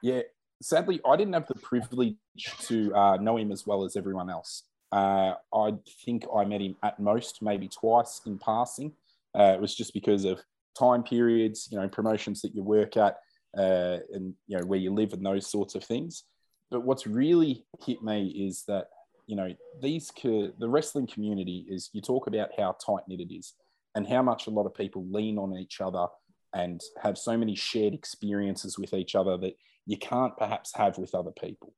Yeah, 0.02 0.22
sadly, 0.62 1.02
I 1.06 1.16
didn't 1.18 1.34
have 1.34 1.48
the 1.48 1.56
privilege 1.56 2.16
to 2.62 2.94
uh, 2.96 3.18
know 3.18 3.38
him 3.38 3.52
as 3.52 3.68
well 3.68 3.84
as 3.84 3.96
everyone 3.96 4.30
else. 4.30 4.64
Uh, 4.94 5.34
I 5.56 5.74
think 6.06 6.24
I 6.34 6.46
met 6.46 6.62
him 6.62 6.76
at 6.84 7.00
most 7.00 7.42
maybe 7.42 7.68
twice 7.68 8.22
in 8.28 8.38
passing. 8.38 8.94
Uh, 9.38 9.54
it 9.56 9.62
was 9.62 9.74
just 9.74 9.92
because 9.92 10.24
of 10.24 10.40
time 10.78 11.02
periods, 11.02 11.68
you 11.72 11.80
know, 11.80 11.88
promotions 11.88 12.44
that 12.44 12.54
you 12.54 12.62
work 12.62 12.96
at, 12.96 13.18
uh, 13.58 13.98
and 14.14 14.36
you 14.46 14.56
know 14.56 14.66
where 14.66 14.78
you 14.78 14.94
live 14.94 15.14
and 15.14 15.26
those 15.26 15.48
sorts 15.48 15.74
of 15.74 15.84
things. 15.84 16.26
But 16.70 16.84
what's 16.84 17.08
really 17.08 17.66
hit 17.84 18.04
me 18.04 18.28
is 18.48 18.66
that 18.68 18.86
you 19.26 19.36
know 19.36 19.52
these 19.82 20.12
co- 20.12 20.52
the 20.60 20.70
wrestling 20.70 21.08
community 21.08 21.66
is 21.68 21.90
you 21.94 22.02
talk 22.02 22.28
about 22.28 22.50
how 22.56 22.76
tight 22.86 23.08
knit 23.08 23.20
it 23.20 23.34
is, 23.34 23.54
and 23.96 24.08
how 24.08 24.22
much 24.22 24.46
a 24.46 24.52
lot 24.52 24.68
of 24.68 24.76
people 24.76 25.08
lean 25.10 25.40
on 25.40 25.58
each 25.58 25.82
other 25.82 26.06
and 26.54 26.82
have 27.02 27.18
so 27.18 27.36
many 27.36 27.56
shared 27.56 27.96
experiences 27.96 28.78
with 28.78 28.94
each 28.94 29.16
other 29.16 29.38
that 29.38 29.58
you 29.88 29.98
can't 29.98 30.38
perhaps 30.38 30.72
have 30.76 31.00
with 31.00 31.16
other 31.16 31.32
people. 31.32 31.74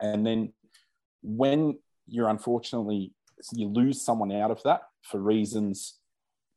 And 0.00 0.26
then 0.26 0.52
when 1.22 1.78
you're 2.08 2.28
unfortunately 2.28 3.12
you 3.52 3.68
lose 3.68 4.02
someone 4.02 4.32
out 4.32 4.50
of 4.50 4.62
that 4.64 4.82
for 5.02 5.20
reasons 5.20 5.98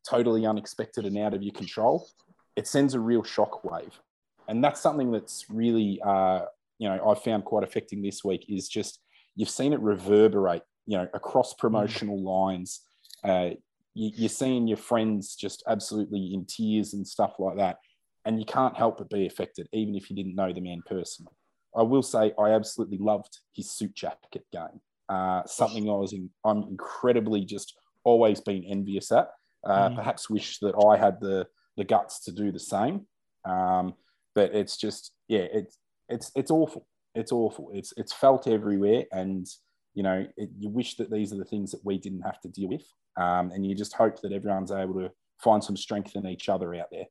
totally 0.07 0.45
unexpected 0.45 1.05
and 1.05 1.17
out 1.17 1.33
of 1.33 1.43
your 1.43 1.53
control, 1.53 2.07
it 2.55 2.67
sends 2.67 2.93
a 2.93 2.99
real 2.99 3.23
shock 3.23 3.63
wave. 3.63 3.99
And 4.47 4.63
that's 4.63 4.81
something 4.81 5.11
that's 5.11 5.45
really, 5.49 6.01
uh, 6.03 6.41
you 6.79 6.89
know, 6.89 7.09
I 7.09 7.15
found 7.15 7.45
quite 7.45 7.63
affecting 7.63 8.01
this 8.01 8.23
week 8.23 8.45
is 8.49 8.67
just 8.67 8.99
you've 9.35 9.49
seen 9.49 9.73
it 9.73 9.79
reverberate, 9.79 10.63
you 10.87 10.97
know, 10.97 11.07
across 11.13 11.53
promotional 11.53 12.21
lines. 12.21 12.81
Uh, 13.23 13.51
you, 13.93 14.11
you're 14.15 14.29
seeing 14.29 14.67
your 14.67 14.77
friends 14.77 15.35
just 15.35 15.63
absolutely 15.67 16.33
in 16.33 16.45
tears 16.45 16.93
and 16.93 17.07
stuff 17.07 17.35
like 17.37 17.57
that 17.57 17.77
and 18.25 18.39
you 18.39 18.45
can't 18.45 18.77
help 18.77 18.97
but 18.97 19.09
be 19.09 19.25
affected, 19.25 19.67
even 19.73 19.95
if 19.95 20.09
you 20.09 20.15
didn't 20.15 20.35
know 20.35 20.53
the 20.53 20.61
man 20.61 20.81
personally. 20.85 21.33
I 21.75 21.83
will 21.83 22.03
say 22.03 22.33
I 22.37 22.49
absolutely 22.51 22.97
loved 22.97 23.39
his 23.53 23.71
suit 23.71 23.95
jacket 23.95 24.45
game. 24.51 24.81
Uh, 25.11 25.45
something 25.45 25.89
I 25.89 25.93
was 25.93 26.13
in, 26.13 26.29
I'm 26.45 26.63
incredibly 26.75 27.41
just 27.43 27.77
always 28.05 28.39
been 28.39 28.63
envious 28.63 29.11
at. 29.11 29.27
Uh, 29.63 29.89
Mhm. 29.89 29.95
Perhaps 29.95 30.29
wish 30.29 30.59
that 30.59 30.75
I 30.89 30.97
had 31.05 31.19
the 31.19 31.47
the 31.77 31.83
guts 31.83 32.23
to 32.25 32.31
do 32.31 32.51
the 32.51 32.65
same. 32.75 32.95
Um, 33.43 33.93
but 34.35 34.55
it's 34.55 34.77
just 34.77 35.13
yeah, 35.27 35.45
it's 35.59 35.77
it's 36.07 36.31
it's 36.35 36.51
awful. 36.51 36.87
It's 37.13 37.33
awful. 37.33 37.71
It's 37.73 37.93
it's 37.97 38.13
felt 38.13 38.47
everywhere, 38.47 39.03
and 39.11 39.45
you 39.93 40.03
know 40.03 40.25
it, 40.37 40.49
you 40.57 40.69
wish 40.69 40.95
that 40.95 41.11
these 41.11 41.33
are 41.33 41.37
the 41.43 41.51
things 41.53 41.71
that 41.71 41.83
we 41.83 41.97
didn't 41.97 42.21
have 42.29 42.39
to 42.41 42.49
deal 42.49 42.69
with, 42.69 42.87
um, 43.17 43.51
and 43.51 43.65
you 43.65 43.75
just 43.75 43.93
hope 43.93 44.21
that 44.21 44.31
everyone's 44.31 44.71
able 44.71 44.93
to 45.01 45.11
find 45.39 45.61
some 45.63 45.75
strength 45.75 46.15
in 46.15 46.25
each 46.25 46.47
other 46.47 46.73
out 46.75 46.89
there. 46.91 47.07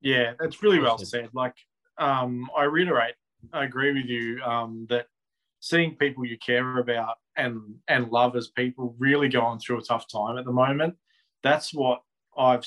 Yeah, 0.00 0.32
that's 0.38 0.62
really 0.62 0.80
well 0.80 0.98
said. 0.98 1.28
Like, 1.34 1.56
um, 1.98 2.48
I 2.56 2.64
reiterate, 2.64 3.14
I 3.52 3.64
agree 3.64 3.92
with 3.92 4.06
you 4.06 4.42
um, 4.42 4.86
that 4.88 5.06
seeing 5.62 5.94
people 5.94 6.26
you 6.26 6.36
care 6.38 6.78
about 6.78 7.14
and 7.36 7.76
and 7.86 8.10
love 8.10 8.34
as 8.34 8.48
people 8.48 8.96
really 8.98 9.28
going 9.28 9.60
through 9.60 9.78
a 9.78 9.82
tough 9.82 10.06
time 10.12 10.36
at 10.36 10.44
the 10.44 10.52
moment. 10.52 10.94
That's 11.44 11.72
what 11.72 12.02
I've 12.36 12.66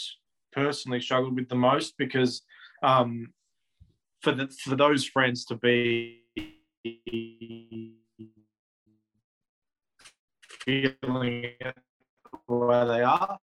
personally 0.54 1.02
struggled 1.02 1.36
with 1.36 1.50
the 1.50 1.56
most 1.56 1.98
because 1.98 2.42
um, 2.82 3.34
for 4.22 4.32
the 4.32 4.48
for 4.48 4.78
those 4.78 5.06
friends 5.06 5.44
to 5.46 5.56
be 5.56 6.22
feeling 10.64 11.52
where 12.48 12.86
they 12.86 13.02
are, 13.02 13.38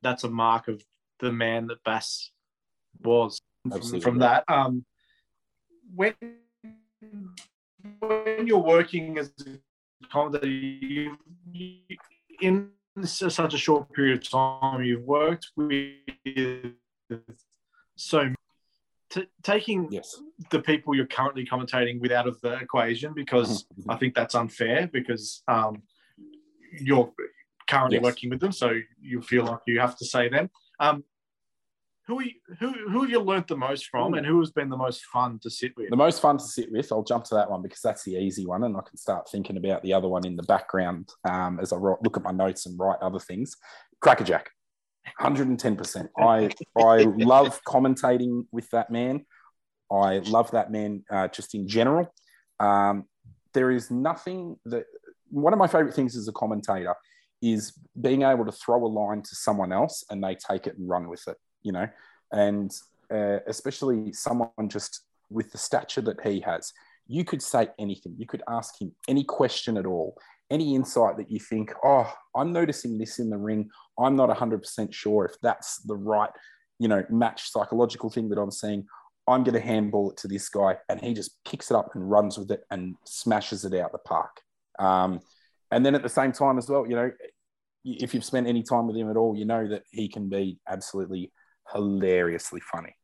that's 0.00 0.24
a 0.24 0.30
mark 0.30 0.68
of 0.68 0.82
the 1.20 1.30
man 1.30 1.66
that 1.66 1.84
Bass 1.84 2.30
was 3.02 3.38
from, 3.64 3.72
Absolutely. 3.72 4.00
from 4.00 4.18
that. 4.20 4.44
Um, 4.48 4.86
when 5.94 6.14
when 8.00 8.46
you're 8.46 8.58
working 8.58 9.18
as 9.18 9.32
a 9.46 10.06
commentator, 10.08 10.46
you, 10.46 11.16
you, 11.52 11.78
in 12.40 12.70
such 13.04 13.54
a 13.54 13.58
short 13.58 13.92
period 13.92 14.18
of 14.18 14.30
time, 14.30 14.82
you've 14.84 15.04
worked 15.04 15.50
with 15.56 15.96
so 17.96 18.32
t- 19.10 19.26
taking 19.42 19.88
Yes. 19.90 20.20
the 20.50 20.60
people 20.60 20.94
you're 20.94 21.06
currently 21.06 21.44
commentating 21.46 22.00
with 22.00 22.12
out 22.12 22.26
of 22.26 22.40
the 22.40 22.54
equation 22.54 23.12
because 23.14 23.66
I 23.88 23.96
think 23.96 24.14
that's 24.14 24.34
unfair 24.34 24.88
because 24.92 25.42
um, 25.48 25.82
you're 26.80 27.12
currently 27.68 27.98
Yes. 27.98 28.04
working 28.04 28.30
with 28.30 28.40
them, 28.40 28.52
so 28.52 28.72
you 29.00 29.22
feel 29.22 29.44
like 29.44 29.60
you 29.66 29.80
have 29.80 29.96
to 29.98 30.04
say 30.04 30.28
them. 30.28 30.50
Um, 30.80 31.04
who, 32.06 32.20
you, 32.22 32.32
who 32.58 32.72
who 32.90 33.02
have 33.02 33.10
you 33.10 33.20
learnt 33.20 33.46
the 33.46 33.56
most 33.56 33.86
from, 33.86 34.14
and 34.14 34.26
who 34.26 34.40
has 34.40 34.50
been 34.50 34.68
the 34.68 34.76
most 34.76 35.04
fun 35.06 35.38
to 35.42 35.50
sit 35.50 35.72
with? 35.76 35.90
The 35.90 35.96
most 35.96 36.20
fun 36.20 36.38
to 36.38 36.44
sit 36.44 36.70
with, 36.72 36.90
I'll 36.90 37.04
jump 37.04 37.24
to 37.24 37.36
that 37.36 37.50
one 37.50 37.62
because 37.62 37.80
that's 37.80 38.02
the 38.02 38.16
easy 38.16 38.44
one, 38.44 38.64
and 38.64 38.76
I 38.76 38.80
can 38.80 38.96
start 38.96 39.28
thinking 39.30 39.56
about 39.56 39.82
the 39.82 39.92
other 39.92 40.08
one 40.08 40.26
in 40.26 40.34
the 40.34 40.42
background 40.42 41.10
um, 41.28 41.60
as 41.60 41.72
I 41.72 41.76
look 41.76 42.16
at 42.16 42.24
my 42.24 42.32
notes 42.32 42.66
and 42.66 42.78
write 42.78 42.98
other 43.00 43.20
things. 43.20 43.56
Crackerjack, 44.00 44.50
110%. 45.20 46.08
I, 46.18 46.50
I 46.76 47.02
love 47.24 47.60
commentating 47.64 48.46
with 48.50 48.68
that 48.70 48.90
man. 48.90 49.24
I 49.90 50.18
love 50.18 50.50
that 50.52 50.72
man 50.72 51.04
uh, 51.10 51.28
just 51.28 51.54
in 51.54 51.68
general. 51.68 52.12
Um, 52.58 53.04
there 53.54 53.70
is 53.70 53.90
nothing 53.90 54.56
that, 54.66 54.84
one 55.28 55.52
of 55.52 55.58
my 55.58 55.66
favorite 55.66 55.94
things 55.94 56.16
as 56.16 56.28
a 56.28 56.32
commentator 56.32 56.94
is 57.40 57.72
being 58.00 58.22
able 58.22 58.44
to 58.44 58.52
throw 58.52 58.84
a 58.84 58.86
line 58.86 59.22
to 59.22 59.34
someone 59.34 59.72
else 59.72 60.04
and 60.10 60.22
they 60.22 60.34
take 60.34 60.66
it 60.66 60.78
and 60.78 60.88
run 60.88 61.08
with 61.08 61.22
it, 61.26 61.36
you 61.62 61.72
know, 61.72 61.88
and 62.32 62.72
uh, 63.12 63.38
especially 63.46 64.12
someone 64.12 64.68
just 64.68 65.02
with 65.30 65.50
the 65.52 65.58
stature 65.58 66.00
that 66.02 66.20
he 66.26 66.40
has. 66.40 66.72
You 67.06 67.24
could 67.24 67.42
say 67.42 67.68
anything. 67.78 68.14
You 68.16 68.26
could 68.26 68.42
ask 68.48 68.80
him 68.80 68.92
any 69.08 69.24
question 69.24 69.76
at 69.76 69.86
all, 69.86 70.16
any 70.50 70.74
insight 70.74 71.16
that 71.16 71.30
you 71.30 71.40
think, 71.40 71.72
oh, 71.84 72.12
I'm 72.36 72.52
noticing 72.52 72.98
this 72.98 73.18
in 73.18 73.30
the 73.30 73.36
ring. 73.36 73.70
I'm 73.98 74.16
not 74.16 74.30
100% 74.30 74.92
sure 74.92 75.24
if 75.24 75.34
that's 75.42 75.82
the 75.82 75.96
right, 75.96 76.30
you 76.78 76.88
know, 76.88 77.04
match 77.10 77.50
psychological 77.50 78.10
thing 78.10 78.28
that 78.30 78.38
I'm 78.38 78.50
seeing. 78.50 78.86
I'm 79.28 79.44
going 79.44 79.54
to 79.54 79.60
handball 79.60 80.10
it 80.10 80.16
to 80.18 80.28
this 80.28 80.48
guy, 80.48 80.76
and 80.88 81.00
he 81.00 81.14
just 81.14 81.42
picks 81.44 81.70
it 81.70 81.76
up 81.76 81.94
and 81.94 82.10
runs 82.10 82.38
with 82.38 82.50
it 82.50 82.64
and 82.70 82.96
smashes 83.04 83.64
it 83.64 83.74
out 83.74 83.92
the 83.92 83.98
park. 83.98 84.40
Um, 84.78 85.20
and 85.70 85.86
then 85.86 85.94
at 85.94 86.02
the 86.02 86.08
same 86.08 86.32
time 86.32 86.58
as 86.58 86.68
well, 86.68 86.86
you 86.86 86.96
know, 86.96 87.10
if 87.84 88.14
you've 88.14 88.24
spent 88.24 88.46
any 88.46 88.62
time 88.62 88.86
with 88.86 88.96
him 88.96 89.10
at 89.10 89.16
all, 89.16 89.36
you 89.36 89.44
know 89.44 89.66
that 89.68 89.84
he 89.90 90.08
can 90.08 90.28
be 90.28 90.58
absolutely 90.68 91.32
hilariously 91.72 92.60
funny. 92.60 92.94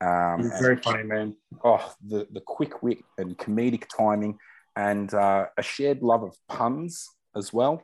Um, 0.00 0.40
and- 0.40 0.52
very 0.60 0.76
funny, 0.76 1.04
man. 1.04 1.36
oh, 1.64 1.94
the, 2.06 2.26
the 2.30 2.40
quick 2.40 2.82
wit 2.82 2.98
and 3.18 3.36
comedic 3.38 3.84
timing 3.96 4.38
and 4.76 5.12
uh, 5.14 5.46
a 5.56 5.62
shared 5.62 6.02
love 6.02 6.22
of 6.22 6.36
puns 6.48 7.08
as 7.34 7.52
well. 7.52 7.82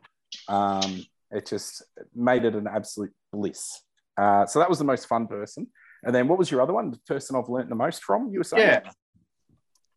Um, 0.49 1.05
it 1.31 1.47
just 1.47 1.83
made 2.15 2.45
it 2.45 2.55
an 2.55 2.67
absolute 2.67 3.13
bliss. 3.33 3.81
Uh, 4.19 4.45
so 4.45 4.59
that 4.59 4.69
was 4.69 4.79
the 4.79 4.85
most 4.85 5.07
fun 5.07 5.27
person. 5.27 5.67
And 6.05 6.15
then 6.15 6.29
what 6.29 6.39
was 6.39 6.51
your 6.51 6.61
other 6.61 6.75
one? 6.75 6.91
The 6.91 6.99
person 7.07 7.37
I've 7.37 7.49
learnt 7.49 7.69
the 7.71 7.75
most 7.75 8.03
from? 8.03 8.29
You 8.31 8.41
were 8.41 8.45
saying? 8.45 8.69
Yeah. 8.69 8.91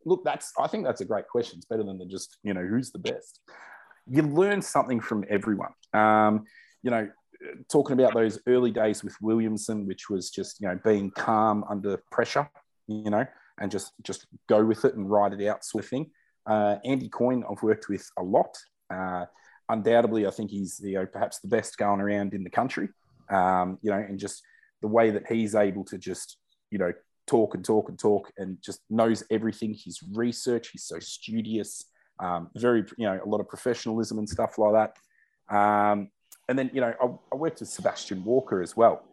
Look, 0.06 0.24
that's 0.24 0.54
I 0.58 0.68
think 0.68 0.86
that's 0.86 1.02
a 1.02 1.06
great 1.06 1.28
question. 1.28 1.58
It's 1.58 1.66
better 1.66 1.84
than 1.84 1.98
the 1.98 2.06
just, 2.06 2.38
you 2.44 2.54
know, 2.54 2.66
who's 2.66 2.92
the 2.92 3.00
best. 3.00 3.42
you 4.08 4.22
learn 4.22 4.62
something 4.62 5.00
from 5.00 5.26
everyone. 5.30 5.72
Um, 5.94 6.46
you 6.84 6.92
know, 6.92 7.10
talking 7.72 8.00
about 8.00 8.14
those 8.14 8.40
early 8.48 8.72
days 8.72 9.04
with 9.04 9.16
Williamson, 9.22 9.86
which 9.86 10.10
was 10.10 10.30
just 10.30 10.62
you 10.62 10.68
know 10.68 10.80
being 10.84 11.12
calm 11.12 11.64
under 11.70 11.98
pressure, 12.12 12.50
you 12.88 13.10
know, 13.10 13.26
and 13.60 13.72
just 13.72 13.94
just 14.04 14.28
go 14.48 14.64
with 14.64 14.86
it 14.86 14.96
and 14.96 15.10
ride 15.10 15.34
it 15.34 15.48
out, 15.48 15.64
sort 15.64 15.84
of 15.84 15.90
thing. 15.90 16.12
Uh, 16.46 16.78
Andy 16.86 17.10
Coyne, 17.10 17.44
I've 17.50 17.64
worked 17.64 17.90
with 17.90 18.08
a 18.18 18.24
lot. 18.24 18.56
Uh, 18.90 19.26
undoubtedly, 19.70 20.28
I 20.28 20.32
think 20.32 20.52
he's 20.52 20.80
you 20.84 20.96
know 20.96 21.06
perhaps 21.06 21.40
the 21.40 21.48
best 21.48 21.78
going 21.78 22.02
around 22.02 22.34
in 22.34 22.44
the 22.44 22.50
country. 22.50 22.90
Um, 23.30 23.80
you 23.82 23.92
know, 23.92 23.98
and 23.98 24.20
just 24.20 24.44
the 24.82 24.88
way 24.88 25.10
that 25.12 25.32
he's 25.32 25.56
able 25.56 25.84
to 25.86 25.98
just 25.98 26.38
you 26.72 26.78
know 26.78 26.94
talk 27.28 27.56
and 27.56 27.66
talk 27.66 27.90
and 27.90 27.98
talk 27.98 28.32
and 28.38 28.58
just 28.64 28.82
knows 28.90 29.24
everything. 29.32 29.74
His 29.74 30.00
research, 30.14 30.70
he's 30.70 30.84
so 30.84 31.00
studious, 31.00 31.86
um, 32.20 32.50
very 32.56 32.84
you 32.98 33.08
know 33.08 33.20
a 33.24 33.28
lot 33.28 33.42
of 33.42 33.50
professionalism 33.50 34.20
and 34.20 34.30
stuff 34.30 34.58
like 34.58 34.74
that. 34.74 35.56
Um, 35.56 36.10
and 36.48 36.58
then 36.58 36.70
you 36.74 36.82
know 36.82 36.94
I, 37.02 37.06
I 37.34 37.36
worked 37.36 37.60
with 37.60 37.70
Sebastian 37.70 38.24
Walker 38.24 38.62
as 38.62 38.76
well, 38.76 39.04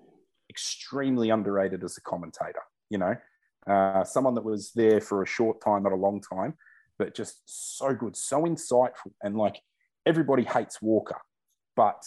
extremely 0.50 1.30
underrated 1.30 1.82
as 1.84 1.96
a 1.96 2.02
commentator. 2.02 2.62
You 2.90 2.98
know, 2.98 3.14
uh, 3.66 4.04
someone 4.04 4.34
that 4.34 4.44
was 4.44 4.72
there 4.74 5.00
for 5.00 5.22
a 5.22 5.26
short 5.26 5.60
time, 5.60 5.84
not 5.84 5.92
a 5.92 5.96
long 5.96 6.20
time, 6.20 6.54
but 6.98 7.14
just 7.14 7.42
so 7.46 7.94
good, 7.94 8.16
so 8.16 8.42
insightful, 8.42 9.12
and 9.22 9.36
like 9.36 9.60
everybody 10.06 10.44
hates 10.44 10.82
Walker, 10.82 11.20
but 11.76 12.02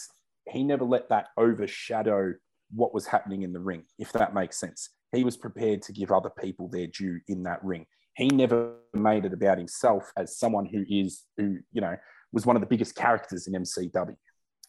he 0.48 0.62
never 0.62 0.84
let 0.84 1.08
that 1.08 1.28
overshadow 1.36 2.34
what 2.74 2.94
was 2.94 3.06
happening 3.06 3.42
in 3.42 3.52
the 3.52 3.60
ring, 3.60 3.84
if 3.98 4.12
that 4.12 4.34
makes 4.34 4.58
sense. 4.58 4.90
He 5.12 5.24
was 5.24 5.36
prepared 5.36 5.82
to 5.82 5.92
give 5.92 6.12
other 6.12 6.30
people 6.30 6.68
their 6.68 6.86
due 6.86 7.20
in 7.28 7.42
that 7.44 7.64
ring. 7.64 7.86
He 8.16 8.28
never 8.28 8.74
made 8.94 9.24
it 9.24 9.32
about 9.32 9.58
himself 9.58 10.10
as 10.16 10.38
someone 10.38 10.66
who 10.66 10.84
is, 10.88 11.24
who, 11.36 11.58
you 11.72 11.80
know, 11.80 11.96
was 12.32 12.46
one 12.46 12.56
of 12.56 12.60
the 12.60 12.66
biggest 12.66 12.94
characters 12.94 13.46
in 13.46 13.54
MCW. 13.54 14.16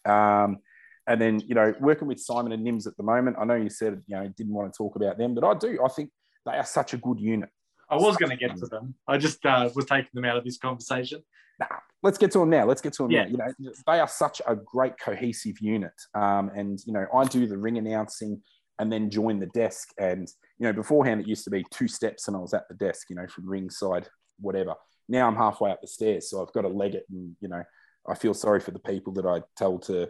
Um, 0.08 0.58
and 1.06 1.20
then, 1.20 1.40
you 1.40 1.54
know, 1.54 1.74
working 1.80 2.06
with 2.06 2.20
Simon 2.20 2.52
and 2.52 2.66
Nims 2.66 2.86
at 2.86 2.96
the 2.96 3.02
moment, 3.02 3.36
I 3.40 3.44
know 3.44 3.54
you 3.54 3.70
said, 3.70 4.02
you 4.06 4.16
know, 4.16 4.28
didn't 4.36 4.52
want 4.52 4.72
to 4.72 4.76
talk 4.76 4.96
about 4.96 5.16
them, 5.16 5.34
but 5.34 5.44
I 5.44 5.54
do. 5.54 5.78
I 5.84 5.88
think 5.88 6.10
they 6.44 6.52
are 6.52 6.64
such 6.64 6.92
a 6.92 6.98
good 6.98 7.18
unit. 7.18 7.48
I 7.90 7.96
was 7.96 8.18
going 8.18 8.30
to 8.30 8.36
get 8.36 8.56
to 8.58 8.66
them. 8.66 8.94
I 9.06 9.16
just 9.16 9.44
uh, 9.46 9.70
was 9.74 9.86
taking 9.86 10.10
them 10.12 10.26
out 10.26 10.36
of 10.36 10.44
this 10.44 10.58
conversation. 10.58 11.22
Nah, 11.58 11.66
let's 12.02 12.18
get 12.18 12.30
to 12.32 12.40
them 12.40 12.50
now. 12.50 12.66
Let's 12.66 12.82
get 12.82 12.92
to 12.94 13.04
them 13.04 13.10
Yeah. 13.10 13.24
now. 13.24 13.28
You 13.30 13.66
know, 13.66 13.72
they 13.86 14.00
are 14.00 14.08
such 14.08 14.42
a 14.46 14.54
great 14.54 14.98
cohesive 15.00 15.58
unit. 15.60 15.94
Um, 16.14 16.50
and, 16.54 16.78
you 16.86 16.92
know, 16.92 17.06
I 17.14 17.24
do 17.24 17.46
the 17.46 17.56
ring 17.56 17.78
announcing 17.78 18.42
and 18.78 18.92
then 18.92 19.10
join 19.10 19.40
the 19.40 19.46
desk. 19.46 19.88
And, 19.98 20.28
you 20.58 20.66
know, 20.66 20.72
beforehand 20.74 21.22
it 21.22 21.26
used 21.26 21.44
to 21.44 21.50
be 21.50 21.64
two 21.70 21.88
steps 21.88 22.28
and 22.28 22.36
I 22.36 22.40
was 22.40 22.52
at 22.52 22.68
the 22.68 22.74
desk, 22.74 23.08
you 23.08 23.16
know, 23.16 23.26
from 23.26 23.48
ringside, 23.48 24.08
whatever. 24.38 24.74
Now 25.08 25.26
I'm 25.26 25.36
halfway 25.36 25.70
up 25.70 25.80
the 25.80 25.88
stairs. 25.88 26.28
So 26.28 26.42
I've 26.42 26.52
got 26.52 26.62
to 26.62 26.68
leg 26.68 26.94
it. 26.94 27.06
And, 27.10 27.34
you 27.40 27.48
know, 27.48 27.62
I 28.08 28.14
feel 28.14 28.34
sorry 28.34 28.60
for 28.60 28.70
the 28.70 28.78
people 28.78 29.12
that 29.14 29.26
I 29.26 29.42
tell 29.56 29.78
to 29.80 30.08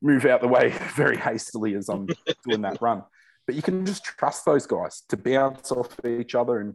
move 0.00 0.24
out 0.24 0.40
the 0.40 0.48
way 0.48 0.70
very 0.96 1.16
hastily 1.16 1.74
as 1.74 1.88
I'm 1.88 2.06
doing 2.48 2.62
that 2.62 2.80
run. 2.80 3.02
But 3.46 3.56
you 3.56 3.62
can 3.62 3.84
just 3.84 4.04
trust 4.04 4.44
those 4.44 4.66
guys 4.66 5.02
to 5.08 5.16
bounce 5.16 5.72
off 5.72 5.88
each 6.06 6.34
other. 6.34 6.60
And 6.60 6.74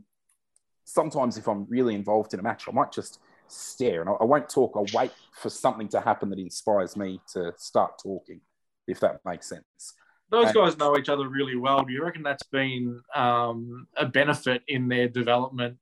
sometimes 0.84 1.38
if 1.38 1.48
I'm 1.48 1.66
really 1.70 1.96
involved 1.96 2.34
in 2.34 2.40
a 2.40 2.44
match, 2.44 2.66
I 2.68 2.72
might 2.72 2.92
just 2.92 3.20
stare 3.48 4.02
and 4.02 4.10
I, 4.10 4.14
I 4.14 4.24
won't 4.26 4.50
talk. 4.50 4.74
I'll 4.76 4.86
wait 4.94 5.12
for 5.34 5.50
something 5.50 5.88
to 5.90 6.02
happen 6.02 6.30
that 6.30 6.40
inspires 6.40 6.98
me 6.98 7.22
to 7.34 7.54
start 7.58 8.00
talking, 8.02 8.42
if 8.88 9.00
that 9.00 9.22
makes 9.26 9.48
sense. 9.48 9.94
Those 10.30 10.48
And- 10.48 10.56
guys 10.56 10.78
know 10.78 10.98
each 10.98 11.08
other 11.10 11.30
really 11.30 11.56
well. 11.56 11.84
Do 11.84 11.94
you 11.94 12.04
reckon 12.04 12.24
that's 12.24 12.44
been 12.44 13.02
um, 13.16 13.88
a 13.96 14.06
benefit 14.06 14.62
in 14.68 14.90
their 14.90 15.08
development 15.08 15.78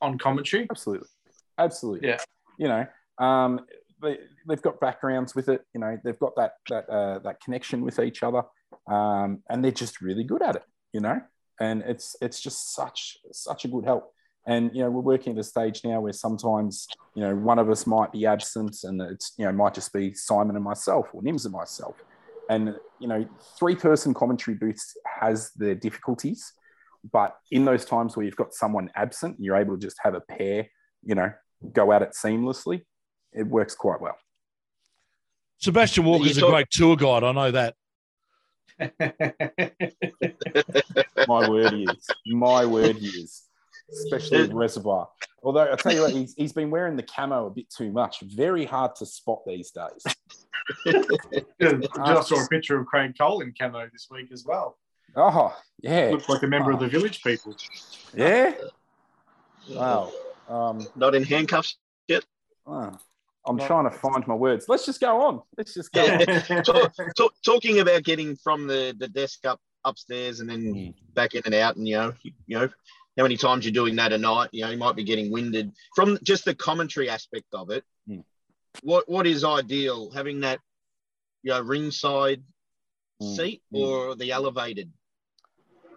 on 0.00 0.18
commentary? 0.18 0.66
Absolutely. 0.68 1.08
Absolutely. 1.56 2.08
Yeah. 2.08 2.18
You 2.58 2.68
know, 2.68 2.86
um, 3.24 3.60
they, 4.02 4.18
they've 4.48 4.62
got 4.62 4.80
backgrounds 4.80 5.34
with 5.34 5.48
it. 5.48 5.62
You 5.74 5.80
know, 5.80 5.98
they've 6.04 6.18
got 6.18 6.36
that 6.36 6.52
that 6.68 6.88
uh, 6.88 7.18
that 7.20 7.40
connection 7.40 7.82
with 7.82 7.98
each 7.98 8.22
other, 8.22 8.42
um, 8.86 9.42
and 9.48 9.64
they're 9.64 9.70
just 9.70 10.00
really 10.00 10.24
good 10.24 10.42
at 10.42 10.56
it. 10.56 10.62
You 10.92 11.00
know, 11.00 11.20
and 11.60 11.82
it's 11.82 12.16
it's 12.20 12.40
just 12.40 12.74
such 12.74 13.18
such 13.32 13.64
a 13.64 13.68
good 13.68 13.84
help. 13.84 14.12
And 14.46 14.70
you 14.72 14.82
know, 14.82 14.90
we're 14.90 15.00
working 15.00 15.32
at 15.32 15.38
a 15.38 15.44
stage 15.44 15.82
now 15.84 16.00
where 16.00 16.12
sometimes 16.12 16.86
you 17.14 17.22
know 17.22 17.34
one 17.34 17.58
of 17.58 17.68
us 17.70 17.86
might 17.86 18.12
be 18.12 18.26
absent, 18.26 18.76
and 18.84 19.00
it's 19.00 19.32
you 19.38 19.44
know 19.44 19.52
might 19.52 19.74
just 19.74 19.92
be 19.92 20.14
Simon 20.14 20.56
and 20.56 20.64
myself 20.64 21.08
or 21.12 21.22
Nims 21.22 21.44
and 21.44 21.52
myself. 21.52 21.96
And 22.48 22.76
you 23.00 23.08
know, 23.08 23.26
three 23.58 23.74
person 23.74 24.14
commentary 24.14 24.56
booths 24.56 24.96
has 25.20 25.50
their 25.56 25.74
difficulties, 25.74 26.52
but 27.12 27.36
in 27.50 27.64
those 27.64 27.84
times 27.84 28.16
where 28.16 28.24
you've 28.24 28.36
got 28.36 28.54
someone 28.54 28.90
absent, 28.94 29.36
you're 29.40 29.56
able 29.56 29.74
to 29.74 29.80
just 29.80 29.96
have 30.02 30.14
a 30.14 30.20
pair. 30.20 30.68
You 31.04 31.16
know, 31.16 31.32
go 31.72 31.92
at 31.92 32.02
it 32.02 32.10
seamlessly. 32.12 32.82
It 33.36 33.46
works 33.46 33.74
quite 33.74 34.00
well. 34.00 34.16
Sebastian 35.58 36.04
Walker's 36.04 36.38
a 36.38 36.40
talk- 36.40 36.50
great 36.50 36.70
tour 36.70 36.96
guide. 36.96 37.24
I 37.24 37.32
know 37.32 37.50
that. 37.50 37.74
My 41.28 41.48
word, 41.48 41.72
he 41.72 41.84
is. 41.84 42.06
My 42.26 42.64
word, 42.66 42.96
he 42.96 43.08
is. 43.08 43.44
Especially 43.90 44.42
with 44.42 44.52
Reservoir. 44.52 45.08
Although 45.42 45.72
I 45.72 45.76
tell 45.76 45.92
you 45.94 46.02
what, 46.02 46.10
he's, 46.12 46.34
he's 46.36 46.52
been 46.52 46.70
wearing 46.70 46.96
the 46.96 47.02
camo 47.04 47.46
a 47.46 47.50
bit 47.50 47.70
too 47.70 47.90
much. 47.92 48.20
Very 48.20 48.64
hard 48.64 48.96
to 48.96 49.06
spot 49.06 49.40
these 49.46 49.70
days. 49.70 50.04
I 50.86 52.14
just 52.14 52.28
saw 52.28 52.44
a 52.44 52.48
picture 52.48 52.78
of 52.78 52.86
Craig 52.86 53.14
Cole 53.18 53.40
in 53.40 53.54
camo 53.58 53.88
this 53.92 54.08
week 54.10 54.30
as 54.32 54.44
well. 54.44 54.76
Oh, 55.14 55.56
yeah. 55.80 56.08
Looks 56.10 56.28
like 56.28 56.42
a 56.42 56.46
member 56.48 56.72
of 56.72 56.80
the 56.80 56.88
Village 56.88 57.22
People. 57.22 57.56
Yeah. 58.14 58.54
Wow. 59.70 60.12
Um, 60.48 60.86
Not 60.96 61.14
in 61.14 61.22
handcuffs. 61.22 61.76
yet. 62.08 62.24
oh, 62.66 62.98
I'm 63.46 63.58
trying 63.58 63.84
to 63.84 63.90
find 63.90 64.26
my 64.26 64.34
words. 64.34 64.66
Let's 64.68 64.86
just 64.86 65.00
go 65.00 65.20
on. 65.22 65.42
Let's 65.56 65.74
just 65.74 65.92
go 65.92 66.04
on. 66.04 66.62
Talk, 66.64 66.92
talk, 67.16 67.34
talking 67.44 67.80
about 67.80 68.02
getting 68.02 68.36
from 68.36 68.66
the, 68.66 68.94
the 68.98 69.08
desk 69.08 69.44
up 69.46 69.60
upstairs 69.84 70.40
and 70.40 70.50
then 70.50 70.94
back 71.14 71.34
in 71.34 71.42
and 71.44 71.54
out, 71.54 71.76
and 71.76 71.86
you 71.86 71.96
know, 71.96 72.12
you, 72.22 72.32
you 72.46 72.58
know, 72.58 72.68
how 73.16 73.22
many 73.22 73.36
times 73.36 73.64
you're 73.64 73.72
doing 73.72 73.96
that 73.96 74.12
a 74.12 74.18
night? 74.18 74.50
You 74.52 74.64
know, 74.64 74.70
you 74.70 74.78
might 74.78 74.96
be 74.96 75.04
getting 75.04 75.30
winded 75.30 75.72
from 75.94 76.18
just 76.22 76.44
the 76.44 76.54
commentary 76.54 77.08
aspect 77.08 77.46
of 77.52 77.70
it. 77.70 77.84
Mm. 78.08 78.24
What 78.82 79.08
what 79.08 79.26
is 79.26 79.44
ideal? 79.44 80.10
Having 80.10 80.40
that, 80.40 80.60
you 81.42 81.52
know, 81.52 81.60
ringside 81.60 82.42
Mm, 83.22 83.36
seat 83.36 83.62
mm. 83.72 83.80
or 83.80 84.14
the 84.14 84.30
elevated? 84.32 84.92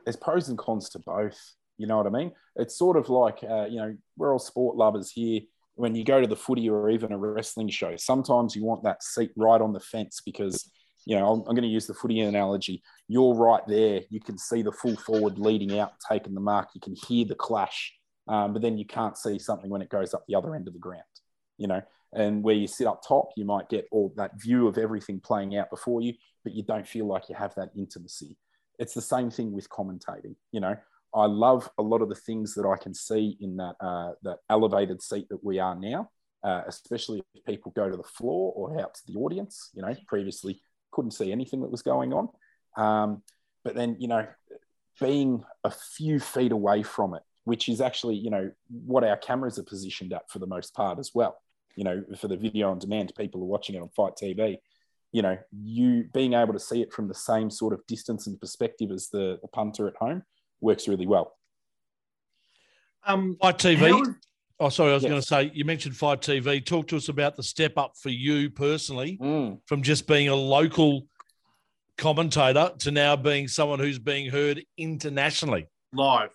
there's 0.06 0.16
pros 0.16 0.50
and 0.50 0.58
cons 0.58 0.90
to 0.90 1.00
both. 1.00 1.38
You 1.78 1.86
know 1.86 1.98
what 1.98 2.08
I 2.08 2.10
mean? 2.10 2.32
It's 2.56 2.78
sort 2.78 2.98
of 2.98 3.10
like, 3.10 3.44
uh, 3.44 3.66
you 3.66 3.78
know, 3.78 3.96
we're 4.18 4.32
all 4.34 4.40
sport 4.40 4.76
lovers 4.76 5.12
here. 5.12 5.42
When 5.80 5.96
you 5.96 6.04
go 6.04 6.20
to 6.20 6.28
the 6.28 6.36
footy 6.36 6.70
or 6.70 6.90
even 6.90 7.12
a 7.12 7.18
wrestling 7.18 7.70
show, 7.70 7.96
sometimes 7.96 8.56
you 8.56 8.64
want 8.64 8.84
that 8.84 9.02
seat 9.02 9.32
right 9.38 9.62
on 9.62 9.72
the 9.72 9.80
fence 9.80 10.22
because, 10.26 10.70
you 11.06 11.18
know, 11.18 11.32
I'm, 11.32 11.40
I'm 11.40 11.56
going 11.56 11.62
to 11.62 11.68
use 11.68 11.88
the 11.88 11.94
footy 11.94 12.20
analogy. 12.20 12.84
You're 13.08 13.34
right 13.34 13.66
there. 13.66 14.02
You 14.10 14.20
can 14.20 14.38
see 14.38 14.62
the 14.62 14.74
full 14.74 14.98
forward 14.98 15.40
leading 15.40 15.80
out, 15.80 15.94
taking 16.10 16.34
the 16.34 16.42
mark. 16.42 16.70
You 16.76 16.82
can 16.82 16.96
hear 17.08 17.26
the 17.26 17.36
clash, 17.36 17.94
um, 18.28 18.52
but 18.52 18.62
then 18.62 18.78
you 18.78 18.86
can't 18.86 19.18
see 19.18 19.40
something 19.40 19.70
when 19.70 19.82
it 19.82 19.90
goes 19.90 20.14
up 20.14 20.26
the 20.28 20.36
other 20.36 20.54
end 20.54 20.68
of 20.68 20.74
the 20.74 20.80
ground, 20.80 21.04
you 21.58 21.68
know. 21.68 21.82
And 22.12 22.44
where 22.44 22.56
you 22.56 22.68
sit 22.68 22.88
up 22.88 23.02
top, 23.08 23.30
you 23.38 23.46
might 23.46 23.70
get 23.70 23.88
all 23.92 24.12
that 24.18 24.32
view 24.42 24.68
of 24.68 24.78
everything 24.78 25.20
playing 25.20 25.56
out 25.56 25.70
before 25.70 26.02
you, 26.02 26.14
but 26.44 26.54
you 26.54 26.64
don't 26.64 26.88
feel 26.88 27.06
like 27.06 27.30
you 27.30 27.36
have 27.36 27.54
that 27.56 27.70
intimacy 27.78 28.36
it's 28.80 28.94
the 28.94 29.02
same 29.02 29.30
thing 29.30 29.52
with 29.52 29.70
commentating. 29.70 30.36
You 30.52 30.62
know, 30.62 30.76
I 31.14 31.26
love 31.26 31.70
a 31.78 31.84
lot 31.84 32.02
of 32.02 32.10
the 32.10 32.16
things 32.16 32.54
that 32.56 32.66
I 32.66 32.82
can 32.82 32.94
see 32.94 33.38
in 33.40 33.58
that 33.58 33.76
uh, 33.80 34.12
that 34.24 34.40
elevated 34.50 35.02
seat 35.02 35.28
that 35.30 35.44
we 35.44 35.60
are 35.60 35.76
now, 35.76 36.12
uh, 36.44 36.62
especially 36.68 37.24
if 37.34 37.44
people 37.46 37.72
go 37.76 37.90
to 37.90 37.98
the 37.98 38.04
floor 38.04 38.54
or 38.56 38.80
out 38.80 38.94
to 38.96 39.02
the 39.08 39.18
audience. 39.18 39.72
You 39.74 39.82
know, 39.82 39.96
previously 40.08 40.62
couldn't 40.92 41.12
see 41.12 41.32
anything 41.32 41.62
that 41.62 41.72
was 41.72 41.82
going 41.82 42.14
on, 42.14 42.30
um, 42.78 43.24
but 43.64 43.76
then 43.76 43.98
you 44.00 44.08
know, 44.08 44.28
being 45.00 45.44
a 45.64 45.72
few 45.72 46.20
feet 46.20 46.52
away 46.52 46.84
from 46.84 47.16
it, 47.16 47.24
which 47.44 47.70
is 47.70 47.82
actually 47.82 48.16
you 48.16 48.30
know 48.30 48.52
what 48.70 49.04
our 49.04 49.18
cameras 49.18 49.58
are 49.58 49.64
positioned 49.64 50.14
at 50.14 50.30
for 50.30 50.40
the 50.40 50.48
most 50.48 50.74
part 50.74 51.00
as 51.00 51.12
well. 51.14 51.38
You 51.76 51.86
know, 51.86 52.04
for 52.18 52.28
the 52.28 52.38
video 52.38 52.70
on 52.70 52.80
demand, 52.80 53.14
people 53.18 53.42
are 53.42 53.46
watching 53.46 53.76
it 53.76 53.82
on 53.82 53.90
Fight 53.90 54.14
TV 54.22 54.60
you 55.12 55.24
know, 55.24 55.38
you 55.52 56.08
being 56.14 56.34
able 56.34 56.54
to 56.54 56.60
see 56.60 56.84
it 56.84 56.94
from 56.94 57.08
the 57.08 57.16
same 57.16 57.50
sort 57.50 57.74
of 57.74 57.86
distance 57.88 58.28
and 58.28 58.40
perspective 58.40 58.92
as 58.92 59.10
the, 59.10 59.40
the 59.42 59.48
punter 59.48 59.88
at 59.88 59.96
home 59.96 60.24
works 60.62 60.88
really 60.88 61.08
well. 61.08 61.34
Um, 63.06 63.38
Fight 63.42 63.58
TV. 63.58 63.90
how- 63.92 64.16
Oh, 64.62 64.68
sorry, 64.68 64.92
I 64.92 64.96
was 64.96 65.04
Yes. 65.04 65.10
going 65.10 65.22
to 65.22 65.26
say 65.28 65.52
you 65.56 65.64
mentioned 65.64 65.96
Fight 65.96 66.22
TV. 66.22 66.60
Talk 66.60 66.88
to 66.90 66.98
us 66.98 67.08
about 67.08 67.38
the 67.38 67.44
step 67.44 67.78
up 67.78 67.96
for 67.96 68.10
you 68.10 68.50
personally 68.50 69.18
Mm. 69.22 69.62
from 69.66 69.82
just 69.82 70.06
being 70.06 70.28
a 70.28 70.36
local 70.36 71.08
commentator 71.98 72.74
to 72.80 72.92
now 72.92 73.16
being 73.16 73.48
someone 73.48 73.80
who's 73.80 74.00
being 74.00 74.30
heard 74.30 74.64
internationally. 74.78 75.68
live. 75.94 76.30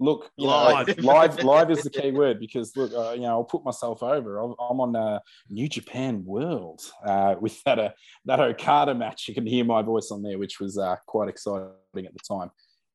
Look, 0.00 0.30
you 0.36 0.46
know, 0.46 0.52
Live. 0.52 0.98
live, 1.02 1.42
live 1.42 1.70
is 1.72 1.82
the 1.82 1.90
key 1.90 2.12
word 2.12 2.38
because 2.38 2.76
look, 2.76 2.92
uh, 2.92 3.14
you 3.14 3.22
know, 3.22 3.30
I'll 3.30 3.42
put 3.44 3.64
myself 3.64 4.00
over. 4.02 4.38
I'm, 4.38 4.54
I'm 4.60 4.80
on 4.80 4.94
uh, 4.94 5.18
New 5.48 5.68
Japan 5.68 6.24
World 6.24 6.82
uh, 7.04 7.34
with 7.40 7.60
that 7.64 7.78
uh, 7.80 7.90
that 8.26 8.38
Okada 8.38 8.94
match. 8.94 9.26
You 9.26 9.34
can 9.34 9.44
hear 9.46 9.64
my 9.64 9.82
voice 9.82 10.10
on 10.12 10.22
there, 10.22 10.38
which 10.38 10.60
was 10.60 10.78
uh, 10.78 10.94
quite 11.06 11.28
exciting 11.28 12.06
at 12.06 12.12
the 12.12 12.20
time. 12.28 12.50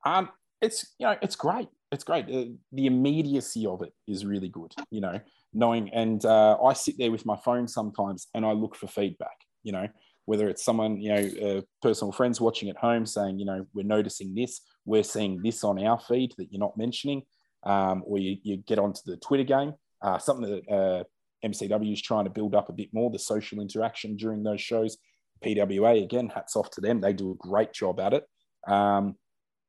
Um, 0.05 0.29
it's 0.63 0.93
you 0.97 1.05
know, 1.05 1.15
it's 1.21 1.35
great. 1.35 1.67
It's 1.91 2.03
great. 2.03 2.25
Uh, 2.25 2.45
the 2.71 2.87
immediacy 2.87 3.67
of 3.67 3.83
it 3.83 3.93
is 4.07 4.25
really 4.25 4.49
good. 4.49 4.73
You 4.89 5.01
know, 5.01 5.19
knowing, 5.53 5.89
and 5.93 6.23
uh, 6.25 6.57
I 6.63 6.73
sit 6.73 6.97
there 6.97 7.11
with 7.11 7.25
my 7.25 7.35
phone 7.35 7.67
sometimes 7.67 8.27
and 8.33 8.45
I 8.45 8.53
look 8.53 8.75
for 8.75 8.87
feedback, 8.87 9.37
you 9.63 9.71
know, 9.71 9.87
whether 10.25 10.49
it's 10.49 10.63
someone, 10.63 10.99
you 10.99 11.13
know, 11.13 11.57
uh, 11.57 11.61
personal 11.81 12.11
friends 12.11 12.41
watching 12.41 12.69
at 12.69 12.77
home 12.77 13.05
saying, 13.05 13.39
you 13.39 13.45
know, 13.45 13.65
we're 13.73 13.85
noticing 13.85 14.33
this, 14.33 14.61
we're 14.85 15.03
seeing 15.03 15.41
this 15.43 15.63
on 15.63 15.83
our 15.83 15.99
feed 15.99 16.33
that 16.37 16.51
you're 16.51 16.59
not 16.59 16.77
mentioning, 16.77 17.23
um, 17.63 18.03
or 18.05 18.17
you, 18.17 18.37
you 18.41 18.57
get 18.57 18.79
onto 18.79 19.01
the 19.05 19.17
Twitter 19.17 19.43
game, 19.43 19.73
uh, 20.01 20.17
something 20.17 20.49
that 20.49 20.73
uh, 20.73 21.03
MCW 21.45 21.93
is 21.93 22.01
trying 22.01 22.23
to 22.23 22.31
build 22.31 22.55
up 22.55 22.69
a 22.69 22.73
bit 22.73 22.89
more, 22.93 23.11
the 23.11 23.19
social 23.19 23.59
interaction 23.59 24.15
during 24.15 24.43
those 24.43 24.61
shows. 24.61 24.97
PWA, 25.43 26.01
again, 26.01 26.29
hats 26.33 26.55
off 26.55 26.69
to 26.71 26.81
them. 26.81 27.01
They 27.01 27.11
do 27.11 27.31
a 27.31 27.35
great 27.35 27.73
job 27.73 27.99
at 27.99 28.13
it. 28.13 28.23
Um, 28.65 29.15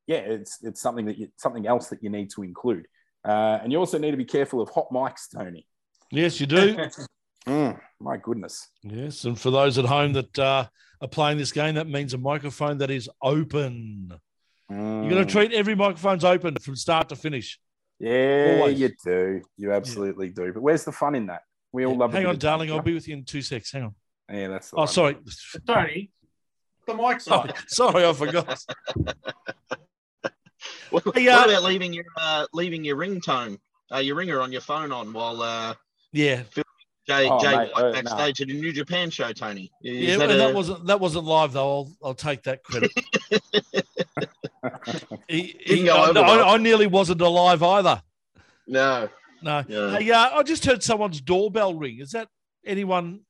yeah, 0.06 0.16
it's, 0.18 0.62
it's 0.62 0.80
something 0.80 1.06
that 1.06 1.18
you, 1.18 1.28
something 1.36 1.66
else 1.66 1.88
that 1.88 2.02
you 2.02 2.10
need 2.10 2.30
to 2.30 2.42
include. 2.42 2.86
Uh, 3.24 3.58
and 3.62 3.72
you 3.72 3.78
also 3.78 3.98
need 3.98 4.10
to 4.10 4.16
be 4.16 4.24
careful 4.24 4.60
of 4.60 4.68
hot 4.70 4.88
mics, 4.92 5.30
Tony. 5.34 5.66
Yes, 6.10 6.40
you 6.40 6.46
do. 6.46 6.76
Mm, 7.46 7.78
my 8.00 8.16
goodness. 8.16 8.68
yes, 8.82 9.24
and 9.26 9.38
for 9.38 9.50
those 9.50 9.76
at 9.76 9.84
home 9.84 10.14
that 10.14 10.38
uh, 10.38 10.64
are 11.02 11.08
playing 11.08 11.36
this 11.36 11.52
game, 11.52 11.74
that 11.74 11.86
means 11.86 12.14
a 12.14 12.18
microphone 12.18 12.78
that 12.78 12.90
is 12.90 13.06
open. 13.20 14.08
You're 14.70 14.78
going 14.78 15.10
Mm. 15.10 15.26
to 15.26 15.30
treat 15.30 15.52
every 15.52 15.74
microphone's 15.74 16.24
open 16.24 16.56
from 16.56 16.74
start 16.74 17.10
to 17.10 17.16
finish. 17.16 17.60
Yeah, 18.00 18.56
Always. 18.60 18.80
you 18.80 18.90
do. 19.04 19.42
You 19.58 19.72
absolutely 19.74 20.30
do. 20.30 20.54
But 20.54 20.62
where's 20.62 20.84
the 20.84 20.92
fun 20.92 21.14
in 21.14 21.26
that? 21.26 21.42
We 21.70 21.84
all 21.84 21.94
love. 21.98 22.14
Hang 22.14 22.24
on, 22.24 22.30
of 22.32 22.38
darling. 22.38 22.70
I'll 22.72 22.80
be 22.80 22.94
with 22.94 23.06
you 23.06 23.14
in 23.16 23.24
two 23.26 23.42
secs. 23.42 23.72
Hang 23.72 23.82
on. 23.82 23.94
Yeah, 24.32 24.48
that's. 24.48 24.70
the 24.70 24.76
Oh, 24.76 24.80
one. 24.80 24.88
sorry. 24.88 25.16
Tony, 25.66 26.10
the 26.86 26.94
mic's 26.94 27.28
Oh, 27.30 27.44
sorry, 27.66 28.06
I 28.06 28.12
forgot. 28.14 28.58
What, 30.90 31.02
Hey, 31.14 31.26
what 31.26 31.48
uh, 31.48 31.50
about 31.50 31.62
leaving 31.64 31.92
your 31.92 32.04
uh, 32.16 32.46
leaving 32.52 32.84
your 32.84 32.96
ringtone, 32.96 33.58
uh, 33.92 33.98
your 33.98 34.14
ringer 34.16 34.40
on 34.40 34.52
your 34.52 34.60
phone 34.60 34.92
on 34.92 35.12
while 35.12 35.42
uh, 35.42 35.74
Yeah, 36.12 36.42
Jay, 37.06 37.28
Oh, 37.28 37.38
Jay 37.40 37.56
mate, 37.56 37.70
White 37.74 37.84
uh, 37.84 37.92
backstage 37.92 38.40
at 38.40 38.48
a 38.48 38.52
New 38.52 38.72
Japan 38.72 39.10
show, 39.10 39.32
Tony? 39.32 39.70
Is 39.82 40.08
yeah. 40.08 40.16
that 40.18 40.30
and 40.30 40.32
a- 40.32 40.36
that 40.46 40.54
wasn't 40.54 40.86
that 40.86 41.00
wasn't 41.00 41.24
live 41.24 41.52
though. 41.52 41.68
I'll 41.68 41.92
I'll 42.02 42.14
take 42.14 42.42
that 42.44 42.62
credit. 42.64 42.90
He- 45.28 45.42
he- 45.64 45.82
Didn't 45.84 45.88
I, 45.90 46.10
well. 46.12 46.48
I- 46.48 46.54
I 46.54 46.56
nearly 46.58 46.86
wasn't 46.86 47.20
alive 47.20 47.62
either. 47.62 48.02
no? 48.66 49.08
No. 49.42 49.62
Yeah. 49.68 49.98
Hey, 49.98 50.10
uh, 50.10 50.38
I 50.38 50.42
just 50.42 50.64
heard 50.64 50.82
someone's 50.82 51.20
doorbell 51.20 51.74
ring. 51.74 51.98
Is 52.00 52.12
that 52.12 52.28
anyone? 52.64 53.20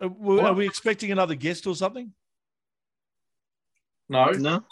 Are 0.00 0.06
we, 0.08 0.38
are 0.40 0.52
we 0.52 0.66
expecting 0.66 1.10
another 1.10 1.34
guest 1.34 1.66
or 1.66 1.74
something? 1.74 2.12
No, 4.08 4.26
No. 4.32 4.62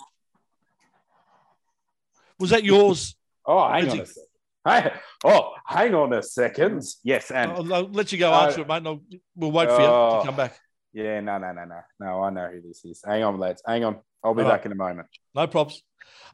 Was 2.42 2.50
that 2.50 2.64
yours? 2.64 3.16
Oh, 3.44 3.68
hang 3.68 3.88
Lindsay. 3.88 3.98
on 3.98 4.04
a 4.04 4.06
second. 4.06 4.92
Hey, 4.92 4.92
oh, 5.24 5.52
hang 5.66 5.94
on 5.96 6.12
a 6.12 6.22
second. 6.22 6.84
Yes, 7.02 7.32
and 7.32 7.50
I'll, 7.50 7.74
I'll 7.74 7.88
let 7.90 8.12
you 8.12 8.18
go 8.18 8.32
Uh, 8.32 8.46
answer 8.46 8.60
it, 8.60 8.68
mate. 8.68 8.86
And 8.86 9.00
we'll 9.34 9.50
wait 9.50 9.68
for 9.68 9.80
you 9.80 9.86
Oh. 9.88 10.20
to 10.20 10.26
come 10.26 10.36
back. 10.36 10.56
yeah, 10.92 11.18
no, 11.18 11.38
no, 11.38 11.50
no, 11.50 11.64
no, 11.64 11.80
no. 11.98 12.22
I 12.22 12.30
know 12.30 12.46
who 12.52 12.60
this 12.60 12.84
is. 12.84 13.02
Hang 13.04 13.24
on, 13.24 13.40
lads. 13.40 13.60
Hang 13.66 13.82
on. 13.82 13.98
I'll 14.22 14.32
be 14.32 14.42
All 14.42 14.48
right. 14.48 14.58
back 14.58 14.66
in 14.66 14.70
a 14.70 14.76
moment. 14.76 15.08
No 15.34 15.48
props. 15.48 15.82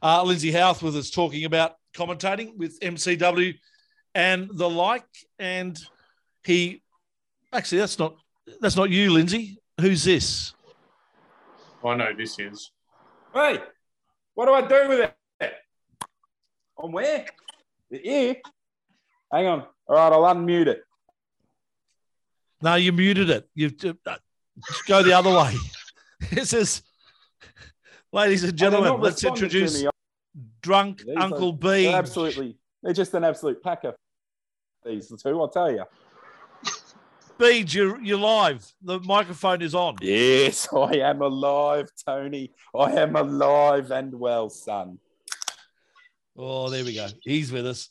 Uh, 0.03 0.21
Lindsay 0.23 0.51
Houth 0.51 0.83
with 0.83 0.95
us 0.95 1.09
talking 1.09 1.45
about 1.45 1.73
commentating 1.95 2.55
with 2.57 2.79
MCW 2.79 3.55
and 4.13 4.47
the 4.53 4.69
like. 4.69 5.07
And 5.39 5.79
he 6.43 6.83
actually 7.51 7.79
that's 7.79 7.97
not 7.97 8.15
that's 8.61 8.75
not 8.75 8.91
you, 8.91 9.11
Lindsay. 9.11 9.59
Who's 9.81 10.03
this? 10.03 10.53
I 11.83 11.95
know 11.95 12.09
this 12.15 12.37
is. 12.37 12.69
Hey, 13.33 13.57
what 14.35 14.45
do 14.45 14.53
I 14.53 14.61
do 14.61 14.87
with 14.89 14.99
it? 14.99 15.15
On 16.79 16.91
where? 16.91 17.25
The 17.91 18.09
ear. 18.09 18.35
Hang 19.31 19.47
on. 19.47 19.65
All 19.87 19.95
right, 19.95 20.13
I'll 20.13 20.35
unmute 20.35 20.67
it. 20.67 20.83
No, 22.61 22.75
you 22.75 22.91
muted 22.91 23.29
it. 23.29 23.49
You 23.53 23.71
uh, 24.05 24.15
just 24.67 24.85
go 24.87 25.03
the 25.03 25.13
other 25.13 25.31
way. 25.31 25.55
This 26.31 26.51
is, 26.51 26.83
ladies 28.11 28.43
and 28.43 28.53
gentlemen, 28.53 28.89
not 28.89 28.99
let's 28.99 29.23
introduce 29.23 29.85
drunk 30.61 31.01
These 31.05 31.15
Uncle 31.15 31.53
B. 31.53 31.87
Absolutely. 31.87 32.57
They're 32.83 32.91
just 32.91 33.13
an 33.13 33.23
absolute 33.23 33.63
packer. 33.63 33.95
These 34.85 35.13
two, 35.23 35.39
I'll 35.39 35.47
tell 35.47 35.71
you. 35.71 35.85
Beej, 37.37 37.73
you're, 37.73 38.01
you're 38.01 38.17
live. 38.17 38.69
The 38.81 38.99
microphone 38.99 39.61
is 39.61 39.73
on. 39.73 39.95
Yes, 40.01 40.67
I 40.73 40.97
am 40.97 41.21
alive, 41.21 41.89
Tony. 42.05 42.51
I 42.77 42.91
am 42.91 43.15
alive 43.15 43.91
and 43.91 44.13
well, 44.13 44.49
son. 44.49 44.99
Oh, 46.41 46.69
there 46.69 46.85
we 46.85 46.95
go. 46.95 47.07
He's 47.21 47.51
with 47.51 47.67
us. 47.67 47.89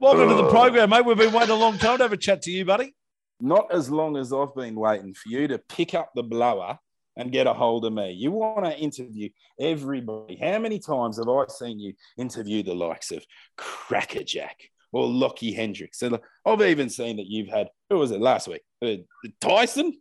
Welcome 0.00 0.28
to 0.28 0.34
the 0.34 0.44
Oh. 0.44 0.50
program, 0.50 0.90
mate. 0.90 1.04
We've 1.04 1.16
been 1.16 1.32
waiting 1.32 1.50
a 1.50 1.54
long 1.54 1.78
time 1.78 1.98
to 1.98 2.02
have 2.04 2.12
a 2.12 2.16
chat 2.16 2.42
to 2.42 2.50
you, 2.50 2.64
buddy. 2.64 2.96
Not 3.40 3.72
as 3.72 3.88
long 3.88 4.16
as 4.16 4.32
I've 4.32 4.52
been 4.56 4.74
waiting 4.74 5.14
for 5.14 5.28
you 5.28 5.46
to 5.46 5.58
pick 5.58 5.94
up 5.94 6.10
the 6.16 6.24
blower 6.24 6.80
and 7.16 7.30
get 7.30 7.46
a 7.46 7.54
hold 7.54 7.84
of 7.84 7.92
me. 7.92 8.10
You 8.10 8.32
want 8.32 8.64
to 8.64 8.76
interview 8.76 9.28
everybody. 9.60 10.34
How 10.34 10.58
many 10.58 10.80
times 10.80 11.18
have 11.18 11.28
I 11.28 11.44
seen 11.46 11.78
you 11.78 11.94
interview 12.18 12.64
the 12.64 12.74
likes 12.74 13.12
of 13.12 13.24
Crackerjack 13.56 14.56
or 14.90 15.06
Lockie 15.06 15.52
Hendricks? 15.52 16.02
And 16.02 16.18
I've 16.44 16.62
even 16.62 16.90
seen 16.90 17.18
that 17.18 17.26
you've 17.28 17.48
had, 17.50 17.68
who 17.88 17.98
was 17.98 18.10
it 18.10 18.20
last 18.20 18.48
week? 18.48 18.62
Uh, 18.82 18.96
Tyson? 19.40 19.96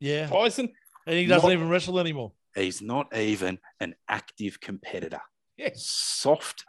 Yeah. 0.00 0.26
Tyson? 0.26 0.72
And 1.06 1.16
he 1.16 1.26
doesn't 1.26 1.48
Not- 1.48 1.54
even 1.54 1.68
wrestle 1.68 2.00
anymore. 2.00 2.32
He's 2.56 2.82
not 2.82 3.16
even 3.16 3.60
an 3.78 3.94
active 4.08 4.60
competitor. 4.60 5.20
Yes. 5.56 5.86
Soft 5.86 6.64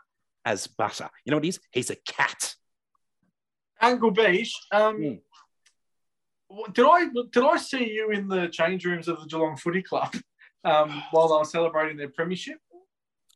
as 0.45 0.67
butter. 0.67 1.09
You 1.25 1.31
know 1.31 1.37
what 1.37 1.43
he 1.43 1.49
is? 1.49 1.59
He's 1.71 1.89
a 1.89 1.95
cat. 1.95 2.55
Uncle 3.81 4.11
Beach, 4.11 4.53
um, 4.71 5.19
what- 6.47 6.73
did 6.73 6.85
I 6.85 7.05
did 7.31 7.43
I 7.43 7.57
see 7.57 7.91
you 7.91 8.11
in 8.11 8.27
the 8.27 8.47
change 8.47 8.85
rooms 8.85 9.07
of 9.07 9.19
the 9.19 9.25
Geelong 9.27 9.57
Footy 9.57 9.81
Club 9.81 10.13
um, 10.63 11.03
while 11.11 11.27
they 11.27 11.35
were 11.37 11.45
celebrating 11.45 11.97
their 11.97 12.09
premiership? 12.09 12.57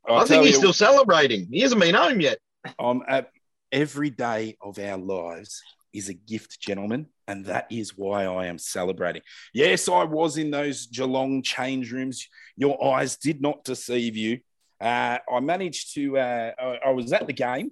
I'll 0.07 0.19
I 0.19 0.25
think 0.25 0.43
he's 0.45 0.53
you- 0.53 0.59
still 0.59 0.73
celebrating. 0.73 1.47
He 1.51 1.61
hasn't 1.61 1.81
been 1.81 1.95
home 1.95 2.21
yet. 2.21 2.37
Um, 2.79 3.03
at 3.07 3.29
every 3.71 4.09
day 4.09 4.55
of 4.61 4.79
our 4.79 4.97
lives 4.97 5.61
is 5.93 6.09
a 6.09 6.13
gift, 6.13 6.59
gentlemen, 6.61 7.07
and 7.27 7.45
that 7.45 7.67
is 7.71 7.97
why 7.97 8.25
I 8.25 8.45
am 8.45 8.57
celebrating. 8.57 9.21
Yes, 9.53 9.89
I 9.89 10.03
was 10.03 10.37
in 10.37 10.51
those 10.51 10.85
Geelong 10.87 11.41
change 11.41 11.91
rooms. 11.91 12.27
Your 12.55 12.81
eyes 12.83 13.17
did 13.17 13.41
not 13.41 13.63
deceive 13.63 14.15
you. 14.15 14.39
Uh, 14.79 15.17
I 15.31 15.39
managed 15.39 15.93
to. 15.95 16.17
Uh, 16.17 16.51
I, 16.59 16.79
I 16.87 16.89
was 16.91 17.11
at 17.13 17.27
the 17.27 17.33
game, 17.33 17.71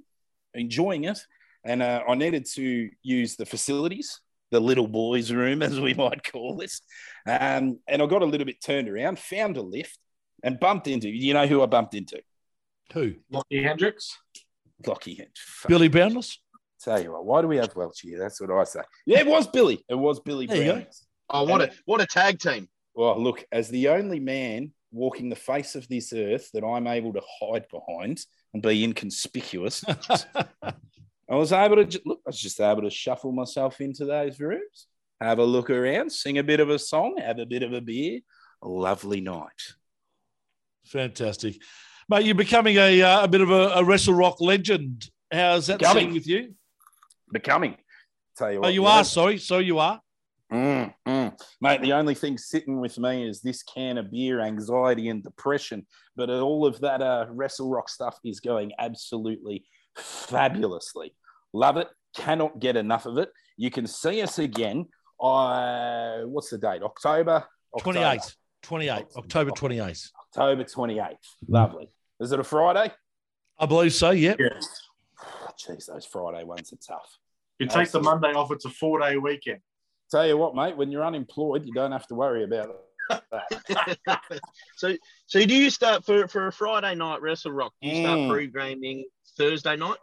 enjoying 0.53 1.05
it, 1.05 1.19
and 1.63 1.81
uh, 1.81 2.01
I 2.07 2.15
needed 2.15 2.45
to 2.55 2.89
use 3.03 3.35
the 3.35 3.45
facilities, 3.45 4.19
the 4.51 4.59
little 4.59 4.87
boys' 4.87 5.31
room, 5.31 5.61
as 5.61 5.79
we 5.79 5.93
might 5.95 6.23
call 6.31 6.55
this. 6.55 6.81
Um, 7.27 7.79
and 7.87 8.01
I 8.01 8.05
got 8.05 8.21
a 8.21 8.25
little 8.25 8.45
bit 8.45 8.61
turned 8.61 8.89
around, 8.89 9.19
found 9.19 9.57
a 9.57 9.61
lift, 9.61 9.97
and 10.43 10.59
bumped 10.59 10.87
into. 10.87 11.09
You 11.09 11.33
know 11.33 11.47
who 11.47 11.61
I 11.61 11.67
bumped 11.67 11.93
into? 11.93 12.21
Who? 12.93 13.15
Lockie 13.31 13.63
Hendricks. 13.63 14.17
Lockie. 14.85 15.15
Hendricks. 15.15 15.65
Billy 15.67 15.87
Boundless? 15.87 16.39
Tell 16.81 17.01
you 17.01 17.13
what, 17.13 17.25
why 17.25 17.41
do 17.41 17.47
we 17.47 17.57
have 17.57 17.75
Welch 17.75 18.01
here? 18.01 18.19
That's 18.19 18.39
what 18.39 18.51
I 18.51 18.63
say. 18.63 18.81
Yeah, 19.07 19.19
it 19.19 19.27
was 19.27 19.47
Billy. 19.47 19.83
It 19.89 19.95
was 19.95 20.19
Billy 20.19 20.45
There 20.45 20.57
you 20.57 20.63
go. 20.63 20.85
Oh, 21.29 21.43
what 21.43 21.61
a 21.61 21.71
what 21.85 21.99
a 21.99 22.05
tag 22.05 22.37
team! 22.37 22.69
Well, 22.93 23.19
look, 23.19 23.43
as 23.51 23.69
the 23.69 23.89
only 23.89 24.19
man 24.19 24.71
walking 24.95 25.29
the 25.29 25.35
face 25.35 25.75
of 25.75 25.87
this 25.87 26.13
earth 26.13 26.49
that 26.53 26.63
I'm 26.65 26.87
able 26.87 27.13
to 27.13 27.21
hide 27.41 27.65
behind 27.69 28.21
and 28.53 28.63
be 28.63 28.83
inconspicuous, 28.83 29.83
I 31.29 31.35
was 31.35 31.51
able 31.51 31.85
to 31.85 32.01
look. 32.05 32.21
I 32.25 32.29
was 32.29 32.39
just 32.39 32.59
able 32.61 32.83
to 32.83 32.89
shuffle 32.89 33.31
myself 33.31 33.81
into 33.81 34.05
those 34.05 34.39
rooms, 34.39 34.87
have 35.19 35.39
a 35.39 35.43
look 35.43 35.69
around, 35.69 36.11
sing 36.11 36.37
a 36.37 36.43
bit 36.43 36.59
of 36.59 36.69
a 36.69 36.79
song, 36.79 37.17
have 37.17 37.39
a 37.39 37.45
bit 37.45 37.63
of 37.63 37.73
a 37.73 37.81
beer. 37.81 38.21
A 38.61 38.67
lovely 38.67 39.21
night. 39.21 39.75
Fantastic. 40.85 41.57
Mate, 42.09 42.25
you're 42.25 42.35
becoming 42.35 42.77
a, 42.77 43.01
uh, 43.01 43.23
a 43.23 43.27
bit 43.27 43.41
of 43.41 43.49
a, 43.51 43.69
a 43.75 43.83
Wrestle 43.83 44.13
Rock 44.13 44.39
legend. 44.39 45.09
How's 45.31 45.67
that 45.67 45.83
sitting 45.85 46.13
with 46.13 46.27
you? 46.27 46.53
Becoming. 47.31 47.75
Tell 48.37 48.51
you 48.51 48.57
Oh, 48.59 48.61
what, 48.61 48.73
you 48.73 48.81
know- 48.81 48.87
are. 48.87 49.03
Sorry. 49.03 49.37
So 49.39 49.57
you 49.59 49.79
are. 49.79 49.99
Mm, 50.51 50.93
mm. 51.07 51.39
Mate, 51.59 51.81
the 51.81 51.93
only 51.93 52.13
thing 52.13 52.37
sitting 52.37 52.79
with 52.79 52.97
me 52.99 53.27
is 53.27 53.41
this 53.41 53.63
can 53.63 53.97
of 53.97 54.11
beer, 54.11 54.41
anxiety, 54.41 55.09
and 55.09 55.23
depression. 55.23 55.85
But 56.15 56.29
all 56.29 56.65
of 56.65 56.79
that 56.81 57.01
uh, 57.01 57.25
Wrestle 57.29 57.69
Rock 57.69 57.89
stuff 57.89 58.19
is 58.23 58.39
going 58.39 58.71
absolutely 58.77 59.65
fabulously. 59.95 61.15
Love 61.53 61.77
it. 61.77 61.87
Cannot 62.15 62.59
get 62.59 62.75
enough 62.77 63.05
of 63.05 63.17
it. 63.17 63.29
You 63.57 63.71
can 63.71 63.87
see 63.87 64.21
us 64.21 64.39
again. 64.39 64.87
Uh, 65.19 66.21
what's 66.21 66.49
the 66.49 66.57
date? 66.57 66.83
October? 66.83 67.45
October. 67.73 67.99
28. 67.99 68.35
28. 68.61 69.05
October 69.17 69.51
28th. 69.51 70.09
October 70.35 70.63
28th. 70.63 71.15
Lovely. 71.47 71.89
Is 72.19 72.31
it 72.31 72.39
a 72.39 72.43
Friday? 72.43 72.93
I 73.59 73.65
believe 73.65 73.93
so. 73.93 74.11
Yep. 74.11 74.37
Yes. 74.39 74.81
Jeez, 75.57 75.85
those 75.85 76.05
Friday 76.05 76.43
ones 76.43 76.73
are 76.73 76.77
tough. 76.77 77.17
You 77.59 77.67
take 77.67 77.89
the 77.91 78.01
Monday 78.01 78.33
off, 78.33 78.51
it's 78.51 78.65
a 78.65 78.69
four 78.69 78.99
day 78.99 79.15
weekend. 79.17 79.61
Tell 80.11 80.27
you 80.27 80.37
what, 80.37 80.55
mate, 80.55 80.77
when 80.77 80.91
you're 80.91 81.05
unemployed, 81.05 81.65
you 81.65 81.73
don't 81.73 81.91
have 81.91 82.07
to 82.07 82.15
worry 82.15 82.43
about 82.43 82.69
it. 82.69 82.81
so, 84.75 84.95
so 85.27 85.45
do 85.45 85.55
you 85.55 85.69
start 85.69 86.05
for 86.05 86.27
for 86.27 86.47
a 86.47 86.51
Friday 86.51 86.95
night 86.95 87.21
Wrestle 87.21 87.51
Rock? 87.51 87.73
Do 87.81 87.89
you 87.89 87.95
start 87.95 88.19
Mm. 88.19 88.29
pre-gaming 88.29 89.05
Thursday 89.37 89.75
night? 89.75 89.97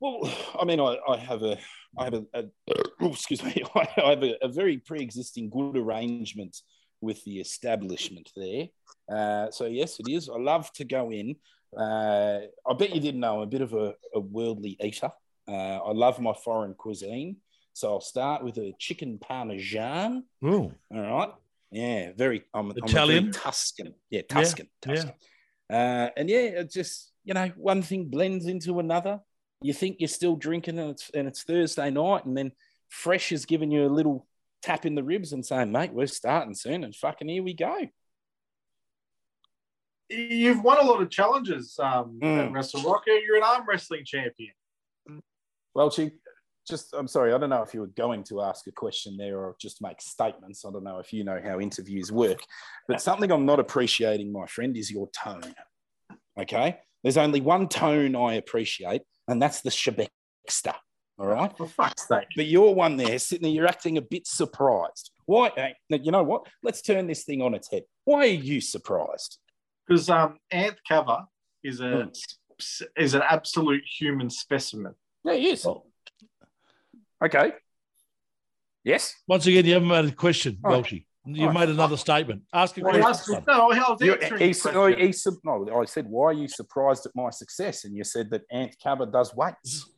Well, 0.00 0.30
I 0.60 0.64
mean, 0.64 0.80
I, 0.80 0.98
I 1.08 1.16
have 1.16 1.42
a, 1.42 1.58
I 1.98 2.04
have 2.04 2.14
a, 2.14 2.24
a 2.34 2.44
oh, 3.00 3.08
excuse 3.12 3.42
me, 3.42 3.62
I 3.74 3.88
have 3.96 4.22
a, 4.22 4.36
a 4.44 4.48
very 4.48 4.78
pre-existing 4.78 5.50
good 5.50 5.76
arrangement 5.76 6.56
with 7.00 7.22
the 7.24 7.40
establishment 7.40 8.30
there. 8.36 8.68
Uh, 9.10 9.50
so 9.50 9.66
yes, 9.66 10.00
it 10.00 10.08
is. 10.08 10.28
I 10.28 10.38
love 10.38 10.72
to 10.74 10.84
go 10.84 11.10
in. 11.10 11.36
Uh, 11.76 12.40
I 12.66 12.72
bet 12.78 12.94
you 12.94 13.00
didn't 13.00 13.20
know 13.20 13.36
I'm 13.36 13.42
a 13.42 13.46
bit 13.46 13.60
of 13.60 13.74
a, 13.74 13.94
a 14.14 14.20
worldly 14.20 14.76
eater. 14.82 15.10
Uh, 15.46 15.52
I 15.78 15.92
love 15.92 16.20
my 16.20 16.32
foreign 16.32 16.74
cuisine. 16.74 17.36
So 17.74 17.90
I'll 17.92 18.00
start 18.00 18.42
with 18.44 18.56
a 18.58 18.72
chicken 18.78 19.18
parmesan. 19.18 20.24
Ooh. 20.44 20.72
All 20.94 21.00
right. 21.02 21.30
Yeah, 21.70 22.12
very. 22.16 22.44
I'm, 22.54 22.66
I'm 22.66 22.70
a 22.70 22.74
very 22.74 22.86
Italian? 22.90 23.32
Tuscan. 23.32 23.94
Yeah, 24.10 24.22
Tuscan. 24.28 24.68
yeah. 24.86 24.94
Tuscan. 24.94 25.12
Uh, 25.70 26.08
and 26.16 26.30
yeah, 26.30 26.38
it 26.60 26.70
just 26.72 27.12
you 27.24 27.34
know, 27.34 27.50
one 27.56 27.82
thing 27.82 28.04
blends 28.06 28.46
into 28.46 28.78
another. 28.78 29.20
You 29.60 29.72
think 29.72 29.96
you're 29.98 30.08
still 30.08 30.36
drinking, 30.36 30.78
and 30.78 30.90
it's 30.90 31.10
and 31.14 31.26
it's 31.26 31.42
Thursday 31.42 31.90
night, 31.90 32.24
and 32.26 32.36
then 32.36 32.52
Fresh 32.88 33.32
is 33.32 33.44
giving 33.44 33.70
you 33.72 33.86
a 33.86 33.88
little 33.88 34.26
tap 34.62 34.86
in 34.86 34.94
the 34.94 35.02
ribs 35.02 35.32
and 35.32 35.44
saying, 35.44 35.72
"Mate, 35.72 35.92
we're 35.92 36.06
starting 36.06 36.54
soon," 36.54 36.84
and 36.84 36.94
fucking 36.94 37.28
here 37.28 37.42
we 37.42 37.54
go. 37.54 37.76
You've 40.10 40.62
won 40.62 40.78
a 40.78 40.84
lot 40.88 41.02
of 41.02 41.10
challenges 41.10 41.78
um, 41.82 42.20
Mm. 42.22 42.46
at 42.46 42.52
Wrestle 42.52 42.82
Rock. 42.82 43.04
You're 43.06 43.36
an 43.38 43.42
arm 43.42 43.64
wrestling 43.66 44.04
champion. 44.04 44.52
Well, 45.74 45.90
she 45.90 46.12
just, 46.68 46.94
I'm 46.94 47.08
sorry, 47.08 47.32
I 47.32 47.38
don't 47.38 47.50
know 47.50 47.62
if 47.62 47.74
you 47.74 47.80
were 47.80 47.86
going 47.88 48.24
to 48.24 48.40
ask 48.42 48.66
a 48.66 48.72
question 48.72 49.16
there 49.16 49.38
or 49.38 49.54
just 49.60 49.82
make 49.82 50.00
statements. 50.00 50.64
I 50.64 50.70
don't 50.70 50.84
know 50.84 50.98
if 50.98 51.12
you 51.12 51.24
know 51.24 51.40
how 51.44 51.60
interviews 51.60 52.10
work, 52.10 52.38
but 52.88 53.00
something 53.00 53.30
I'm 53.30 53.46
not 53.46 53.60
appreciating, 53.60 54.32
my 54.32 54.46
friend, 54.46 54.76
is 54.76 54.90
your 54.90 55.08
tone. 55.10 55.54
Okay. 56.38 56.78
There's 57.02 57.16
only 57.18 57.40
one 57.40 57.68
tone 57.68 58.16
I 58.16 58.34
appreciate, 58.34 59.02
and 59.28 59.40
that's 59.40 59.60
the 59.60 59.70
Shebexter. 59.70 60.74
All 61.18 61.26
right. 61.26 61.56
For 61.56 61.68
fuck's 61.68 62.08
sake. 62.08 62.26
But 62.34 62.46
you're 62.46 62.72
one 62.74 62.96
there 62.96 63.18
sitting 63.18 63.42
there, 63.42 63.52
you're 63.52 63.68
acting 63.68 63.98
a 63.98 64.02
bit 64.02 64.26
surprised. 64.26 65.12
Why? 65.26 65.50
hey, 65.54 65.74
You 65.88 66.10
know 66.10 66.24
what? 66.24 66.46
Let's 66.62 66.82
turn 66.82 67.06
this 67.06 67.24
thing 67.24 67.40
on 67.42 67.54
its 67.54 67.70
head. 67.70 67.82
Why 68.04 68.20
are 68.20 68.26
you 68.26 68.60
surprised? 68.60 69.38
Because 69.86 70.08
um, 70.10 70.38
Anth 70.52 70.76
Cover 70.88 71.24
is 71.62 71.80
a 71.80 71.84
Mm. 71.84 72.82
is 72.96 73.14
an 73.14 73.22
absolute 73.28 73.82
human 73.98 74.30
specimen. 74.30 74.94
Yeah, 75.24 75.34
he 75.34 75.50
is. 75.50 75.66
Okay. 77.24 77.52
Yes. 78.84 79.14
Once 79.26 79.46
again, 79.46 79.64
you 79.64 79.72
haven't 79.74 79.88
made 79.88 80.04
a 80.04 80.12
question, 80.12 80.58
All 80.64 80.72
right. 80.72 80.84
Welshie. 80.84 81.06
You've 81.26 81.48
All 81.48 81.54
right. 81.54 81.60
made 81.60 81.68
another 81.70 81.96
statement. 81.96 82.42
Ask 82.52 82.76
a 82.76 82.82
Well, 82.82 83.00
question. 83.00 83.36
ask- 83.36 83.46
no, 83.46 83.70
I 83.70 83.90
was 83.90 84.00
You, 84.02 84.12
answering 84.14 84.42
he, 84.42 84.52
said- 84.52 84.74
no, 84.74 84.84
oh, 84.84 84.88
he 84.88 85.70
no, 85.70 85.80
I 85.80 85.84
said, 85.86 86.06
why 86.06 86.24
are 86.26 86.32
you 86.34 86.48
surprised 86.48 87.06
at 87.06 87.12
my 87.14 87.30
success? 87.30 87.84
And 87.84 87.96
you 87.96 88.04
said 88.04 88.28
that 88.30 88.42
Ant 88.50 88.76
Cabba 88.78 89.06
does 89.06 89.34
weights. 89.34 89.88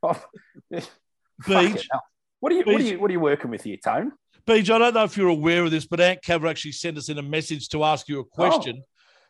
Fuck 0.00 0.30
Beach, 0.70 0.88
it. 1.48 1.86
What 2.40 2.52
are 2.52 2.54
you 2.56 2.62
what 2.64 2.74
are 2.74 2.78
Beach. 2.78 2.86
you 2.92 3.00
what 3.00 3.10
are 3.10 3.12
you 3.12 3.20
working 3.20 3.50
with 3.50 3.62
here, 3.62 3.76
Tone? 3.84 4.12
Beach, 4.46 4.70
I 4.70 4.78
don't 4.78 4.94
know 4.94 5.04
if 5.04 5.16
you're 5.16 5.28
aware 5.28 5.64
of 5.64 5.70
this, 5.70 5.86
but 5.86 6.00
Ant 6.00 6.20
Caver 6.22 6.48
actually 6.50 6.72
sent 6.72 6.98
us 6.98 7.08
in 7.08 7.18
a 7.18 7.22
message 7.22 7.68
to 7.70 7.84
ask 7.84 8.08
you 8.08 8.18
a 8.18 8.20
oh, 8.20 8.24
question. 8.24 8.82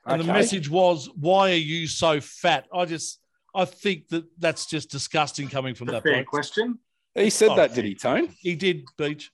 and 0.06 0.22
the 0.22 0.30
Oh, 0.30 0.32
message 0.32 0.68
was, 0.70 1.08
Why 1.16 1.50
are 1.52 1.56
you 1.56 1.86
so 1.86 2.20
fat? 2.20 2.66
I 2.74 2.84
just, 2.84 3.20
I 3.54 3.64
think 3.64 4.08
that 4.08 4.24
that's 4.38 4.66
just 4.66 4.90
disgusting 4.90 5.48
coming 5.48 5.74
from 5.74 5.88
a 5.88 5.92
that 5.92 6.02
fair 6.02 6.14
bloke. 6.14 6.26
question. 6.26 6.78
He 7.14 7.30
said 7.30 7.50
Oh, 7.50 7.56
that, 7.56 7.74
did 7.74 7.84
he, 7.84 7.94
Tone? 7.94 8.28
He 8.40 8.56
did, 8.56 8.84
Beach. 8.98 9.30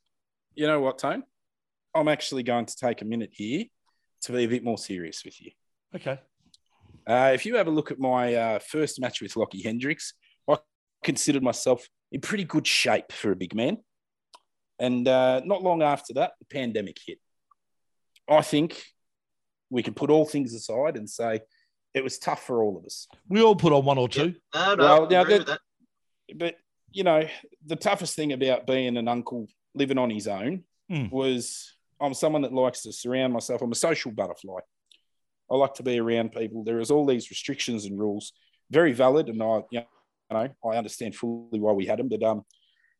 You 0.54 0.66
know 0.66 0.80
what, 0.80 0.98
Tone? 0.98 1.22
I'm 1.94 2.08
actually 2.08 2.42
going 2.42 2.66
to 2.66 2.76
take 2.76 3.00
a 3.00 3.04
minute 3.06 3.30
here 3.32 3.64
to 4.22 4.32
be 4.32 4.44
a 4.44 4.46
bit 4.46 4.62
more 4.62 4.76
serious 4.76 5.24
with 5.24 5.40
you. 5.40 5.52
Okay. 5.96 6.18
Uh, 7.06 7.30
if 7.34 7.46
you 7.46 7.56
have 7.56 7.66
a 7.66 7.70
look 7.70 7.90
at 7.90 7.98
my 7.98 8.34
uh, 8.34 8.58
first 8.58 9.00
match 9.00 9.22
with 9.22 9.34
Lockie 9.36 9.62
Hendricks, 9.62 10.12
I 10.48 10.58
considered 11.02 11.42
myself 11.42 11.88
in 12.12 12.20
pretty 12.20 12.44
good 12.44 12.66
shape 12.66 13.12
for 13.12 13.32
a 13.32 13.36
big 13.36 13.54
man. 13.54 13.78
And 14.78 15.08
uh, 15.08 15.40
not 15.44 15.62
long 15.62 15.82
after 15.82 16.12
that, 16.14 16.32
the 16.38 16.44
pandemic 16.44 16.98
hit. 17.04 17.18
I 18.28 18.42
think 18.42 18.82
we 19.70 19.82
can 19.82 19.94
put 19.94 20.10
all 20.10 20.26
things 20.26 20.52
aside 20.54 20.96
and 20.96 21.08
say 21.08 21.40
it 21.94 22.04
was 22.04 22.18
tough 22.18 22.44
for 22.44 22.62
all 22.62 22.76
of 22.78 22.84
us. 22.84 23.08
We 23.28 23.42
all 23.42 23.56
put 23.56 23.72
on 23.72 23.84
one 23.84 23.98
or 23.98 24.08
two. 24.08 24.34
No, 24.54 24.74
no, 24.74 24.84
Well, 24.84 25.08
now 25.08 25.24
that- 25.24 25.46
that. 25.46 25.60
But, 26.36 26.56
you 26.92 27.02
know, 27.02 27.26
the 27.66 27.74
toughest 27.76 28.14
thing 28.14 28.32
about 28.32 28.66
being 28.66 28.96
an 28.96 29.08
uncle 29.08 29.48
living 29.74 29.98
on 29.98 30.10
his 30.10 30.28
own 30.28 30.64
Hmm. 30.88 31.08
was 31.10 31.72
I'm 32.00 32.14
someone 32.14 32.42
that 32.42 32.52
likes 32.52 32.82
to 32.82 32.92
surround 32.92 33.32
myself. 33.32 33.60
I'm 33.62 33.72
a 33.72 33.74
social 33.74 34.10
butterfly. 34.12 34.60
I 35.50 35.54
like 35.56 35.74
to 35.74 35.82
be 35.82 35.98
around 36.00 36.32
people. 36.32 36.62
There 36.64 36.78
is 36.80 36.90
all 36.90 37.04
these 37.04 37.30
restrictions 37.30 37.84
and 37.84 37.98
rules, 37.98 38.32
very 38.70 38.92
valid, 38.92 39.28
and 39.28 39.42
I, 39.42 39.62
you 39.70 39.82
know, 40.30 40.48
I 40.64 40.76
understand 40.76 41.14
fully 41.16 41.58
why 41.60 41.72
we 41.72 41.86
had 41.86 41.98
them. 41.98 42.08
But 42.08 42.22
um, 42.22 42.44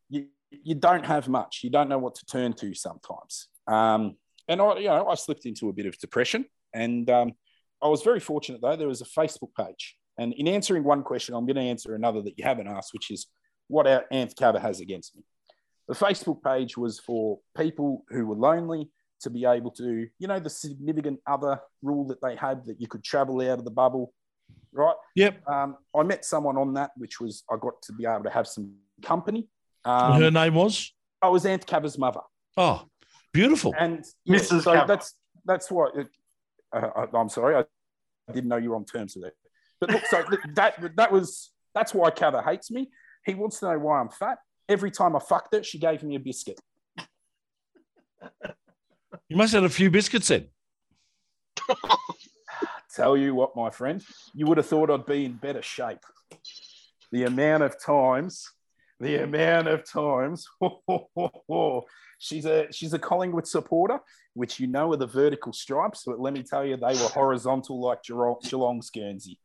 you 0.09 0.28
you 0.51 0.74
don't 0.74 1.07
have 1.07 1.28
much. 1.28 1.61
You 1.62 1.70
don't 1.70 1.88
know 1.88 1.99
what 1.99 2.16
to 2.16 2.26
turn 2.26 2.53
to 2.55 2.74
sometimes. 2.74 3.49
Um, 3.68 4.16
and 4.49 4.61
I, 4.61 4.78
you 4.78 4.88
know, 4.88 5.07
I 5.09 5.14
slipped 5.14 5.47
into 5.47 5.68
a 5.68 5.72
bit 5.72 5.86
of 5.86 5.97
depression, 5.99 6.45
and 6.74 7.09
um, 7.09 7.32
I 7.83 7.89
was 7.89 8.03
very 8.03 8.20
fortunate 8.20 8.61
though. 8.61 8.76
There 8.76 8.89
was 8.89 9.01
a 9.01 9.05
Facebook 9.07 9.55
page, 9.57 9.97
and 10.18 10.33
in 10.35 10.47
answering 10.49 10.85
one 10.85 11.03
question, 11.03 11.35
I'm 11.35 11.47
going 11.47 11.57
to 11.57 11.62
answer 11.62 11.95
another 11.95 12.22
that 12.22 12.39
you 12.39 12.45
haven't 12.45 12.68
asked, 12.68 12.93
which 12.93 13.11
is 13.11 13.26
what 13.68 13.87
our 13.87 14.05
Anth 14.12 14.37
Cabba 14.37 14.61
has 14.61 14.81
against 14.81 15.16
me. 15.16 15.22
The 15.89 15.95
Facebook 15.95 16.43
page 16.43 16.76
was 16.76 16.99
for 17.01 17.39
people 17.57 18.05
who 18.11 18.26
were 18.26 18.35
lonely 18.37 18.91
to 19.22 19.31
be 19.31 19.45
able 19.45 19.70
to, 19.72 20.07
you 20.18 20.28
know, 20.28 20.39
the 20.39 20.49
significant 20.51 21.20
other 21.26 21.61
rule 21.83 22.07
that 22.09 22.20
they 22.22 22.37
had 22.37 22.64
that 22.66 22.81
you 22.81 22.87
could 22.89 23.03
travel 23.05 23.41
out 23.43 23.59
of 23.59 23.64
the 23.64 23.70
bubble, 23.70 24.12
right? 24.72 24.95
Yep. 25.16 25.47
Um, 25.49 25.76
I 25.97 26.03
met 26.05 26.24
someone 26.24 26.57
on 26.57 26.74
that, 26.74 26.91
which 26.97 27.20
was 27.20 27.43
I 27.51 27.57
got 27.61 27.81
to 27.83 27.93
be 27.93 28.07
able 28.07 28.24
to 28.24 28.31
have 28.31 28.47
some 28.47 28.72
company. 29.03 29.49
Um, 29.85 30.20
her 30.20 30.31
name 30.31 30.55
was? 30.55 30.93
I 31.22 31.28
was 31.28 31.45
Anth 31.45 31.66
Cabba's 31.66 31.99
mother, 31.99 32.20
Oh, 32.57 32.87
beautiful. 33.33 33.74
and 33.78 34.05
yeah, 34.24 34.37
Mrs. 34.39 34.62
so 34.62 34.72
Cabba. 34.74 34.87
that's 34.87 35.14
that's 35.45 35.70
what. 35.70 35.93
It, 36.75 36.85
uh, 36.85 37.07
I, 37.12 37.18
I'm 37.18 37.29
sorry, 37.29 37.57
I 37.57 38.33
didn't 38.33 38.49
know 38.49 38.57
you 38.57 38.71
were 38.71 38.77
on 38.77 38.85
terms 38.85 39.16
with 39.16 39.27
it. 39.27 39.37
But 39.81 39.91
look, 39.91 40.07
so 40.07 40.25
that 40.55 40.97
that 40.97 41.12
was 41.12 41.51
that's 41.75 41.95
why 41.95 42.11
Cabba 42.11 42.43
hates 42.43 42.71
me. 42.71 42.91
He 43.25 43.35
wants 43.35 43.61
to 43.61 43.66
know 43.66 43.79
why 43.79 44.01
I'm 44.01 44.09
fat. 44.09 44.39
Every 44.68 44.91
time 44.91 45.16
I 45.16 45.18
fucked 45.18 45.55
her, 45.55 45.62
she 45.62 45.79
gave 45.79 46.03
me 46.03 46.16
a 46.16 46.21
biscuit. 46.21 46.61
You 49.29 49.37
must 49.37 49.53
have 49.53 49.62
had 49.62 49.71
a 49.71 49.75
few 49.75 49.91
biscuits 49.91 50.29
then. 50.29 50.49
Tell 52.95 53.16
you 53.16 53.35
what, 53.35 53.55
my 53.57 53.71
friend, 53.71 54.03
you 54.35 54.47
would 54.47 54.57
have 54.57 54.66
thought 54.66 54.91
I'd 54.91 55.07
be 55.07 55.25
in 55.25 55.35
better 55.35 55.62
shape. 55.62 56.05
The 57.12 57.25
amount 57.25 57.62
of 57.62 57.81
times, 57.81 58.51
the 59.01 59.22
amount 59.22 59.68
of 59.68 59.84
times, 59.84 60.46
she's 62.18 62.44
a 62.46 62.70
she's 62.72 62.92
a 62.92 62.98
Collingwood 62.98 63.46
supporter, 63.46 63.98
which 64.34 64.61
you 64.61 64.66
know 64.66 64.92
are 64.92 64.96
the 64.96 65.07
vertical 65.07 65.53
stripes, 65.53 66.03
but 66.07 66.20
let 66.20 66.32
me 66.34 66.42
tell 66.42 66.64
you, 66.64 66.76
they 66.76 66.86
were 66.94 67.09
horizontal 67.09 67.80
like 67.80 68.03
Geelong, 68.03 68.36
Geelong's 68.42 68.90
Guernsey. 68.90 69.38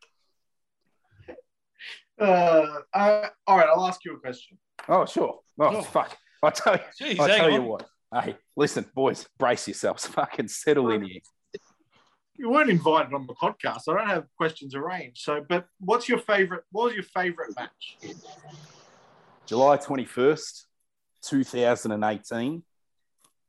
Uh, 2.20 2.80
uh, 2.94 3.28
all 3.48 3.58
right, 3.58 3.68
I'll 3.68 3.86
ask 3.88 4.04
you 4.06 4.16
a 4.16 4.20
question. 4.20 4.58
Oh, 4.88 5.06
sure. 5.06 5.40
Oh, 5.60 5.78
Oh. 5.78 5.82
fuck. 5.82 6.18
I 6.44 6.50
tell 6.52 6.76
you, 6.76 6.82
Jeez, 7.16 7.20
I 7.20 7.38
tell 7.38 7.50
you 7.50 7.62
on. 7.62 7.66
what. 7.66 7.88
Hey, 8.14 8.38
listen, 8.56 8.86
boys, 8.94 9.28
brace 9.38 9.68
yourselves. 9.68 10.06
Fucking 10.08 10.48
settle 10.48 10.92
in 10.92 11.04
here. 11.04 11.20
You 12.38 12.50
weren't 12.52 12.70
invited 12.70 13.14
on 13.14 13.26
the 13.28 13.34
podcast. 13.34 13.84
I 13.90 13.98
don't 13.98 14.08
have 14.08 14.26
questions 14.38 14.76
arranged. 14.76 15.22
So, 15.24 15.44
but 15.48 15.66
what's 15.80 16.08
your 16.08 16.20
favorite? 16.20 16.64
What 16.72 16.86
was 16.86 16.94
your 16.94 17.04
favorite 17.04 17.54
match? 17.58 17.98
July 19.46 19.78
21st, 19.78 20.64
2018, 21.24 22.64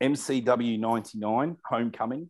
MCW 0.01 0.79
99, 0.79 1.57
Homecoming. 1.65 2.29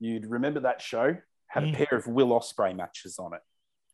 You'd 0.00 0.26
remember 0.26 0.60
that 0.60 0.82
show, 0.82 1.16
had 1.46 1.64
a 1.64 1.66
Mm. 1.68 1.74
pair 1.74 1.98
of 1.98 2.06
Will 2.08 2.28
Ospreay 2.28 2.74
matches 2.74 3.18
on 3.18 3.34
it. 3.34 3.42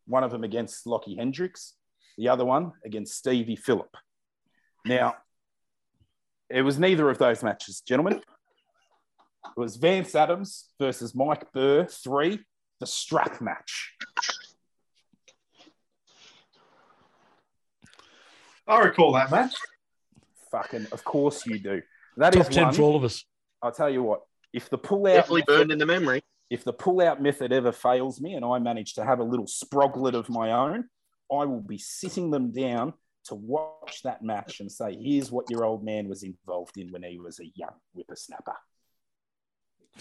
One 0.07 0.25
of 0.25 0.31
them 0.31 0.45
against 0.45 0.87
Lockie 0.87 1.17
Hendricks, 1.17 1.75
the 2.17 2.29
other 2.29 2.45
one 2.45 2.73
against 2.85 3.15
Stevie 3.19 3.57
Phillip. 3.57 3.95
Now, 4.87 5.17
it 6.49 6.63
was 6.63 6.79
neither 6.79 7.11
of 7.11 7.19
those 7.19 7.43
matches, 7.43 7.83
gentlemen. 7.83 8.15
It 9.45 9.57
was 9.57 9.77
Vance 9.77 10.15
Adams 10.15 10.73
versus 10.79 11.15
Mike 11.15 11.53
Burr, 11.53 11.85
three, 11.87 12.45
the 12.81 12.87
strap 12.87 13.43
match. 13.43 13.95
I 18.69 18.79
recall 18.81 19.13
that 19.13 19.31
match. 19.31 19.55
Fucking, 20.51 20.87
of 20.93 21.03
course 21.05 21.47
you 21.47 21.59
do. 21.59 21.83
That 22.17 22.35
is 22.37 22.45
Top 22.45 22.53
10 22.53 22.65
one. 22.65 22.75
for 22.75 22.83
all 22.83 22.97
of 22.97 23.05
us. 23.05 23.25
I'll 23.63 23.73
tell 23.73 23.91
you 23.91 24.03
what, 24.03 24.21
if 24.53 24.71
the 24.71 24.79
pull 24.79 25.07
out 25.07 25.15
Definitely 25.15 25.45
burned 25.47 25.73
in 25.73 25.79
the 25.79 25.87
memory. 25.87 26.23
if 26.51 26.65
the 26.65 26.73
pull 26.73 27.01
out 27.01 27.21
method 27.23 27.53
ever 27.53 27.73
fails 27.73 28.21
me 28.21 28.35
and 28.35 28.45
I 28.45 28.59
manage 28.59 28.95
to 28.95 29.05
have 29.05 29.19
a 29.21 29.25
little 29.25 29.47
sproglet 29.47 30.15
of 30.15 30.29
my 30.29 30.53
own, 30.53 30.85
I 31.31 31.45
will 31.45 31.61
be 31.61 31.79
sitting 31.79 32.31
them 32.31 32.53
down 32.53 32.95
to 33.25 33.35
watch 33.35 34.03
that 34.05 34.23
match 34.23 34.61
and 34.61 34.71
say, 34.73 34.97
here's 34.99 35.31
what 35.31 35.51
your 35.51 35.65
old 35.65 35.85
man 35.85 36.09
was 36.09 36.23
involved 36.23 36.79
in 36.79 36.91
when 36.91 37.03
he 37.03 37.19
was 37.19 37.41
a 37.41 37.47
young 37.55 37.75
whippersnapper. 37.95 38.57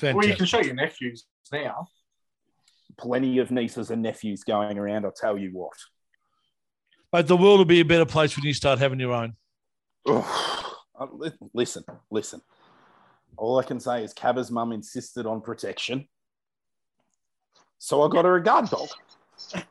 Well, 0.01 0.26
you 0.26 0.36
can 0.36 0.45
show 0.45 0.61
your 0.61 0.76
nephews 0.76 1.26
now. 1.51 1.88
plenty 2.97 3.39
of 3.39 3.51
nieces 3.51 3.91
and 3.91 4.01
nephews 4.01 4.43
going 4.43 4.78
around. 4.78 5.05
I'll 5.05 5.11
tell 5.11 5.38
you 5.38 5.49
what. 5.51 5.74
But 7.12 7.28
the 7.28 7.38
world 7.38 7.60
will 7.60 7.66
be 7.66 7.80
a 7.80 7.86
better 7.86 8.05
place 8.05 8.36
when 8.36 8.45
you 8.45 8.53
start 8.53 8.80
having 8.80 8.99
your 8.99 9.14
own. 9.14 9.36
Oh, 10.05 10.76
uh, 10.99 11.08
listen, 11.53 11.84
listen. 12.12 12.41
All 13.38 13.60
I 13.60 13.64
can 13.64 13.80
say 13.80 14.03
is 14.03 14.14
Cabba's 14.14 14.51
mum 14.51 14.72
insisted 14.72 15.26
on 15.26 15.41
protection. 15.41 16.08
So 17.78 18.01
I 18.01 18.10
got 18.10 18.26
her 18.26 18.36
a 18.36 18.43
guard 18.43 18.70
dog. 18.70 18.89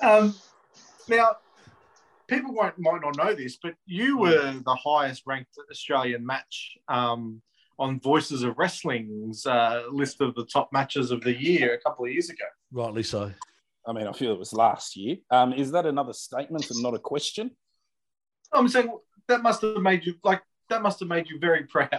Um, 0.00 0.34
now, 1.08 1.36
people 2.26 2.52
won't, 2.52 2.78
might 2.78 3.00
not 3.00 3.16
know 3.16 3.34
this, 3.34 3.56
but 3.62 3.74
you 3.86 4.18
were 4.18 4.52
the 4.52 4.74
highest 4.74 5.22
ranked 5.24 5.56
Australian 5.70 6.26
match 6.26 6.76
um, 6.88 7.40
on 7.78 8.00
Voices 8.00 8.42
of 8.42 8.58
Wrestling's 8.58 9.46
uh, 9.46 9.84
list 9.90 10.20
of 10.20 10.34
the 10.34 10.44
top 10.44 10.68
matches 10.72 11.10
of 11.10 11.22
the 11.22 11.32
year 11.32 11.72
a 11.72 11.78
couple 11.78 12.04
of 12.04 12.12
years 12.12 12.28
ago. 12.28 12.44
Rightly 12.70 13.02
so. 13.02 13.32
I 13.86 13.92
mean, 13.92 14.06
I 14.06 14.12
feel 14.12 14.32
it 14.32 14.38
was 14.38 14.52
last 14.52 14.96
year. 14.96 15.16
Um, 15.30 15.52
is 15.52 15.72
that 15.72 15.86
another 15.86 16.12
statement 16.12 16.70
and 16.70 16.82
not 16.82 16.94
a 16.94 16.98
question? 16.98 17.50
I'm 18.52 18.68
saying 18.68 18.96
that 19.28 19.42
must 19.42 19.62
have 19.62 19.76
made 19.78 20.06
you 20.06 20.14
like 20.22 20.42
that 20.70 20.82
must 20.82 21.00
have 21.00 21.08
made 21.08 21.28
you 21.28 21.38
very 21.38 21.64
proud. 21.64 21.90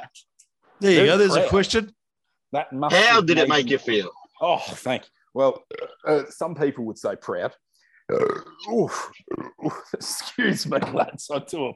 There 0.80 0.92
you 0.92 0.98
Very 0.98 1.08
go. 1.08 1.18
There's 1.18 1.36
a 1.36 1.48
question. 1.48 1.94
That 2.52 2.72
must 2.74 2.96
How 2.96 3.22
did 3.22 3.38
it 3.38 3.50
make 3.50 3.70
you 3.70 3.78
feel? 3.78 4.12
Oh, 4.42 4.58
thank 4.58 5.04
you. 5.04 5.10
Well, 5.34 5.64
uh, 6.08 6.24
some 6.30 6.56
people 6.56 6.86
would 6.86 6.98
say 6.98 7.16
proud. 7.16 7.54
Uh, 8.12 8.72
oof, 8.72 9.12
oof, 9.66 9.84
excuse 9.94 10.66
me, 10.66 10.78
lads. 10.80 11.30
I 11.34 11.40
do 11.40 11.74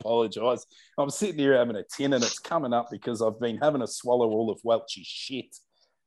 apologise. 0.00 0.66
I'm 0.98 1.10
sitting 1.10 1.38
here 1.38 1.56
having 1.56 1.76
a 1.76 1.82
tin 1.82 2.12
and 2.12 2.22
it's 2.22 2.38
coming 2.38 2.72
up 2.72 2.88
because 2.90 3.22
I've 3.22 3.40
been 3.40 3.58
having 3.58 3.80
to 3.80 3.86
swallow 3.86 4.28
all 4.28 4.50
of 4.50 4.60
Welch's 4.62 5.06
shit 5.06 5.54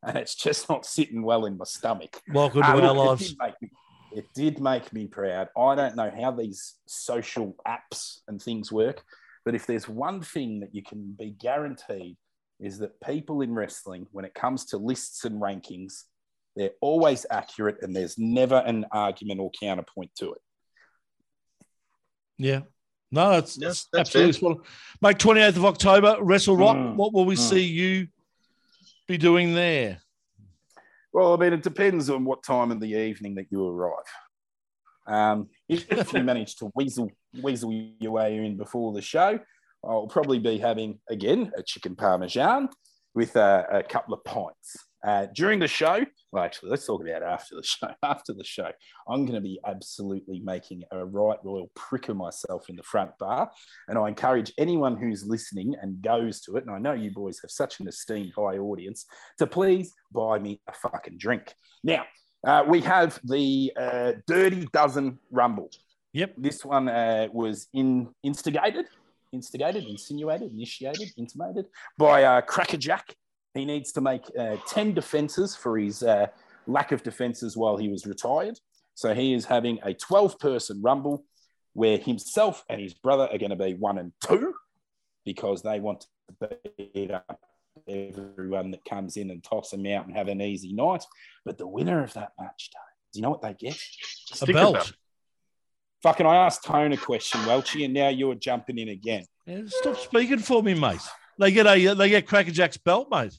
and 0.05 0.17
it's 0.17 0.35
just 0.35 0.69
not 0.69 0.85
sitting 0.85 1.21
well 1.21 1.45
in 1.45 1.57
my 1.57 1.65
stomach. 1.65 2.21
Welcome 2.31 2.61
to 2.61 2.67
Ah, 2.67 2.71
our 2.71 2.93
look, 2.93 2.97
lives. 2.97 3.21
It 3.21 3.27
did, 3.29 3.37
make 3.39 3.61
me, 3.61 3.69
it 4.13 4.25
did 4.33 4.59
make 4.59 4.93
me 4.93 5.07
proud. 5.07 5.49
I 5.57 5.75
don't 5.75 5.95
know 5.95 6.11
how 6.19 6.31
these 6.31 6.75
social 6.85 7.55
apps 7.67 8.19
and 8.27 8.41
things 8.41 8.71
work, 8.71 9.03
but 9.45 9.55
if 9.55 9.65
there's 9.65 9.87
one 9.87 10.21
thing 10.21 10.59
that 10.61 10.73
you 10.73 10.83
can 10.83 11.15
be 11.17 11.31
guaranteed 11.31 12.17
is 12.59 12.79
that 12.79 12.99
people 13.01 13.41
in 13.41 13.53
wrestling, 13.53 14.07
when 14.11 14.25
it 14.25 14.33
comes 14.33 14.65
to 14.65 14.77
lists 14.77 15.25
and 15.25 15.41
rankings, 15.41 16.03
they're 16.55 16.71
always 16.81 17.25
accurate 17.29 17.77
and 17.81 17.95
there's 17.95 18.17
never 18.17 18.55
an 18.65 18.85
argument 18.91 19.39
or 19.39 19.51
counterpoint 19.59 20.09
to 20.15 20.33
it. 20.33 20.41
Yeah. 22.39 22.61
No, 23.11 23.29
that's, 23.31 23.57
Yes, 23.57 23.61
that's 23.61 23.87
that's 23.93 24.09
absolutely 24.09 24.33
spot 24.33 24.51
on. 24.51 24.63
Mate, 25.01 25.17
28th 25.17 25.57
of 25.57 25.65
October, 25.65 26.17
Wrestle 26.19 26.57
Rock. 26.57 26.75
Mm, 26.75 26.95
What 26.95 27.13
will 27.13 27.25
we 27.25 27.35
mm. 27.35 27.39
see 27.39 27.63
you 27.63 28.07
be 29.07 29.17
doing 29.17 29.53
there? 29.53 29.99
Well, 31.13 31.33
I 31.33 31.37
mean, 31.37 31.53
it 31.53 31.63
depends 31.63 32.09
on 32.09 32.25
what 32.25 32.43
time 32.43 32.71
of 32.71 32.79
the 32.79 32.93
evening 32.93 33.35
that 33.35 33.47
you 33.49 33.67
arrive. 33.67 34.03
Um, 35.07 35.49
if, 35.69 36.13
you 36.13 36.21
manage 36.21 36.57
to 36.57 36.69
weasel 36.75 37.09
weasel 37.41 37.71
your 37.99 38.11
way 38.11 38.37
in 38.37 38.57
before 38.57 38.91
the 38.91 39.01
show, 39.01 39.39
I'll 39.83 40.07
probably 40.07 40.39
be 40.39 40.57
having 40.57 40.99
again 41.09 41.51
a 41.57 41.63
chicken 41.63 41.95
parmesan 41.95 42.69
with 43.15 43.35
a, 43.37 43.65
a 43.71 43.83
couple 43.83 44.13
of 44.13 44.23
pints. 44.25 44.75
Uh, 45.07 45.25
during 45.33 45.57
the 45.57 45.67
show, 45.67 46.01
well, 46.33 46.43
actually, 46.43 46.69
let's 46.69 46.85
talk 46.85 47.01
about 47.01 47.23
after 47.23 47.55
the 47.55 47.63
show. 47.63 47.87
After 48.03 48.33
the 48.33 48.43
show, 48.43 48.69
I'm 49.07 49.25
going 49.25 49.35
to 49.35 49.41
be 49.41 49.57
absolutely 49.65 50.41
making 50.41 50.83
a 50.91 51.05
right 51.05 51.37
royal 51.45 51.71
prick 51.75 52.09
of 52.09 52.17
myself 52.17 52.69
in 52.69 52.75
the 52.75 52.83
front 52.83 53.11
bar. 53.17 53.49
And 53.87 53.97
I 53.97 54.09
encourage 54.09 54.51
anyone 54.57 54.97
who's 54.97 55.25
listening 55.25 55.75
and 55.81 56.01
goes 56.01 56.41
to 56.41 56.57
it, 56.57 56.65
and 56.65 56.75
I 56.75 56.79
know 56.79 56.91
you 56.91 57.11
boys 57.11 57.39
have 57.41 57.51
such 57.51 57.79
an 57.79 57.87
esteemed 57.87 58.33
high 58.35 58.57
audience, 58.57 59.05
to 59.37 59.47
please 59.47 59.93
buy 60.11 60.39
me 60.39 60.59
a 60.67 60.73
fucking 60.73 61.17
drink. 61.17 61.53
Now, 61.85 62.03
uh, 62.45 62.65
we 62.67 62.81
have 62.81 63.17
the 63.23 63.71
uh, 63.79 64.11
Dirty 64.27 64.67
Dozen 64.73 65.19
Rumble. 65.31 65.69
Yep. 66.11 66.33
This 66.37 66.65
one 66.65 66.89
uh, 66.89 67.29
was 67.31 67.67
in, 67.73 68.09
instigated, 68.23 68.87
instigated, 69.31 69.85
insinuated, 69.85 70.51
initiated, 70.51 71.13
intimated 71.17 71.67
by 71.97 72.23
uh, 72.23 72.41
Crackerjack. 72.41 73.15
He 73.57 73.65
needs 73.65 73.91
to 73.93 74.01
make 74.01 74.23
uh, 74.37 74.57
10 74.67 74.93
defenses 74.93 75.55
for 75.55 75.77
his 75.77 76.03
uh, 76.03 76.27
lack 76.67 76.91
of 76.91 77.03
defenses 77.03 77.57
while 77.57 77.77
he 77.77 77.89
was 77.89 78.05
retired. 78.05 78.59
So 78.93 79.13
he 79.13 79.33
is 79.33 79.45
having 79.45 79.79
a 79.83 79.93
12 79.93 80.39
person 80.39 80.81
rumble 80.81 81.25
where 81.73 81.97
himself 81.97 82.63
and 82.69 82.81
his 82.81 82.93
brother 82.93 83.27
are 83.31 83.37
going 83.37 83.51
to 83.51 83.55
be 83.55 83.73
one 83.73 83.97
and 83.97 84.11
two 84.25 84.53
because 85.25 85.61
they 85.61 85.79
want 85.79 86.05
to 86.39 86.49
beat 86.77 87.11
up 87.11 87.39
everyone 87.87 88.71
that 88.71 88.83
comes 88.85 89.17
in 89.17 89.29
and 89.29 89.43
toss 89.43 89.69
them 89.69 89.85
out 89.85 90.07
and 90.07 90.15
have 90.15 90.27
an 90.27 90.41
easy 90.41 90.73
night. 90.73 91.03
But 91.45 91.57
the 91.57 91.67
winner 91.67 92.03
of 92.03 92.13
that 92.13 92.31
match, 92.39 92.71
Tone, 92.73 92.81
do 93.13 93.19
you 93.19 93.21
know 93.21 93.29
what 93.29 93.41
they 93.41 93.53
get? 93.53 93.79
A 94.41 94.45
belt. 94.47 94.93
Fucking, 96.03 96.25
I 96.25 96.35
asked 96.37 96.63
Tone 96.63 96.93
a 96.93 96.97
question, 96.97 97.41
Welshie, 97.41 97.85
and 97.85 97.93
now 97.93 98.09
you're 98.09 98.35
jumping 98.35 98.77
in 98.77 98.89
again. 98.89 99.25
Yeah, 99.45 99.61
stop 99.67 99.97
speaking 99.97 100.39
for 100.39 100.61
me, 100.61 100.73
mate. 100.73 101.01
They 101.39 101.51
get 101.51 101.67
a 101.67 101.93
they 101.93 102.09
get 102.09 102.27
Crackerjack's 102.27 102.77
belt, 102.77 103.07
mate. 103.11 103.37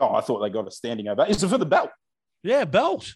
Oh, 0.00 0.14
I 0.14 0.20
thought 0.20 0.40
they 0.40 0.50
got 0.50 0.66
a 0.66 0.70
standing 0.70 1.08
ovation. 1.08 1.34
Is 1.34 1.42
it 1.42 1.48
for 1.48 1.58
the 1.58 1.66
belt? 1.66 1.90
Yeah, 2.42 2.64
belt. 2.64 3.14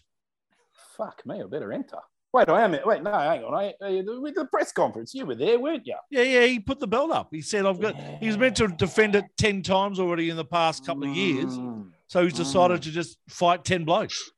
Fuck 0.97 1.21
me, 1.25 1.41
I 1.41 1.45
better 1.47 1.71
enter. 1.71 1.97
Wait, 2.31 2.47
I 2.47 2.61
am. 2.63 2.71
Wait, 2.85 3.01
no, 3.01 3.11
hang 3.11 3.43
on. 3.43 3.53
I, 3.55 3.73
I, 3.81 4.03
with 4.19 4.35
the 4.35 4.45
press 4.45 4.71
conference, 4.71 5.13
you 5.15 5.25
were 5.25 5.33
there, 5.35 5.59
weren't 5.59 5.87
you? 5.87 5.95
Yeah, 6.11 6.21
yeah. 6.21 6.45
He 6.45 6.59
put 6.59 6.79
the 6.79 6.87
belt 6.87 7.09
up. 7.11 7.29
He 7.31 7.41
said, 7.41 7.65
"I've 7.65 7.79
got." 7.81 7.95
He 7.95 8.27
was 8.27 8.37
meant 8.37 8.55
to 8.57 8.67
defend 8.67 9.15
it 9.15 9.25
ten 9.35 9.63
times 9.63 9.99
already 9.99 10.29
in 10.29 10.37
the 10.37 10.45
past 10.45 10.85
couple 10.85 11.05
of 11.09 11.15
years, 11.15 11.57
Mm. 11.57 11.89
so 12.07 12.23
he's 12.23 12.33
decided 12.33 12.83
to 12.83 12.91
just 12.91 13.17
fight 13.27 13.65
ten 13.65 13.83
blokes. 13.83 14.29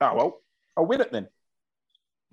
Oh 0.00 0.14
well, 0.16 0.40
I'll 0.76 0.86
win 0.86 1.00
it 1.00 1.12
then. 1.12 1.28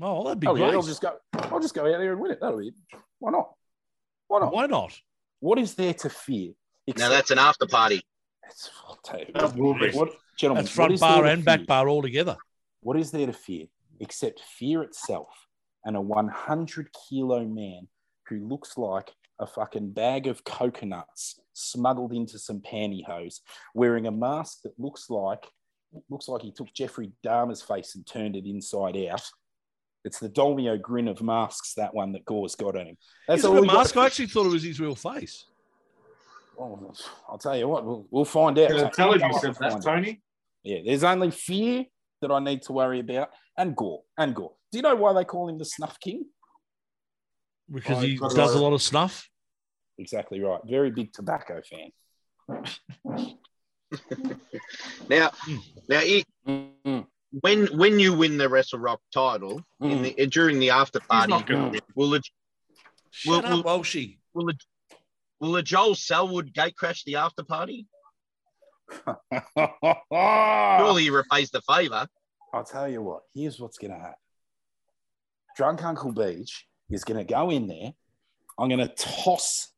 Oh, 0.01 0.23
that'd 0.23 0.39
be 0.39 0.47
Oh 0.47 0.53
great. 0.55 0.67
yeah, 0.69 0.73
I'll 0.73 0.81
just 0.81 1.01
go. 1.01 1.15
I'll 1.33 1.59
just 1.59 1.75
go 1.75 1.81
out 1.81 1.99
there 1.99 2.11
and 2.13 2.19
win 2.21 2.31
it. 2.31 2.39
That'll 2.41 2.59
be. 2.59 2.73
Why 3.19 3.29
not? 3.31 3.51
Why 4.27 4.39
not? 4.39 4.53
Why 4.53 4.65
not? 4.65 4.99
What 5.39 5.59
is 5.59 5.75
there 5.75 5.93
to 5.93 6.09
fear? 6.09 6.53
Now 6.97 7.09
that's 7.09 7.29
an 7.29 7.37
after 7.37 7.67
party. 7.67 8.01
It's, 8.49 8.69
I'll 8.87 8.99
tell 9.03 9.19
you 9.19 9.27
That 9.33 9.55
will 9.55 9.73
be. 9.77 9.91
what, 9.91 10.13
gentlemen. 10.37 10.65
That's 10.65 10.75
front 10.75 10.93
is 10.93 10.99
bar 10.99 11.25
and 11.25 11.43
back 11.43 11.65
bar 11.65 11.87
all 11.89 12.01
together. 12.01 12.37
What 12.81 12.97
is 12.97 13.11
there 13.11 13.25
to 13.27 13.33
fear 13.33 13.65
except 13.99 14.41
fear 14.41 14.83
itself 14.83 15.29
and 15.85 15.95
a 15.95 16.01
100 16.01 16.89
kilo 17.09 17.45
man 17.45 17.87
who 18.27 18.47
looks 18.47 18.77
like 18.77 19.11
a 19.39 19.47
fucking 19.47 19.91
bag 19.91 20.27
of 20.27 20.43
coconuts 20.43 21.39
smuggled 21.53 22.11
into 22.13 22.37
some 22.39 22.61
pantyhose, 22.61 23.39
wearing 23.73 24.07
a 24.07 24.11
mask 24.11 24.61
that 24.63 24.73
looks 24.79 25.09
like 25.09 25.45
looks 26.09 26.27
like 26.27 26.41
he 26.41 26.51
took 26.51 26.73
Jeffrey 26.73 27.11
Dahmer's 27.25 27.61
face 27.61 27.95
and 27.95 28.05
turned 28.05 28.35
it 28.35 28.45
inside 28.45 28.97
out. 29.09 29.21
It's 30.03 30.19
the 30.19 30.29
Dolmio 30.29 30.79
grin 30.79 31.07
of 31.07 31.21
masks, 31.21 31.73
that 31.75 31.93
one 31.93 32.11
that 32.11 32.25
Gore's 32.25 32.55
got 32.55 32.75
on 32.75 32.87
him. 32.87 32.97
That's 33.27 33.39
Is 33.39 33.45
it 33.45 33.51
a 33.51 33.61
we 33.61 33.67
got. 33.67 33.77
mask? 33.77 33.97
I 33.97 34.05
actually 34.05 34.27
thought 34.27 34.45
it 34.45 34.51
was 34.51 34.63
his 34.63 34.79
real 34.79 34.95
face. 34.95 35.45
Oh, 36.59 36.93
I'll 37.29 37.37
tell 37.37 37.57
you 37.57 37.67
what, 37.67 37.85
we'll, 37.85 38.07
we'll 38.11 38.25
find 38.25 38.57
out. 38.59 38.71
Uh, 38.71 38.89
tell 38.89 39.13
him 39.13 39.19
you 39.19 39.25
on, 39.27 39.39
said 39.39 39.55
we'll 39.59 39.73
out. 39.73 39.81
Tony. 39.83 40.21
Yeah, 40.63 40.79
there's 40.85 41.03
only 41.03 41.31
fear 41.31 41.85
that 42.21 42.31
I 42.31 42.39
need 42.39 42.61
to 42.63 42.73
worry 42.73 42.99
about, 42.99 43.29
and 43.57 43.75
Gore, 43.75 44.03
and 44.17 44.33
Gore. 44.35 44.53
Do 44.71 44.77
you 44.77 44.81
know 44.81 44.95
why 44.95 45.13
they 45.13 45.25
call 45.25 45.47
him 45.49 45.57
the 45.57 45.65
Snuff 45.65 45.99
King? 45.99 46.25
Because 47.71 47.97
Oh, 47.97 48.01
he 48.01 48.11
he's 48.11 48.19
got 48.19 48.31
a 48.33 48.35
does 48.35 48.55
a 48.55 48.59
lot 48.61 48.73
of- 48.73 48.81
snuff. 48.81 49.29
Exactly 49.97 50.41
right. 50.41 50.59
Very 50.65 50.91
big 50.91 51.13
tobacco 51.13 51.61
fan. 51.69 51.91
Now, 55.09 55.31
now 55.87 56.01
it, 56.03 56.25
Mm, 56.47 57.07
when 57.41 57.65
when 57.77 57.99
you 57.99 58.13
win 58.15 58.37
the 58.37 58.47
Wrestle 58.49 58.79
Rock 58.79 58.99
title 59.13 59.61
in 59.81 60.01
the, 60.03 60.27
during 60.27 60.59
the 60.59 60.69
after 60.71 60.99
party, 60.99 61.33
will 61.95 62.09
the 62.11 62.21
Shut 63.11 63.43
Well, 63.43 63.59
up, 63.59 63.65
Welshie. 63.65 64.17
will 64.33 64.45
the 64.47 64.53
will 65.39 65.53
the 65.53 65.63
Joel 65.63 65.95
Selwood 65.95 66.53
gate 66.53 66.75
crash 66.75 67.03
the 67.03 67.17
after 67.17 67.43
party? 67.43 67.87
Surely 69.57 71.03
he 71.03 71.09
repays 71.09 71.51
the 71.51 71.61
favour. 71.61 72.07
I'll 72.53 72.63
tell 72.63 72.87
you 72.87 73.01
what, 73.01 73.23
here's 73.33 73.59
what's 73.59 73.77
going 73.77 73.91
to 73.91 73.99
happen. 73.99 74.15
Drunk 75.57 75.83
Uncle 75.83 76.11
Beach 76.11 76.67
is 76.89 77.03
going 77.03 77.17
to 77.17 77.23
go 77.23 77.49
in 77.49 77.67
there. 77.67 77.91
I'm 78.57 78.69
going 78.69 78.87
to 78.87 78.93
toss 78.95 79.71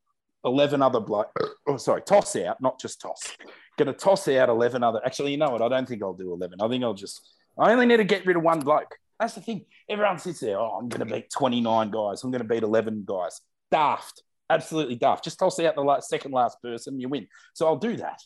11 0.43 0.81
other 0.81 0.99
bloke. 0.99 1.31
Oh, 1.67 1.77
sorry, 1.77 2.01
toss 2.01 2.35
out, 2.35 2.61
not 2.61 2.79
just 2.79 3.01
toss. 3.01 3.35
Going 3.77 3.87
to 3.87 3.93
toss 3.93 4.27
out 4.27 4.49
11 4.49 4.83
other. 4.83 5.01
Actually, 5.05 5.31
you 5.31 5.37
know 5.37 5.49
what? 5.49 5.61
I 5.61 5.69
don't 5.69 5.87
think 5.87 6.03
I'll 6.03 6.13
do 6.13 6.33
11. 6.33 6.59
I 6.61 6.67
think 6.67 6.83
I'll 6.83 6.93
just, 6.93 7.21
I 7.57 7.71
only 7.71 7.85
need 7.85 7.97
to 7.97 8.03
get 8.03 8.25
rid 8.25 8.37
of 8.37 8.43
one 8.43 8.59
bloke. 8.59 8.95
That's 9.19 9.33
the 9.33 9.41
thing. 9.41 9.65
Everyone 9.89 10.19
sits 10.19 10.39
there. 10.39 10.59
Oh, 10.59 10.77
I'm 10.79 10.89
going 10.89 11.07
to 11.07 11.13
beat 11.13 11.29
29 11.31 11.89
guys. 11.91 12.23
I'm 12.23 12.31
going 12.31 12.43
to 12.43 12.47
beat 12.47 12.63
11 12.63 13.03
guys. 13.07 13.41
Daft. 13.71 14.21
Absolutely 14.49 14.95
daft. 14.95 15.23
Just 15.23 15.39
toss 15.39 15.59
out 15.59 15.75
the 15.75 15.81
last, 15.81 16.09
second 16.09 16.31
last 16.31 16.61
person, 16.61 16.99
you 16.99 17.09
win. 17.09 17.27
So 17.53 17.67
I'll 17.67 17.77
do 17.77 17.97
that. 17.97 18.21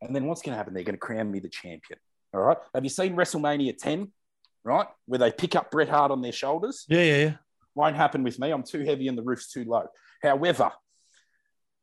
And 0.00 0.14
then 0.14 0.26
what's 0.26 0.42
going 0.42 0.52
to 0.52 0.56
happen? 0.56 0.74
They're 0.74 0.82
going 0.82 0.94
to 0.94 1.00
crown 1.00 1.30
me 1.30 1.38
the 1.38 1.48
champion. 1.48 1.98
All 2.34 2.40
right. 2.40 2.56
Have 2.74 2.84
you 2.84 2.90
seen 2.90 3.14
WrestleMania 3.14 3.76
10? 3.76 4.10
Right? 4.64 4.86
Where 5.06 5.18
they 5.18 5.32
pick 5.32 5.56
up 5.56 5.70
Bret 5.70 5.88
Hart 5.88 6.10
on 6.10 6.22
their 6.22 6.32
shoulders? 6.32 6.84
Yeah, 6.88 7.02
yeah, 7.02 7.16
yeah. 7.16 7.34
Won't 7.74 7.96
happen 7.96 8.22
with 8.22 8.38
me. 8.38 8.50
I'm 8.50 8.62
too 8.62 8.84
heavy 8.84 9.08
and 9.08 9.16
the 9.16 9.22
roof's 9.22 9.50
too 9.50 9.64
low. 9.64 9.86
However, 10.22 10.70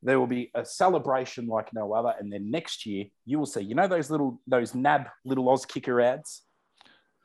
there 0.02 0.18
will 0.18 0.26
be 0.26 0.50
a 0.54 0.64
celebration 0.64 1.46
like 1.46 1.72
no 1.74 1.92
other. 1.92 2.14
And 2.18 2.32
then 2.32 2.50
next 2.50 2.86
year, 2.86 3.06
you 3.26 3.38
will 3.38 3.46
see, 3.46 3.60
you 3.60 3.74
know, 3.74 3.88
those 3.88 4.10
little, 4.10 4.40
those 4.46 4.74
NAB 4.74 5.08
little 5.24 5.46
Auskicker 5.46 6.02
ads? 6.02 6.42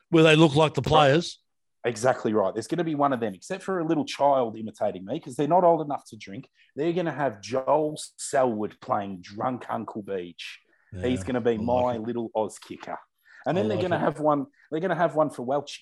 Where 0.09 0.23
they 0.23 0.35
look 0.35 0.55
like 0.55 0.73
the 0.73 0.81
players. 0.81 1.39
Exactly 1.85 2.33
right. 2.33 2.51
There's 2.53 2.67
going 2.67 2.79
to 2.79 2.83
be 2.83 2.95
one 2.95 3.13
of 3.13 3.19
them, 3.19 3.35
except 3.35 3.63
for 3.63 3.79
a 3.79 3.85
little 3.85 4.05
child 4.05 4.57
imitating 4.57 5.05
me 5.05 5.15
because 5.15 5.35
they're 5.35 5.47
not 5.47 5.63
old 5.63 5.81
enough 5.81 6.03
to 6.09 6.17
drink. 6.17 6.49
They're 6.75 6.93
going 6.93 7.05
to 7.05 7.11
have 7.11 7.41
Joel 7.41 7.95
Selwood 8.17 8.75
playing 8.81 9.21
Drunk 9.21 9.65
Uncle 9.69 10.01
Beach. 10.01 10.59
He's 10.99 11.23
going 11.23 11.35
to 11.35 11.41
be 11.41 11.51
I 11.51 11.57
my 11.57 11.81
like 11.97 12.01
little 12.01 12.31
Auskicker. 12.35 12.97
And 13.45 13.55
then 13.55 13.65
I 13.65 13.67
they're 13.67 13.77
like 13.77 13.89
going 13.89 13.91
to 13.91 13.99
have 13.99 14.19
one. 14.19 14.47
They're 14.71 14.79
going 14.79 14.89
to 14.89 14.95
have 14.95 15.13
one 15.15 15.29
for 15.29 15.45
Welshie. 15.45 15.79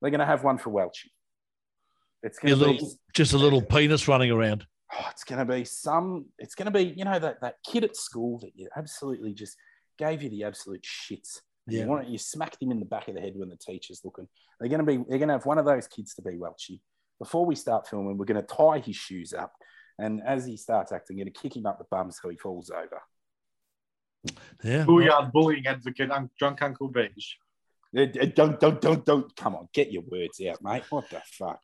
They're 0.00 0.10
going 0.10 0.20
to 0.20 0.26
have 0.26 0.42
one 0.42 0.58
for 0.58 0.70
Welshie. 0.70 1.10
It's 2.22 2.38
going 2.38 2.58
to 2.58 2.64
be. 2.64 2.72
little, 2.72 2.92
just 3.14 3.34
a 3.34 3.38
little 3.38 3.62
penis 3.62 4.08
running 4.08 4.30
around. 4.30 4.66
oh, 4.92 5.06
it's 5.10 5.22
going 5.22 5.38
to 5.38 5.52
be 5.52 5.64
some. 5.64 6.26
It's 6.38 6.54
going 6.54 6.66
to 6.66 6.72
be 6.72 6.94
you 6.96 7.04
know 7.04 7.18
that 7.18 7.40
that 7.42 7.56
kid 7.64 7.84
at 7.84 7.94
school 7.94 8.38
that 8.40 8.52
you 8.56 8.68
absolutely 8.76 9.34
just 9.34 9.56
gave 9.98 10.22
you 10.22 10.30
the 10.30 10.44
absolute 10.44 10.82
shits. 10.82 11.40
And 11.68 11.76
Yeah. 11.76 11.82
You 11.82 11.88
want 11.88 12.08
you 12.08 12.16
smacked 12.18 12.62
him 12.62 12.70
in 12.70 12.80
the 12.80 12.86
back 12.86 13.08
of 13.08 13.14
the 13.14 13.20
head 13.20 13.34
when 13.36 13.50
the 13.50 13.56
teacher's 13.56 14.00
looking. 14.04 14.26
They're 14.58 14.70
going 14.70 14.84
to 14.84 14.86
be. 14.86 14.96
They're 15.08 15.18
going 15.18 15.28
to 15.28 15.34
have 15.34 15.46
one 15.46 15.58
of 15.58 15.66
those 15.66 15.86
kids 15.86 16.14
to 16.14 16.22
be 16.22 16.32
Welshie. 16.32 16.80
Before 17.18 17.44
we 17.44 17.54
start 17.54 17.86
filming, 17.86 18.16
we're 18.16 18.24
going 18.24 18.40
to 18.40 18.54
tie 18.56 18.78
his 18.78 18.96
shoes 18.96 19.32
up, 19.34 19.52
and 19.98 20.22
as 20.24 20.46
he 20.46 20.56
starts 20.56 20.92
acting, 20.92 21.16
going 21.18 21.30
to 21.30 21.32
kick 21.32 21.54
him 21.56 21.66
up 21.66 21.78
the 21.78 21.84
bum 21.90 22.10
so 22.10 22.28
he 22.30 22.36
falls 22.36 22.70
over. 22.70 23.00
Yeah. 24.64 24.82
Schoolyard 24.84 25.32
bullying 25.32 25.66
advocate, 25.66 26.10
un- 26.10 26.30
drunk 26.38 26.62
Uncle 26.62 26.88
Beach. 26.88 27.38
Uh, 27.96 28.02
uh, 28.02 28.26
Don't, 28.34 28.58
don't, 28.60 28.80
don't, 28.80 29.04
don't. 29.04 29.36
Come 29.36 29.54
on, 29.56 29.68
get 29.72 29.92
your 29.92 30.02
words 30.10 30.40
out, 30.48 30.62
mate. 30.62 30.82
What 30.90 31.08
the 31.10 31.22
fuck? 31.24 31.60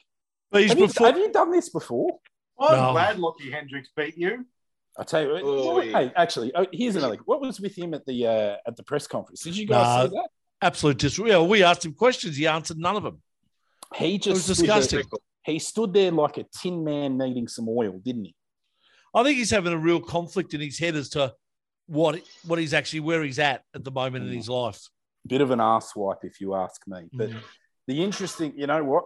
Beach 0.52 0.68
Have 0.70 0.78
you, 0.78 0.86
before, 0.86 1.06
have 1.08 1.16
you 1.18 1.32
done 1.32 1.50
this 1.50 1.68
before? 1.68 2.18
I'm 2.58 2.76
No. 2.76 2.92
glad 2.92 3.18
Lockie 3.18 3.50
Hendricks 3.50 3.90
beat 3.96 4.16
you. 4.16 4.46
I 4.98 5.02
tell 5.02 5.22
you, 5.22 5.38
Oh, 5.42 5.74
what- 5.74 5.86
yeah. 5.86 5.98
hey, 6.00 6.12
actually, 6.16 6.52
oh, 6.54 6.66
here's 6.72 6.96
another. 6.96 7.16
What 7.24 7.40
was 7.40 7.60
with 7.60 7.76
him 7.76 7.94
at 7.94 8.06
the 8.06 8.26
uh, 8.26 8.56
at 8.66 8.76
the 8.76 8.82
press 8.84 9.06
conference? 9.06 9.42
Did 9.42 9.56
you 9.56 9.66
guys 9.66 9.84
Nah. 9.86 10.02
see 10.04 10.16
that? 10.16 10.28
absolute 10.62 10.98
disrespect. 10.98 11.48
we 11.48 11.62
asked 11.62 11.84
him 11.84 11.92
questions. 11.94 12.36
He 12.36 12.46
answered 12.46 12.78
none 12.78 12.96
of 12.96 13.02
them. 13.02 13.20
He 13.96 14.14
It 14.14 14.22
just 14.22 14.48
was 14.48 14.56
stood 14.58 14.68
there- 14.68 14.80
disgusting. 14.80 15.18
he 15.44 15.58
stood 15.58 15.92
there 15.92 16.10
like 16.10 16.38
a 16.38 16.44
tin 16.44 16.84
man 16.84 17.18
needing 17.18 17.48
some 17.48 17.68
oil, 17.68 17.98
didn't 17.98 18.24
he? 18.26 18.34
I 19.14 19.22
think 19.22 19.36
he's 19.38 19.50
having 19.50 19.72
a 19.72 19.78
real 19.78 20.00
conflict 20.00 20.54
in 20.54 20.60
his 20.60 20.78
head 20.78 20.94
as 20.96 21.08
to 21.10 21.34
what 21.86 22.20
what 22.46 22.58
he's 22.58 22.72
actually 22.72 23.00
where 23.00 23.22
he's 23.22 23.38
at 23.38 23.62
at 23.74 23.84
the 23.84 23.90
moment 23.90 24.26
in 24.26 24.32
his 24.32 24.48
life. 24.48 24.80
Bit 25.26 25.40
of 25.40 25.50
an 25.50 25.60
ass 25.60 25.94
wipe, 25.96 26.24
if 26.24 26.40
you 26.40 26.54
ask 26.54 26.80
me. 26.86 27.08
But 27.12 27.30
Mm. 27.30 27.42
the 27.88 28.02
interesting, 28.02 28.54
you 28.56 28.66
know 28.66 28.82
what? 28.84 29.04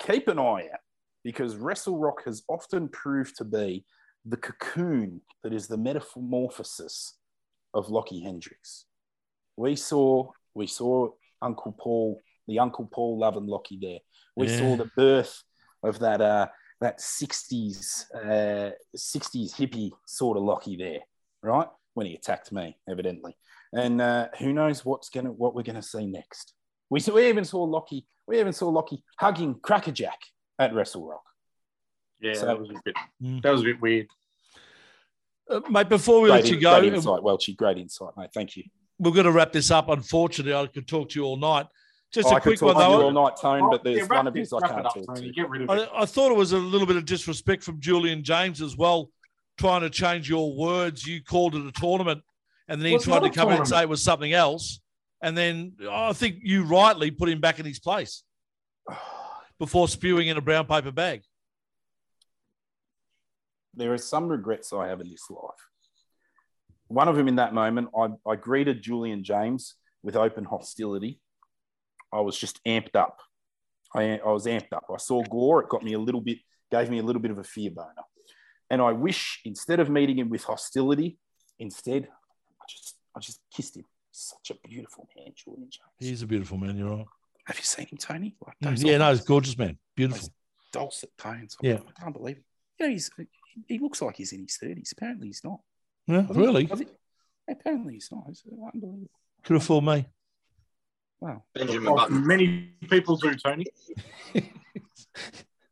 Keep 0.00 0.28
an 0.28 0.38
eye 0.38 0.68
out 0.72 0.80
because 1.22 1.56
Wrestle 1.56 1.98
Rock 1.98 2.24
has 2.24 2.42
often 2.48 2.88
proved 2.88 3.36
to 3.36 3.44
be 3.44 3.84
the 4.24 4.36
cocoon 4.36 5.20
that 5.42 5.52
is 5.52 5.66
the 5.66 5.76
metamorphosis 5.76 7.14
of 7.74 7.90
Lockie 7.90 8.20
Hendricks. 8.22 8.86
We 9.56 9.76
saw 9.76 10.30
we 10.54 10.66
saw 10.66 11.10
Uncle 11.42 11.76
Paul, 11.78 12.22
the 12.46 12.58
Uncle 12.60 12.88
Paul 12.92 13.18
loving 13.18 13.46
Lockie 13.46 13.78
there. 13.80 13.98
We 14.36 14.46
Yeah. 14.48 14.58
saw 14.58 14.76
the 14.76 14.90
birth 14.96 15.42
of 15.82 15.98
that 15.98 16.20
uh, 16.20 16.48
that 16.80 16.98
60s 16.98 18.04
uh, 18.14 18.70
60s 18.96 19.54
hippie 19.54 19.90
sort 20.06 20.36
of 20.36 20.44
Lockie 20.44 20.76
there, 20.76 21.00
right? 21.42 21.68
When 21.94 22.06
he 22.06 22.14
attacked 22.14 22.50
me, 22.52 22.76
evidently. 22.88 23.36
And 23.72 24.00
uh, 24.00 24.28
who 24.38 24.52
knows 24.52 24.84
what's 24.84 25.08
gonna 25.08 25.32
what 25.32 25.54
we're 25.54 25.62
gonna 25.62 25.82
see 25.82 26.06
next. 26.06 26.54
We, 26.90 27.00
saw, 27.00 27.14
we 27.14 27.28
even 27.28 27.44
saw 27.44 27.62
Lockie, 27.62 28.06
we 28.26 28.38
even 28.40 28.52
saw 28.52 28.68
Lockie 28.68 29.02
hugging 29.18 29.58
Crackerjack 29.60 30.18
at 30.58 30.72
Wrestle 30.74 31.06
Rock. 31.08 31.24
Yeah, 32.20 32.34
So- 32.34 32.46
that 32.46 32.58
was 32.58 32.70
a 32.70 32.74
bit. 32.84 32.94
Mm. 33.22 33.42
That 33.42 33.50
was 33.50 33.60
a 33.60 33.64
bit 33.64 33.80
weird. 33.80 34.06
Uh, 35.50 35.60
mate, 35.68 35.88
before 35.90 36.22
we 36.22 36.30
Great, 36.30 36.44
let 36.44 36.52
you 36.52 36.60
go, 36.60 36.80
great 36.80 36.94
insight, 36.94 37.20
Welshie. 37.20 37.54
Great 37.56 37.76
insight, 37.78 38.10
mate. 38.16 38.30
Thank 38.32 38.56
you. 38.56 38.64
we're 38.98 39.10
going 39.10 39.26
to 39.26 39.32
wrap 39.32 39.52
this 39.52 39.70
up. 39.70 39.88
Unfortunately, 39.88 40.54
I 40.54 40.66
could 40.68 40.86
talk 40.88 41.08
to 41.10 41.18
you 41.20 41.26
all 41.26 41.36
night. 41.36 41.66
Just 42.12 42.28
I 42.28 42.36
a 42.36 42.40
could 42.40 42.42
quick 42.56 42.60
talk 42.60 42.76
one, 42.76 42.76
to 42.76 42.90
you 42.92 42.96
though. 42.98 43.04
all 43.06 43.24
night, 43.26 43.36
Tone, 43.36 43.68
but 43.70 43.80
Oh, 43.84 43.88
yeah, 43.90 43.96
there's 43.96 44.08
wrap 44.08 44.18
one 44.20 44.26
of 44.28 44.34
this- 44.34 44.40
his 44.50 44.52
I 44.52 44.66
can't 44.68 44.86
up, 44.86 44.94
talk 44.94 45.06
Tony. 45.16 45.26
to. 45.28 45.32
Get 45.32 45.50
rid 45.50 45.62
of 45.62 45.70
it. 45.70 45.88
I, 45.92 46.02
I 46.02 46.06
thought 46.06 46.30
it 46.30 46.36
was 46.36 46.52
a 46.52 46.58
little 46.58 46.86
bit 46.86 46.96
of 46.96 47.04
disrespect 47.04 47.64
from 47.64 47.80
Julian 47.80 48.22
James 48.22 48.62
as 48.62 48.76
well, 48.76 49.10
trying 49.58 49.80
to 49.82 49.90
change 49.90 50.28
your 50.30 50.54
words. 50.56 51.04
You 51.04 51.22
called 51.24 51.56
it 51.56 51.66
a 51.66 51.72
tournament, 51.72 52.22
and 52.68 52.80
then 52.80 52.86
he 52.86 52.94
Well, 52.94 53.02
tried 53.02 53.22
to 53.24 53.30
come 53.30 53.50
in 53.50 53.58
and 53.58 53.66
say 53.68 53.82
it 53.82 53.88
was 53.88 54.02
something 54.02 54.32
else. 54.32 54.80
And 55.20 55.36
then 55.36 55.72
I 55.90 56.12
think 56.12 56.36
you 56.42 56.62
rightly 56.64 57.10
put 57.10 57.28
him 57.28 57.40
back 57.40 57.58
in 57.58 57.66
his 57.66 57.80
place 57.80 58.22
before 59.58 59.88
spewing 59.88 60.28
in 60.28 60.36
a 60.36 60.40
brown 60.40 60.66
paper 60.66 60.92
bag. 60.92 61.22
There 63.76 63.92
are 63.92 63.98
some 63.98 64.28
regrets 64.28 64.72
I 64.72 64.88
have 64.88 65.00
in 65.00 65.10
this 65.10 65.28
life. 65.30 65.68
One 66.88 67.08
of 67.08 67.16
them 67.16 67.28
in 67.28 67.36
that 67.36 67.54
moment, 67.54 67.88
I, 67.98 68.08
I 68.28 68.36
greeted 68.36 68.82
Julian 68.82 69.24
James 69.24 69.74
with 70.02 70.16
open 70.16 70.44
hostility. 70.44 71.20
I 72.12 72.20
was 72.20 72.38
just 72.38 72.62
amped 72.64 72.94
up. 72.94 73.18
I, 73.94 74.18
I 74.18 74.28
was 74.30 74.46
amped 74.46 74.72
up. 74.72 74.84
I 74.92 74.98
saw 74.98 75.22
Gore. 75.22 75.62
It 75.62 75.68
got 75.68 75.82
me 75.82 75.94
a 75.94 75.98
little 75.98 76.20
bit, 76.20 76.38
gave 76.70 76.90
me 76.90 76.98
a 76.98 77.02
little 77.02 77.22
bit 77.22 77.30
of 77.30 77.38
a 77.38 77.44
fear 77.44 77.70
boner. 77.70 77.88
And 78.70 78.80
I 78.82 78.92
wish 78.92 79.40
instead 79.44 79.80
of 79.80 79.88
meeting 79.90 80.18
him 80.18 80.28
with 80.30 80.44
hostility, 80.44 81.18
instead, 81.58 82.08
I 82.60 82.64
just, 82.68 82.96
I 83.16 83.20
just 83.20 83.40
kissed 83.54 83.76
him. 83.76 83.84
Such 84.10 84.50
a 84.52 84.68
beautiful 84.68 85.08
man, 85.16 85.32
Julian 85.34 85.68
James. 85.70 85.92
He's 85.98 86.22
a 86.22 86.26
beautiful 86.26 86.56
man. 86.58 86.76
You're 86.76 86.90
right. 86.90 87.06
Have 87.46 87.56
you 87.56 87.64
seen 87.64 87.86
him, 87.86 87.98
Tony? 87.98 88.36
Like 88.46 88.56
Mm, 88.76 88.84
Yeah, 88.84 88.98
no, 88.98 89.10
he's 89.10 89.20
a 89.22 89.24
gorgeous 89.24 89.58
man. 89.58 89.76
Beautiful. 89.96 90.28
dulcet 90.72 91.10
tones. 91.18 91.56
Yeah. 91.60 91.78
I 91.86 92.00
can't 92.00 92.14
believe 92.14 92.36
it. 92.36 92.44
You 92.78 92.86
know, 92.86 92.92
he's, 92.92 93.10
he 93.68 93.78
looks 93.78 94.00
like 94.02 94.16
he's 94.16 94.32
in 94.32 94.40
his 94.42 94.58
30s. 94.62 94.92
Apparently, 94.92 95.28
he's 95.28 95.42
not. 95.44 95.60
Yeah, 96.06 96.26
I 96.28 96.32
really? 96.32 96.68
I 96.70 96.76
think- 96.76 96.90
apparently, 97.48 97.94
he's 97.94 98.08
not. 98.12 98.24
It's 98.28 98.42
unbelievable. 98.46 99.08
Could 99.42 99.54
have 99.54 99.64
fooled 99.64 99.84
me. 99.84 100.06
Wow. 101.20 101.42
Benjamin 101.54 101.84
Well, 101.84 101.96
Button. 101.96 102.26
many 102.26 102.70
people 102.90 103.16
do, 103.16 103.34
Tony. 103.34 103.66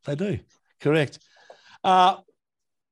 They 0.05 0.15
do. 0.17 0.39
Correct. 0.81 1.19
Uh, 1.85 2.17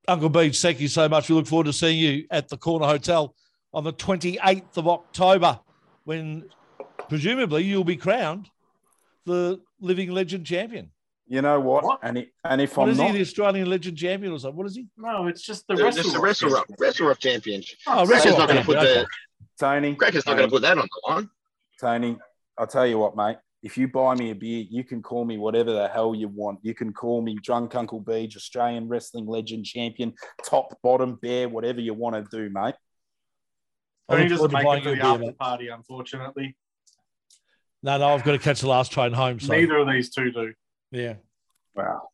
Uncle 0.07 0.29
Beach, 0.29 0.61
thank 0.61 0.81
you 0.81 0.89
so 0.89 1.09
much. 1.09 1.29
We 1.29 1.35
look 1.35 1.47
forward 1.47 1.65
to 1.67 1.73
seeing 1.73 1.99
you 1.99 2.27
at 2.31 2.49
the 2.49 2.57
Corner 2.57 2.87
Hotel 2.87 3.35
on 3.73 3.85
the 3.85 3.93
28th 3.93 4.77
of 4.77 4.87
October 4.89 5.59
when 6.05 6.49
presumably 7.09 7.65
you'll 7.65 7.85
be 7.85 7.97
crowned 7.97 8.49
the 9.27 9.61
living 9.81 10.11
legend 10.11 10.47
champion. 10.47 10.91
You 11.31 11.43
know 11.43 11.61
what? 11.61 11.85
What? 11.85 12.01
And 12.03 12.19
it, 12.19 12.33
and 12.45 12.61
if 12.61 12.77
What 12.77 12.87
I'm 12.87 12.91
is 12.91 12.99
not, 12.99 13.07
he, 13.13 13.19
the 13.19 13.21
Australian 13.21 13.71
legend 13.71 13.97
champion 13.97 14.33
or 14.33 14.39
something? 14.41 14.57
What 14.57 14.67
is 14.67 14.75
he? 14.75 14.89
No, 14.97 15.29
it's 15.29 15.43
just 15.43 15.65
the 15.69 15.77
The, 15.77 15.85
wrestle. 15.85 16.03
just 16.03 16.15
the 16.17 16.21
Wrestle 16.21 16.51
Rock, 16.51 16.67
Wrestle 16.77 17.07
Rock 17.07 17.21
Championship. 17.21 17.79
Oh, 17.87 18.05
Cracker's 18.05 18.11
Wrestle 18.11 18.39
not 18.39 18.49
going 18.49 18.59
to 18.59 18.65
put 18.65 18.75
champion, 18.79 18.99
the 18.99 19.07
Tony, 19.65 19.95
Cracker's 19.95 20.27
not 20.27 20.37
going 20.37 20.49
to 20.49 20.53
put 20.53 20.63
that 20.63 20.77
on 20.77 20.89
the 20.91 21.13
line. 21.13 21.31
Tony, 21.81 22.19
I'll 22.59 22.67
tell 22.67 22.85
you 22.85 22.99
what, 22.99 23.17
mate. 23.17 23.37
If 23.63 23.79
you 23.79 23.87
buy 23.87 24.17
me 24.17 24.33
a 24.33 24.35
beer, 24.35 24.65
you 24.69 24.83
can 24.83 25.03
call 25.03 25.25
me 25.25 25.39
whatever 25.39 25.73
the 25.73 25.87
hell 25.87 26.17
you 26.17 26.27
want. 26.27 26.59
You 26.63 26.75
can 26.75 26.93
call 26.93 27.23
me 27.23 27.37
Drunk 27.41 27.77
Uncle 27.77 28.01
Beach, 28.01 28.35
Australian 28.35 28.89
Wrestling 28.89 29.27
Legend 29.27 29.65
Champion, 29.65 30.15
top, 30.45 30.77
bottom, 30.83 31.15
bear, 31.23 31.49
whatever 31.49 31.81
you 31.81 31.95
want 31.95 32.17
to 32.17 32.37
do, 32.37 32.53
mate. 32.53 32.75
I 34.09 34.15
Tony 34.15 34.23
look 34.25 34.31
doesn't 34.31 34.37
forward 34.37 34.49
to 34.51 34.55
make 34.55 34.65
buying 34.65 34.81
it 34.81 34.85
to 34.85 34.93
a 34.93 34.97
the 34.97 35.27
after 35.27 35.33
party, 35.39 35.69
unfortunately. 35.69 36.57
No, 37.85 37.99
no, 37.99 38.09
I've 38.09 38.25
got 38.25 38.33
to 38.33 38.39
catch 38.39 38.63
the 38.63 38.69
last 38.69 38.91
train 38.91 39.13
home. 39.13 39.39
So, 39.39 39.53
Neither 39.53 39.77
of 39.77 39.89
these 39.89 40.11
two 40.11 40.33
do. 40.33 40.53
Yeah. 40.91 41.15
Wow. 41.75 42.09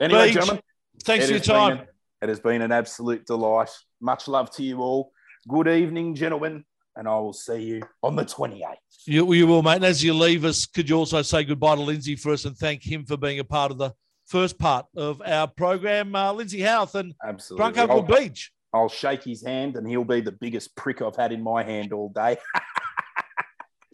Anyway, 0.00 0.26
Beach, 0.26 0.34
gentlemen, 0.34 0.62
Thanks 1.02 1.26
for 1.26 1.32
your 1.32 1.40
time. 1.40 1.78
an- 1.78 1.86
it 2.22 2.28
has 2.28 2.40
been 2.40 2.62
an 2.62 2.72
absolute 2.72 3.26
delight. 3.26 3.68
Much 4.00 4.28
love 4.28 4.50
to 4.52 4.62
you 4.62 4.80
all. 4.80 5.12
Good 5.46 5.68
evening, 5.68 6.14
gentlemen, 6.14 6.64
and 6.96 7.06
I 7.06 7.18
will 7.18 7.34
see 7.34 7.62
you 7.62 7.82
on 8.02 8.16
the 8.16 8.24
28th. 8.24 8.76
You, 9.06 9.30
you 9.34 9.46
will, 9.46 9.62
mate. 9.62 9.76
And 9.76 9.84
as 9.84 10.02
you 10.02 10.14
leave 10.14 10.44
us, 10.46 10.64
could 10.64 10.88
you 10.88 10.96
also 10.96 11.20
say 11.20 11.44
goodbye 11.44 11.74
to 11.74 11.82
Lindsay 11.82 12.16
for 12.16 12.32
us 12.32 12.46
and 12.46 12.56
thank 12.56 12.82
him 12.82 13.04
for 13.04 13.18
being 13.18 13.40
a 13.40 13.44
part 13.44 13.70
of 13.70 13.76
the 13.76 13.92
first 14.26 14.58
part 14.58 14.86
of 14.96 15.20
our 15.26 15.46
program? 15.46 16.16
Uh, 16.16 16.32
Lindsay 16.32 16.62
Houth 16.62 16.94
and 16.94 17.12
Absolutely. 17.22 17.60
Drunk 17.62 17.78
Uncle 17.78 18.06
I'll, 18.10 18.20
Beach. 18.20 18.50
I'll 18.72 18.88
shake 18.88 19.22
his 19.24 19.44
hand, 19.44 19.76
and 19.76 19.86
he'll 19.86 20.02
be 20.04 20.22
the 20.22 20.32
biggest 20.32 20.74
prick 20.76 21.02
I've 21.02 21.16
had 21.16 21.30
in 21.30 21.42
my 21.42 21.62
hand 21.62 21.92
all 21.92 22.08
day. 22.08 22.38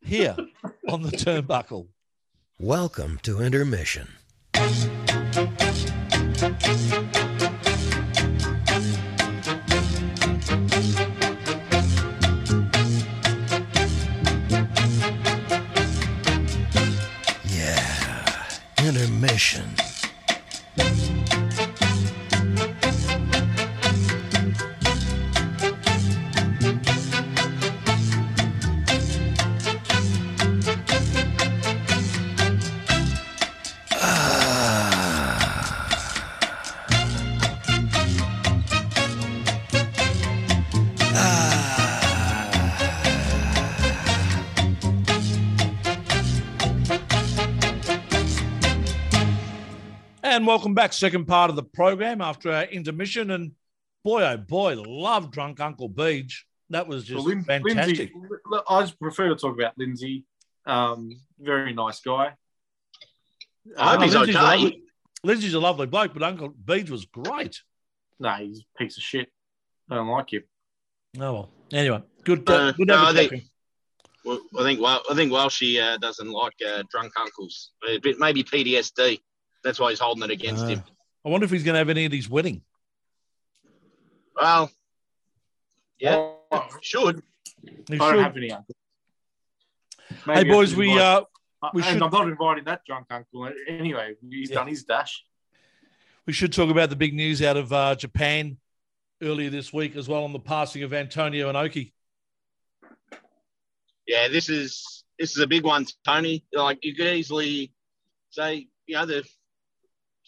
here 0.02 0.36
on 0.88 1.02
the 1.02 1.10
turnbuckle. 1.10 1.88
Welcome 2.60 3.18
to 3.24 3.40
intermission. 3.40 4.08
Intermission. 18.82 19.89
And 50.40 50.46
welcome 50.46 50.72
back. 50.72 50.94
Second 50.94 51.26
part 51.26 51.50
of 51.50 51.56
the 51.56 51.62
program 51.62 52.22
after 52.22 52.50
our 52.50 52.62
intermission. 52.62 53.30
And 53.30 53.52
boy, 54.02 54.22
oh 54.22 54.38
boy, 54.38 54.74
love 54.74 55.30
drunk 55.30 55.60
Uncle 55.60 55.86
Beach. 55.90 56.46
That 56.70 56.88
was 56.88 57.04
just 57.04 57.26
Lin- 57.26 57.44
fantastic. 57.44 58.10
Lindsay, 58.14 58.62
I 58.66 58.80
just 58.80 58.98
prefer 58.98 59.28
to 59.28 59.36
talk 59.36 59.54
about 59.54 59.76
Lindsay. 59.76 60.24
Um, 60.64 61.20
very 61.38 61.74
nice 61.74 62.00
guy. 62.00 62.32
I 63.76 63.90
hope 63.90 64.02
he's 64.02 64.14
Lindsay's 64.14 64.34
a 64.34 64.38
okay. 64.38 64.48
lovely- 64.48 64.82
Lindsay's 65.22 65.52
a 65.52 65.60
lovely 65.60 65.86
bloke, 65.88 66.14
but 66.14 66.22
Uncle 66.22 66.48
Beach 66.48 66.88
was 66.88 67.04
great. 67.04 67.60
No, 68.18 68.32
he's 68.36 68.60
a 68.60 68.78
piece 68.78 68.96
of 68.96 69.02
shit. 69.02 69.28
I 69.90 69.96
don't 69.96 70.08
like 70.08 70.32
him. 70.32 70.44
Oh 71.18 71.32
well. 71.34 71.50
Anyway, 71.70 72.02
good. 72.24 72.48
Uh, 72.48 72.72
good 72.72 72.88
no, 72.88 72.96
I 72.96 73.12
think- 73.12 73.30
talking. 73.30 73.46
Well, 74.24 74.40
I 74.58 74.62
think 74.62 74.80
well, 74.80 75.02
I 75.10 75.14
think 75.14 75.32
Welshie 75.32 75.82
uh, 75.82 75.98
doesn't 75.98 76.30
like 76.30 76.54
uh, 76.66 76.82
drunk 76.90 77.12
uncles. 77.20 77.72
A 77.86 78.00
Maybe 78.18 78.42
PTSD. 78.42 79.20
That's 79.62 79.78
why 79.78 79.90
he's 79.90 80.00
holding 80.00 80.22
it 80.24 80.30
against 80.30 80.64
Uh, 80.64 80.68
him. 80.68 80.82
I 81.24 81.28
wonder 81.28 81.44
if 81.44 81.50
he's 81.50 81.62
going 81.64 81.74
to 81.74 81.78
have 81.78 81.88
any 81.90 82.04
of 82.06 82.12
his 82.12 82.28
wedding. 82.28 82.62
Well, 84.40 84.70
yeah, 85.98 86.32
Oh, 86.52 86.66
should. 86.80 87.22
He 87.62 87.70
I 87.94 87.96
don't 87.98 88.10
should. 88.14 88.22
have 88.24 88.36
any 88.36 88.50
uncle. 88.50 88.74
Hey 90.08 90.16
Maybe 90.26 90.50
I 90.50 90.52
boys, 90.54 90.74
we 90.74 90.98
uh, 90.98 91.20
we 91.74 91.82
and 91.82 91.92
should- 91.92 92.02
I'm 92.02 92.10
not 92.10 92.26
inviting 92.28 92.64
that 92.64 92.84
drunk 92.86 93.06
uncle. 93.10 93.50
Anyway, 93.68 94.14
he's 94.28 94.48
Yeah. 94.50 94.56
done 94.56 94.68
his 94.68 94.84
dash. 94.84 95.24
we 96.26 96.32
should 96.32 96.52
talk 96.52 96.70
about 96.70 96.90
the 96.90 96.96
big 96.96 97.12
news 97.14 97.42
out 97.42 97.56
of 97.56 97.72
uh, 97.72 97.94
Japan 97.96 98.58
earlier 99.22 99.50
this 99.50 99.72
week 99.72 99.94
as 99.96 100.08
well 100.08 100.24
on 100.24 100.32
the 100.32 100.38
passing 100.40 100.82
of 100.82 100.92
Antonio 100.94 101.52
Inoki. 101.52 101.92
Yeah, 104.06 104.28
this 104.28 104.48
is 104.48 105.04
this 105.18 105.32
is 105.36 105.42
a 105.42 105.46
big 105.46 105.64
one, 105.64 105.86
Tony. 106.04 106.44
Like 106.52 106.84
you 106.84 106.94
could 106.94 107.06
easily 107.06 107.72
say, 108.30 108.68
you 108.86 108.94
know, 108.96 109.06
the 109.06 109.24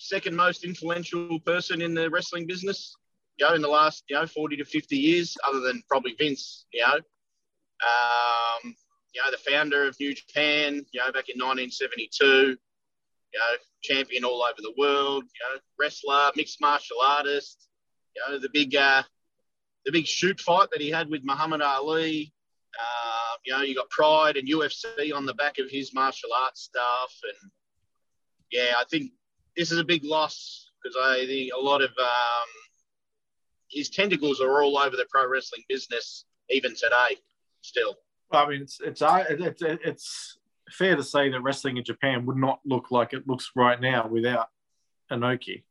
second 0.03 0.36
most 0.36 0.64
influential 0.64 1.38
person 1.40 1.80
in 1.80 1.94
the 1.94 2.11
wrestling 2.11 2.46
business, 2.46 2.94
you 3.38 3.46
know, 3.46 3.55
in 3.55 3.62
the 3.62 3.68
last, 3.68 4.05
you 4.09 4.16
know, 4.16 4.26
40 4.26 4.57
to 4.57 4.64
50 4.64 4.96
years, 4.96 5.36
other 5.48 5.61
than 5.61 5.82
probably 5.88 6.14
Vince, 6.18 6.66
you 6.72 6.82
know. 6.82 6.94
Um, 6.94 8.74
you 9.14 9.20
know, 9.20 9.30
the 9.30 9.50
founder 9.50 9.86
of 9.86 9.96
New 10.00 10.14
Japan, 10.14 10.84
you 10.92 11.00
know, 11.00 11.12
back 11.12 11.28
in 11.28 11.38
1972, 11.38 12.24
you 12.24 13.38
know, 13.38 13.57
champion 13.82 14.24
all 14.24 14.42
over 14.42 14.61
the 14.61 14.74
world, 14.78 15.24
you 15.24 15.55
know, 15.55 15.61
wrestler, 15.78 16.30
mixed 16.36 16.61
martial 16.61 16.98
artist, 17.03 17.68
you 18.14 18.22
know, 18.26 18.38
the 18.38 18.48
big 18.53 18.74
uh 18.76 19.03
the 19.84 19.92
big 19.92 20.07
shoot 20.07 20.40
fight 20.40 20.68
that 20.70 20.80
he 20.80 20.90
had 20.90 21.11
with 21.11 21.24
Muhammad 21.24 21.61
Ali, 21.61 22.32
um, 22.78 23.38
you 23.44 23.53
know, 23.53 23.62
you 23.62 23.74
got 23.74 23.90
Pride 23.90 24.36
and 24.36 24.48
UFC 24.48 25.14
on 25.14 25.26
the 25.26 25.34
back 25.34 25.59
of 25.59 25.70
his 25.70 25.92
martial 25.92 26.30
arts 26.32 26.62
stuff, 26.62 27.12
and 27.24 27.50
yeah, 28.50 28.74
I 28.78 28.84
think 28.90 29.12
this 29.57 29.72
is 29.72 29.78
a 29.78 29.84
big 29.84 30.05
loss 30.05 30.70
because 30.82 30.96
I 31.00 31.24
think 31.26 31.50
a 31.57 31.61
lot 31.61 31.82
of 31.82 31.90
um, 31.98 32.48
his 33.68 33.88
tentacles 33.90 34.40
are 34.40 34.62
all 34.62 34.78
over 34.78 34.96
the 34.96 35.07
pro 35.11 35.28
wrestling 35.28 35.62
business 35.68 36.24
even 36.50 36.72
today. 36.74 37.16
Still, 37.62 37.94
I 38.32 38.48
mean, 38.48 38.62
it's 38.62 38.80
it's 38.80 39.03
uh, 39.03 39.24
it's 39.28 39.62
it's 39.62 40.38
fair 40.70 40.96
to 40.96 41.03
say 41.05 41.28
that 41.30 41.40
wrestling 41.42 41.76
in 41.76 41.84
Japan 41.84 42.26
would 42.26 42.36
not 42.36 42.61
look 42.64 42.90
like 42.90 43.12
it 43.12 43.26
looks 43.28 43.50
right 43.55 43.80
now 43.80 44.09
without 44.09 44.48
Inoki. 45.11 45.62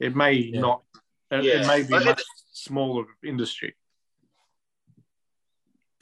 It 0.00 0.16
may 0.16 0.32
Yeah. 0.32 0.60
not. 0.60 0.82
It, 1.30 1.44
Yeah. 1.44 1.60
it 1.62 1.66
may 1.66 1.82
be 1.82 1.88
But 1.90 2.04
much 2.04 2.22
smaller 2.52 3.04
industry. 3.24 3.74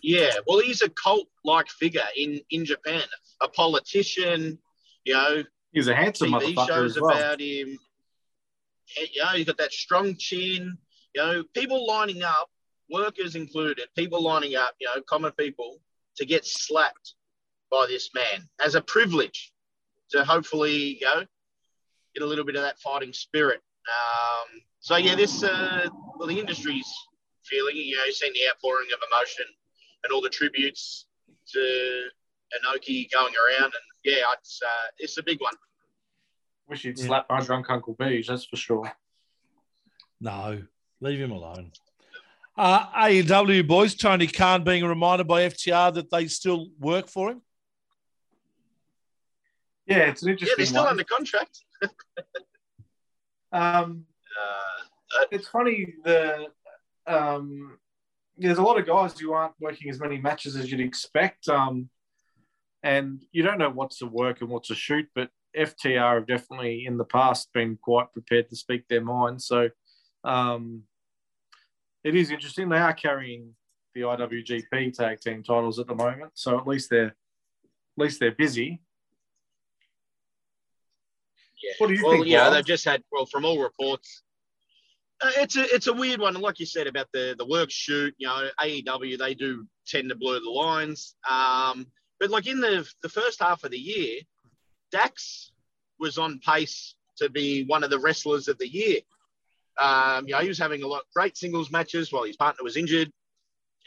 yeah. 0.03 0.30
Well, 0.47 0.61
he's 0.61 0.82
a 0.82 0.89
cult-like 0.91 1.68
figure 1.68 2.07
in 2.16 2.41
in 2.51 2.64
Japan, 2.64 3.03
a 3.43 3.49
politician. 3.49 4.59
You 5.05 5.14
know, 5.14 5.45
He's 5.77 5.89
a 5.89 5.95
handsome 5.95 6.31
TV 6.31 6.55
motherfucker 6.55 6.66
shows 6.66 6.97
as 6.97 7.03
well. 7.03 7.14
about 7.14 7.39
him. 7.39 7.79
You 8.97 9.22
know, 9.22 9.29
he's 9.35 9.45
got 9.45 9.59
that 9.59 9.74
strong 9.74 10.16
chin. 10.16 10.79
You 11.14 11.22
know, 11.22 11.45
people 11.53 11.87
lining 11.87 12.22
up, 12.22 12.49
workers 12.91 13.35
included, 13.35 13.87
people 13.95 14.22
lining 14.22 14.57
up, 14.57 14.74
you 14.81 14.87
know, 14.87 15.03
common 15.03 15.33
people 15.33 15.77
to 16.16 16.24
get 16.24 16.47
slapped 16.47 17.12
by 17.70 17.85
this 17.91 18.09
man 18.14 18.49
as 18.64 18.74
a 18.74 18.81
privilege 18.81 19.53
to 20.12 20.24
hopefully, 20.24 20.97
you 20.99 21.07
know, 21.07 21.27
get 22.14 22.22
a 22.22 22.27
little 22.27 22.47
bit 22.47 22.57
of 22.57 22.62
that 22.62 22.79
fighting 22.79 23.12
spirit. 23.12 23.61
Um, 23.87 24.62
so 24.81 24.97
yeah, 24.97 25.14
this 25.14 25.43
uh, 25.43 25.89
well, 26.16 26.27
the 26.27 26.41
industry's 26.41 26.91
feeling, 27.45 27.77
you 27.77 27.99
know, 27.99 28.05
you've 28.07 28.14
seen 28.16 28.33
the 28.33 28.49
outpouring 28.49 28.89
of 28.95 29.01
emotion 29.12 29.45
and 30.05 30.12
all 30.14 30.22
the 30.22 30.31
tributes 30.31 31.05
to 31.53 32.09
Inoki 32.64 33.12
going 33.12 33.35
around, 33.35 33.64
and 33.64 33.74
yeah, 34.07 34.23
it's 34.39 34.61
uh, 34.65 34.87
it's 34.99 35.19
a 35.19 35.23
big 35.23 35.41
one. 35.41 35.55
Wish 36.69 36.83
he'd 36.83 36.99
Yeah. 36.99 37.07
slap 37.07 37.27
my 37.29 37.41
drunk 37.41 37.69
Uncle 37.71 37.95
Beige, 37.95 38.29
that's 38.29 38.45
for 38.45 38.57
sure. 38.57 38.91
No, 40.21 40.63
leave 41.01 41.21
him 41.21 41.31
alone. 41.33 41.73
Uh, 42.57 42.87
AEW 43.07 43.67
boys, 43.69 43.95
Tony 43.95 44.27
Khan 44.27 44.65
being 44.65 44.85
reminded 44.85 45.27
by 45.27 45.43
FTR 45.43 45.93
that 45.95 46.11
they 46.11 46.27
still 46.27 46.69
work 46.79 47.07
for 47.09 47.31
him. 47.31 47.43
Yeah, 49.87 50.09
it's 50.11 50.23
an 50.23 50.31
interesting. 50.31 50.31
Yeah, 50.31 50.33
interesting 50.33 50.57
they're 50.57 50.67
still 50.67 50.83
one. 50.85 50.91
under 50.91 51.05
contract. 51.05 51.61
Um, 53.53 54.07
Uh, 55.19 55.25
it's 55.31 55.49
funny 55.49 55.95
the 56.05 56.49
um, 57.07 57.79
there's 58.37 58.59
a 58.59 58.63
lot 58.63 58.79
of 58.79 58.87
guys 58.87 59.19
who 59.19 59.33
aren't 59.33 59.55
working 59.61 59.89
as 59.89 59.99
many 60.01 60.19
matches 60.19 60.57
as 60.57 60.71
you'd 60.71 60.81
expect, 60.81 61.49
um, 61.49 61.89
and 62.87 63.24
you 63.32 63.43
don't 63.43 63.59
know 63.59 63.68
what's 63.68 64.01
a 64.01 64.07
work 64.07 64.41
and 64.41 64.49
what's 64.49 64.70
a 64.70 64.74
shoot. 64.76 65.09
But 65.12 65.30
FTR 65.57 66.14
have 66.14 66.26
definitely 66.26 66.87
in 66.87 66.97
the 66.97 67.05
past 67.05 67.53
been 67.53 67.76
quite 67.82 68.12
prepared 68.12 68.49
to 68.51 68.57
speak 68.57 68.87
their 68.87 69.03
mind. 69.03 69.43
So 69.43 69.70
um, 70.22 70.82
it 72.05 72.14
is 72.14 72.30
interesting. 72.30 72.68
They 72.68 72.78
are 72.78 72.93
carrying 72.95 73.57
the 73.95 74.03
IWGP 74.03 74.93
tag 74.93 75.20
team 75.20 75.43
titles 75.43 75.80
at 75.80 75.89
the 75.89 75.97
moment, 75.97 76.32
so 76.34 76.57
at 76.59 76.66
least 76.66 76.89
they're 76.91 77.07
at 77.07 77.14
least 77.97 78.20
they're 78.20 78.30
busy. 78.30 78.80
yeah. 81.61 81.72
What 81.78 81.89
do 81.89 81.95
you 81.95 82.05
well, 82.05 82.12
think, 82.12 82.26
yeah, 82.26 82.43
Wild? 82.43 82.55
they've 82.55 82.66
just 82.66 82.84
had 82.84 83.03
well 83.11 83.26
from 83.26 83.45
all 83.45 83.61
reports. 83.61 84.22
Uh, 85.20 85.30
it's 85.39 85.57
a 85.57 85.62
it's 85.74 85.89
a 85.89 85.93
weird 85.93 86.20
one, 86.20 86.37
and 86.37 86.43
like 86.43 86.61
you 86.61 86.66
said 86.66 86.87
about 86.87 87.09
the 87.12 87.34
the 87.37 87.47
work 87.47 87.70
shoot, 87.70 88.14
you 88.18 88.28
know, 88.28 88.49
AEW 88.61 89.18
they 89.18 89.34
do 89.34 89.66
tend 89.89 90.11
to 90.11 90.14
blur 90.14 90.39
the 90.39 90.51
lines. 90.51 91.16
Um, 91.28 91.87
but 92.19 92.31
like 92.31 92.47
in 92.47 92.61
the 92.61 92.89
the 93.03 93.09
first 93.09 93.41
half 93.41 93.64
of 93.64 93.71
the 93.71 93.79
year, 93.79 94.21
Dax 94.91 95.53
was 95.99 96.19
on 96.19 96.41
pace 96.41 96.95
to 97.17 97.31
be 97.31 97.64
one 97.64 97.85
of 97.85 97.91
the 97.91 97.99
wrestlers 97.99 98.49
of 98.49 98.59
the 98.59 98.69
year. 98.69 99.01
Um, 99.79 100.27
you 100.27 100.33
know, 100.33 100.41
he 100.41 100.49
was 100.49 100.59
having 100.59 100.83
a 100.83 100.87
lot 100.87 101.03
great 101.14 101.37
singles 101.37 101.71
matches 101.71 102.12
while 102.12 102.25
his 102.25 102.37
partner 102.37 102.64
was 102.64 102.77
injured. 102.77 103.11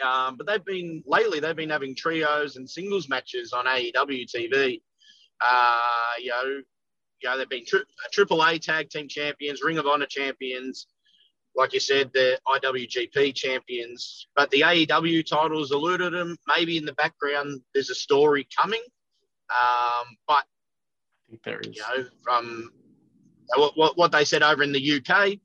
Um, 0.03 0.37
but 0.37 0.47
they've 0.47 0.63
been 0.63 1.03
lately 1.05 1.39
they've 1.39 1.55
been 1.55 1.69
having 1.69 1.95
trios 1.95 2.55
and 2.55 2.69
singles 2.69 3.09
matches 3.09 3.53
on 3.53 3.65
AEW 3.65 4.25
TV. 4.33 4.81
Uh, 5.41 5.79
you 6.19 6.29
know, 6.29 6.61
you 7.21 7.29
know 7.29 7.37
they've 7.37 7.49
been 7.49 7.65
tri- 7.65 7.81
Triple 8.11 8.43
A 8.45 8.57
tag 8.59 8.89
team 8.89 9.07
champions, 9.07 9.61
Ring 9.63 9.77
of 9.77 9.87
Honor 9.87 10.05
champions, 10.05 10.87
like 11.55 11.73
you 11.73 11.79
said, 11.79 12.11
the 12.13 12.39
IWGP 12.47 13.35
champions. 13.35 14.27
But 14.35 14.49
the 14.51 14.61
AEW 14.61 15.25
titles 15.25 15.71
eluded 15.71 16.13
them. 16.13 16.37
Maybe 16.47 16.77
in 16.77 16.85
the 16.85 16.93
background 16.93 17.61
there's 17.73 17.89
a 17.89 17.95
story 17.95 18.47
coming. 18.57 18.81
Um, 19.49 20.17
but 20.27 20.43
I 20.45 21.29
think 21.29 21.43
there 21.43 21.59
is. 21.59 21.75
you 21.75 21.81
know, 21.81 22.05
from 22.23 22.71
what, 23.55 23.77
what, 23.77 23.97
what 23.97 24.11
they 24.11 24.25
said 24.25 24.43
over 24.43 24.63
in 24.63 24.71
the 24.71 24.97
UK, 24.97 25.39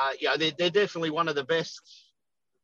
uh, 0.00 0.10
you 0.18 0.28
know, 0.28 0.36
they're, 0.36 0.52
they're 0.58 0.70
definitely 0.70 1.10
one 1.10 1.28
of 1.28 1.34
the 1.34 1.44
best, 1.44 1.80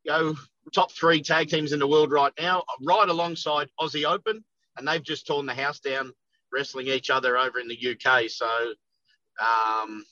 you 0.05 0.13
know, 0.13 0.35
top 0.75 0.93
three 0.93 1.23
tag 1.23 1.49
teams 1.49 1.73
in 1.73 1.79
the 1.79 1.87
world 1.87 2.11
right 2.11 2.33
now, 2.39 2.65
right 2.83 3.09
alongside 3.09 3.69
Aussie 3.81 4.05
Open, 4.05 4.45
and 4.77 4.87
they've 4.87 5.03
just 5.03 5.27
torn 5.27 5.47
the 5.47 5.55
house 5.55 5.81
down 5.81 6.13
wrestling 6.53 6.89
each 6.89 7.11
other 7.11 7.39
over 7.39 7.61
in 7.61 7.69
the 7.69 7.97
UK. 7.97 8.29
So, 8.29 8.49
um, 9.41 10.05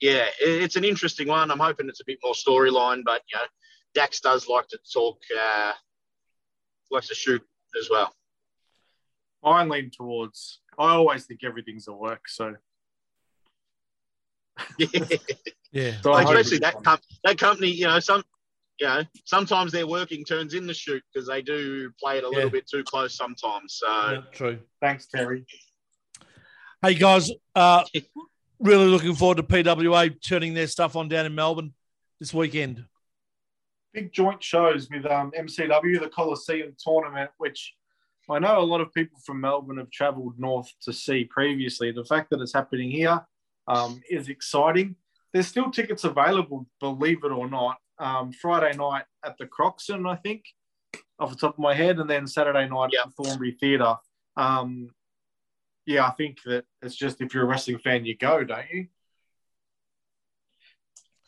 yeah, 0.00 0.26
it's 0.40 0.76
an 0.76 0.84
interesting 0.84 1.28
one. 1.28 1.50
I'm 1.50 1.58
hoping 1.58 1.88
it's 1.88 2.00
a 2.00 2.04
bit 2.06 2.18
more 2.22 2.34
storyline, 2.34 3.02
but 3.04 3.22
you 3.32 3.38
know, 3.38 3.44
Dax 3.94 4.20
does 4.20 4.48
like 4.48 4.68
to 4.68 4.78
talk, 4.92 5.18
uh, 5.40 5.72
likes 6.90 7.08
to 7.08 7.14
shoot 7.14 7.42
as 7.78 7.88
well. 7.90 8.14
I 9.42 9.64
lean 9.64 9.90
towards. 9.90 10.60
I 10.78 10.90
always 10.94 11.24
think 11.26 11.40
everything's 11.44 11.88
a 11.88 11.92
work. 11.92 12.28
So, 12.28 12.54
Yeah. 15.72 16.00
so 16.02 16.12
I 16.12 16.22
Like, 16.22 16.28
especially 16.38 16.58
that 16.60 16.82
com- 16.82 16.98
that 17.24 17.38
company, 17.38 17.68
you 17.68 17.86
know, 17.86 18.00
some, 18.00 18.22
you 18.80 18.86
know, 18.86 19.02
sometimes 19.24 19.72
their 19.72 19.86
working 19.86 20.24
turns 20.24 20.54
in 20.54 20.66
the 20.66 20.74
shoot 20.74 21.02
because 21.12 21.28
they 21.28 21.42
do 21.42 21.90
play 22.00 22.18
it 22.18 22.24
a 22.24 22.28
little 22.28 22.44
Yeah. 22.44 22.48
bit 22.50 22.68
too 22.68 22.82
close 22.84 23.14
sometimes. 23.16 23.74
So 23.74 23.86
Yeah, 23.88 24.20
true. 24.32 24.60
Thanks, 24.80 25.06
Terry. 25.06 25.44
Hey 26.82 26.94
guys, 26.94 27.30
uh, 27.54 27.84
really 28.60 28.86
looking 28.86 29.14
forward 29.14 29.36
to 29.36 29.42
PWA 29.42 30.14
turning 30.20 30.54
their 30.54 30.66
stuff 30.66 30.96
on 30.96 31.08
down 31.08 31.26
in 31.26 31.34
Melbourne 31.34 31.74
this 32.20 32.34
weekend. 32.34 32.84
Big 33.94 34.12
joint 34.12 34.42
shows 34.42 34.88
with 34.90 35.06
um, 35.06 35.32
MCW, 35.38 36.00
the 36.00 36.08
Coliseum 36.08 36.74
tournament, 36.78 37.30
which 37.38 37.74
I 38.30 38.38
know 38.38 38.58
a 38.58 38.62
lot 38.62 38.80
of 38.80 38.92
people 38.92 39.18
from 39.24 39.40
Melbourne 39.40 39.78
have 39.78 39.90
travelled 39.90 40.38
north 40.38 40.70
to 40.82 40.92
see 40.92 41.24
previously. 41.24 41.92
The 41.92 42.04
fact 42.04 42.30
that 42.30 42.40
it's 42.40 42.52
happening 42.52 42.90
here 42.90 43.20
um, 43.66 44.02
is 44.10 44.28
exciting. 44.28 44.96
There's 45.32 45.46
still 45.46 45.70
tickets 45.70 46.04
available, 46.04 46.66
believe 46.80 47.24
it 47.24 47.32
or 47.32 47.48
not. 47.48 47.78
Um, 47.98 48.32
Friday 48.32 48.76
night 48.76 49.04
at 49.24 49.36
the 49.38 49.46
Croxton, 49.46 50.06
I 50.06 50.16
think, 50.16 50.44
off 51.18 51.30
the 51.30 51.36
top 51.36 51.54
of 51.54 51.58
my 51.58 51.74
head, 51.74 51.98
and 51.98 52.08
then 52.08 52.26
Saturday 52.26 52.68
night 52.68 52.90
Yeah. 52.92 53.00
at 53.06 53.16
the 53.16 53.24
Thornbury 53.24 53.52
Theatre. 53.58 53.96
Um, 54.36 54.90
yeah, 55.88 56.06
I 56.06 56.10
think 56.10 56.42
that 56.44 56.66
it's 56.82 56.94
just 56.94 57.22
if 57.22 57.32
you're 57.32 57.44
a 57.44 57.46
wrestling 57.46 57.78
fan, 57.78 58.04
you 58.04 58.14
go, 58.14 58.44
don't 58.44 58.70
you? 58.70 58.88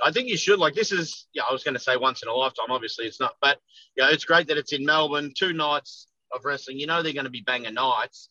I 0.04 0.12
think 0.12 0.28
you 0.28 0.36
should. 0.36 0.58
Like 0.58 0.74
this 0.74 0.92
is, 0.92 1.26
yeah, 1.32 1.44
I 1.48 1.52
was 1.52 1.64
going 1.64 1.74
to 1.74 1.80
say 1.80 1.96
once 1.96 2.22
in 2.22 2.28
a 2.28 2.34
lifetime. 2.34 2.66
Obviously, 2.68 3.06
it's 3.06 3.18
not, 3.18 3.36
but 3.40 3.56
yeah, 3.96 4.10
it's 4.10 4.26
great 4.26 4.48
that 4.48 4.58
it's 4.58 4.74
in 4.74 4.84
Melbourne. 4.84 5.32
Two 5.34 5.54
nights 5.54 6.08
of 6.30 6.44
wrestling. 6.44 6.78
You 6.78 6.86
know 6.86 7.02
they're 7.02 7.14
going 7.14 7.24
to 7.24 7.30
be 7.30 7.40
banger 7.40 7.72
nights. 7.72 8.28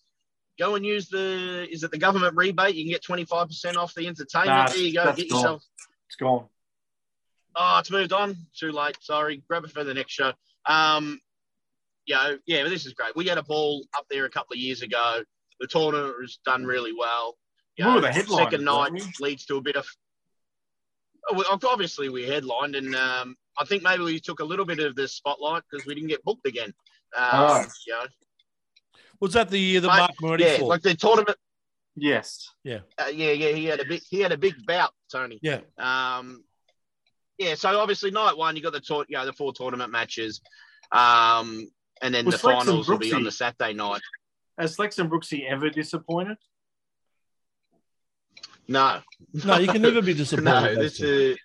Go 0.59 0.75
and 0.75 0.85
use 0.85 1.09
the. 1.09 1.67
Is 1.71 1.83
it 1.83 1.89
the 1.89 1.97
government 1.97 2.35
rebate? 2.35 2.75
You 2.75 2.83
can 2.83 2.91
get 2.91 3.03
twenty 3.03 3.25
five 3.25 3.47
percent 3.47 3.75
off 3.75 3.95
the 3.95 4.05
entertainment. 4.05 4.55
Nah, 4.55 4.67
there 4.67 4.77
you 4.77 4.93
go. 4.93 5.05
Get 5.13 5.29
gone. 5.29 5.39
yourself. 5.39 5.63
It's 6.09 6.15
gone. 6.15 6.45
Oh, 7.55 7.79
it's 7.79 7.89
moved 7.89 8.13
on. 8.13 8.37
Too 8.55 8.71
late. 8.71 8.97
Sorry. 9.01 9.41
Grab 9.47 9.63
it 9.63 9.71
for 9.71 9.83
the 9.83 9.95
next 9.95 10.11
show. 10.11 10.33
Um, 10.67 11.19
yeah, 12.05 12.35
yeah, 12.45 12.61
but 12.61 12.69
this 12.69 12.85
is 12.85 12.93
great. 12.93 13.15
We 13.15 13.27
had 13.27 13.39
a 13.39 13.43
ball 13.43 13.83
up 13.97 14.05
there 14.11 14.25
a 14.25 14.29
couple 14.29 14.53
of 14.53 14.59
years 14.59 14.83
ago. 14.83 15.23
The 15.59 15.67
tournament 15.67 16.15
was 16.19 16.39
done 16.45 16.65
really 16.65 16.93
well. 16.97 17.37
You 17.75 17.85
know, 17.85 17.95
were 17.95 18.01
the 18.01 18.11
headliners, 18.11 18.45
second 18.51 18.65
night 18.65 18.91
leads 19.19 19.45
to 19.45 19.55
a 19.57 19.61
bit 19.61 19.75
of. 19.75 19.85
Oh, 21.29 21.59
Obviously, 21.67 22.09
we 22.09 22.23
headlined, 22.27 22.75
and 22.75 22.95
um, 22.95 23.35
I 23.59 23.65
think 23.65 23.83
maybe 23.83 24.03
we 24.03 24.19
took 24.19 24.39
a 24.39 24.43
little 24.45 24.65
bit 24.65 24.79
of 24.79 24.95
the 24.95 25.07
spotlight 25.07 25.63
because 25.69 25.85
we 25.85 25.93
didn't 25.95 26.09
get 26.09 26.23
booked 26.23 26.45
again. 26.47 26.73
Um, 27.15 27.29
Oh. 27.33 27.65
you 27.87 27.93
know, 27.93 28.05
Was 29.21 29.33
that 29.33 29.49
the 29.49 29.59
year 29.59 29.81
that 29.81 29.87
Mate, 29.87 29.97
Mark 29.97 30.11
Moretti 30.21 30.43
yeah, 30.43 30.57
fought? 30.57 30.67
like 30.67 30.81
the 30.81 30.95
tournament. 30.95 31.37
Yes. 31.95 32.49
Uh, 32.65 32.79
yeah, 33.13 33.31
yeah, 33.31 33.51
he 33.51 33.65
had 33.65 33.79
a 33.81 33.85
big, 33.85 34.01
he 34.09 34.21
had 34.21 34.31
a 34.31 34.37
big 34.37 34.55
bout, 34.65 34.91
Tony. 35.11 35.39
yeah. 35.41 35.59
Um, 35.77 36.43
yeah, 37.37 37.55
so 37.55 37.77
obviously 37.79 38.11
night 38.11 38.37
one 38.37 38.55
you 38.55 38.61
got 38.61 38.73
the 38.73 38.79
tour, 38.79 39.05
you 39.09 39.17
know, 39.17 39.25
the 39.25 39.33
four 39.33 39.53
tournament 39.53 39.91
matches, 39.91 40.41
um, 40.91 41.67
and 42.01 42.13
then 42.13 42.25
Was 42.25 42.35
the 42.35 42.39
Flex 42.39 42.65
finals 42.65 42.87
will 42.89 42.97
be 42.97 43.13
on 43.13 43.23
the 43.23 43.31
Saturday 43.31 43.73
night. 43.73 44.01
Has 44.59 44.77
Lex 44.77 44.99
and 44.99 45.09
Brooksy 45.09 45.49
ever 45.49 45.69
disappointed? 45.69 46.37
No, 48.67 48.99
No, 49.45 49.57
you 49.57 49.67
can 49.67 49.81
never 49.81 50.01
be 50.01 50.13
disappointed. 50.23 50.45
no, 50.45 50.75
this 50.75 50.99
is 50.99 51.37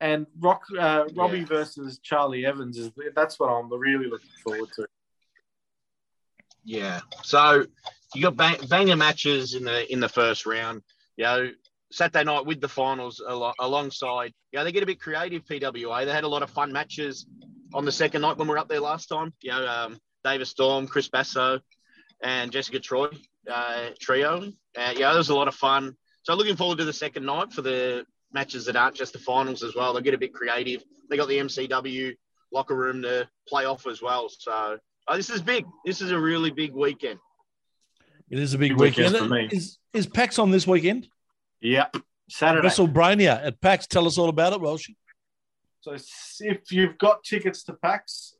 And 0.00 0.26
Rock 0.40 0.62
uh, 0.76 1.04
Robbie 1.14 1.40
Yeah. 1.40 1.44
versus 1.44 2.00
Charlie 2.02 2.44
Evans 2.46 2.76
is 2.78 2.90
that's 3.14 3.38
what 3.38 3.48
I'm 3.48 3.70
really 3.72 4.06
looking 4.08 4.30
forward 4.42 4.68
to. 4.76 4.86
yeah. 6.64 7.00
So 7.22 7.66
you 8.14 8.22
got 8.22 8.36
bang, 8.36 8.56
banger 8.68 8.96
matches 8.96 9.54
in 9.54 9.64
the 9.64 9.90
in 9.92 10.00
the 10.00 10.08
first 10.08 10.46
round. 10.46 10.82
You 11.16 11.24
know, 11.24 11.50
Saturday 11.92 12.24
night 12.24 12.46
with 12.46 12.60
the 12.60 12.68
finals 12.68 13.22
alo- 13.28 13.52
alongside. 13.60 14.32
You 14.52 14.58
know, 14.58 14.64
they 14.64 14.72
get 14.72 14.82
a 14.82 14.86
bit 14.86 15.00
creative. 15.00 15.44
PWA. 15.44 16.04
They 16.06 16.12
had 16.12 16.24
a 16.24 16.28
lot 16.28 16.42
of 16.42 16.50
fun 16.50 16.72
matches 16.72 17.26
on 17.74 17.84
the 17.84 17.92
second 17.92 18.22
night 18.22 18.38
when 18.38 18.48
we 18.48 18.52
were 18.52 18.58
up 18.58 18.68
there 18.68 18.80
last 18.80 19.06
time. 19.06 19.32
You 19.42 19.50
know, 19.50 19.66
um, 19.66 19.98
David 20.24 20.46
Storm, 20.46 20.88
Chris 20.88 21.08
Basso, 21.08 21.60
and 22.22 22.50
Jessica 22.52 22.80
Troy 22.80 23.08
uh, 23.50 23.88
trio. 24.00 24.42
Uh, 24.76 24.92
yeah, 24.96 25.10
there 25.10 25.18
was 25.18 25.30
a 25.30 25.34
lot 25.34 25.48
of 25.48 25.54
fun. 25.54 25.96
So 26.22 26.34
looking 26.34 26.56
forward 26.56 26.78
to 26.78 26.84
the 26.84 26.92
second 26.92 27.24
night 27.24 27.52
for 27.52 27.62
the 27.62 28.04
matches 28.32 28.66
that 28.66 28.76
aren't 28.76 28.96
just 28.96 29.12
the 29.12 29.18
finals 29.18 29.62
as 29.62 29.74
well. 29.74 29.92
They 29.94 30.02
get 30.02 30.14
a 30.14 30.18
bit 30.18 30.32
creative. 30.32 30.82
They 31.08 31.16
got 31.16 31.28
the 31.28 31.38
MCW 31.38 32.14
locker 32.52 32.76
room 32.76 33.02
to 33.02 33.28
play 33.48 33.64
off 33.64 33.86
as 33.86 34.02
well. 34.02 34.28
So 34.28 34.78
oh, 35.08 35.16
this 35.16 35.30
is 35.30 35.42
big. 35.42 35.64
This 35.84 36.00
is 36.00 36.10
a 36.10 36.18
really 36.18 36.50
big 36.50 36.74
weekend. 36.74 37.18
It 38.28 38.38
is 38.38 38.54
a 38.54 38.58
big 38.58 38.72
Big 38.72 38.78
weekend. 38.78 39.14
weekend 39.14 39.28
for 39.28 39.34
me. 39.34 39.48
Is, 39.50 39.78
is 39.92 40.06
PAX 40.06 40.38
on 40.38 40.52
this 40.52 40.66
weekend? 40.66 41.08
Yep. 41.62 41.96
Saturday. 42.28 42.68
WrestleBrania 42.68 43.44
at 43.44 43.60
PAX. 43.60 43.88
Tell 43.88 44.06
us 44.06 44.18
all 44.18 44.28
about 44.28 44.52
it, 44.52 44.60
Welsh. 44.60 44.88
So 45.80 45.96
if 46.40 46.70
you've 46.70 46.96
got 46.98 47.24
tickets 47.24 47.64
to 47.64 47.72
PAX, 47.72 48.36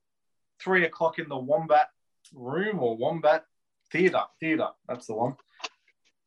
three 0.63 0.85
o'clock 0.85 1.19
in 1.19 1.29
the 1.29 1.37
Wombat 1.37 1.89
Room 2.33 2.79
or 2.79 2.97
Wombat 2.97 3.45
Theatre. 3.91 4.23
Theatre, 4.41 4.69
that's 4.89 5.07
the 5.07 5.15
one. 5.15 5.35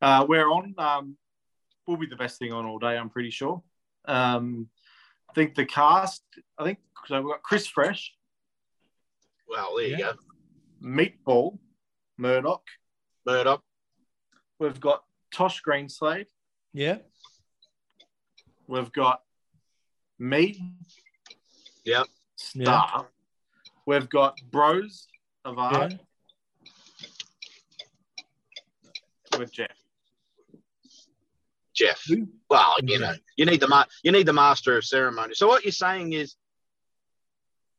Uh, 0.02 0.26
we're 0.28 0.50
on. 0.50 0.76
Um, 0.78 1.18
will 1.88 1.98
be 1.98 2.08
the 2.08 2.16
best 2.16 2.40
thing 2.40 2.52
on 2.54 2.66
all 2.66 2.80
day. 2.80 2.98
I'm 2.98 3.10
pretty 3.10 3.30
sure. 3.30 3.62
Um, 4.06 4.70
I 5.30 5.34
think 5.34 5.56
the 5.56 5.66
cast. 5.66 6.24
I 6.58 6.64
think 6.64 6.80
so. 7.08 7.22
We've 7.22 7.32
got 7.32 7.44
Chris 7.44 7.68
Fresh, 7.68 8.14
Well, 9.48 9.76
there 9.78 9.88
you 9.88 9.98
go. 9.98 10.14
Meatball, 10.84 11.58
Murdoch. 12.18 12.64
Murdoch. 13.26 13.64
We've 14.60 14.80
got 14.80 15.04
Tosh 15.34 15.62
Greenslade. 15.62 16.28
Yeah. 16.74 16.98
We've 18.68 18.92
got 18.92 19.22
me. 20.20 20.74
Yep. 21.86 22.08
Star. 22.36 23.08
We've 23.86 24.10
got 24.10 24.40
Bros 24.52 25.08
of 25.44 25.58
Yeah. 25.58 25.90
With 29.40 29.52
Jeff. 29.52 29.76
Jeff. 31.74 32.06
Well, 32.50 32.76
you 32.84 33.00
know, 33.00 33.14
you 33.36 33.46
need 33.46 33.60
the 33.60 33.68
ma- 33.68 33.86
you 34.04 34.12
need 34.12 34.28
the 34.28 34.34
master 34.34 34.78
of 34.78 34.86
ceremony. 34.86 35.34
So 35.34 35.48
what 35.48 35.64
you're 35.66 35.72
saying 35.72 36.14
is, 36.14 36.36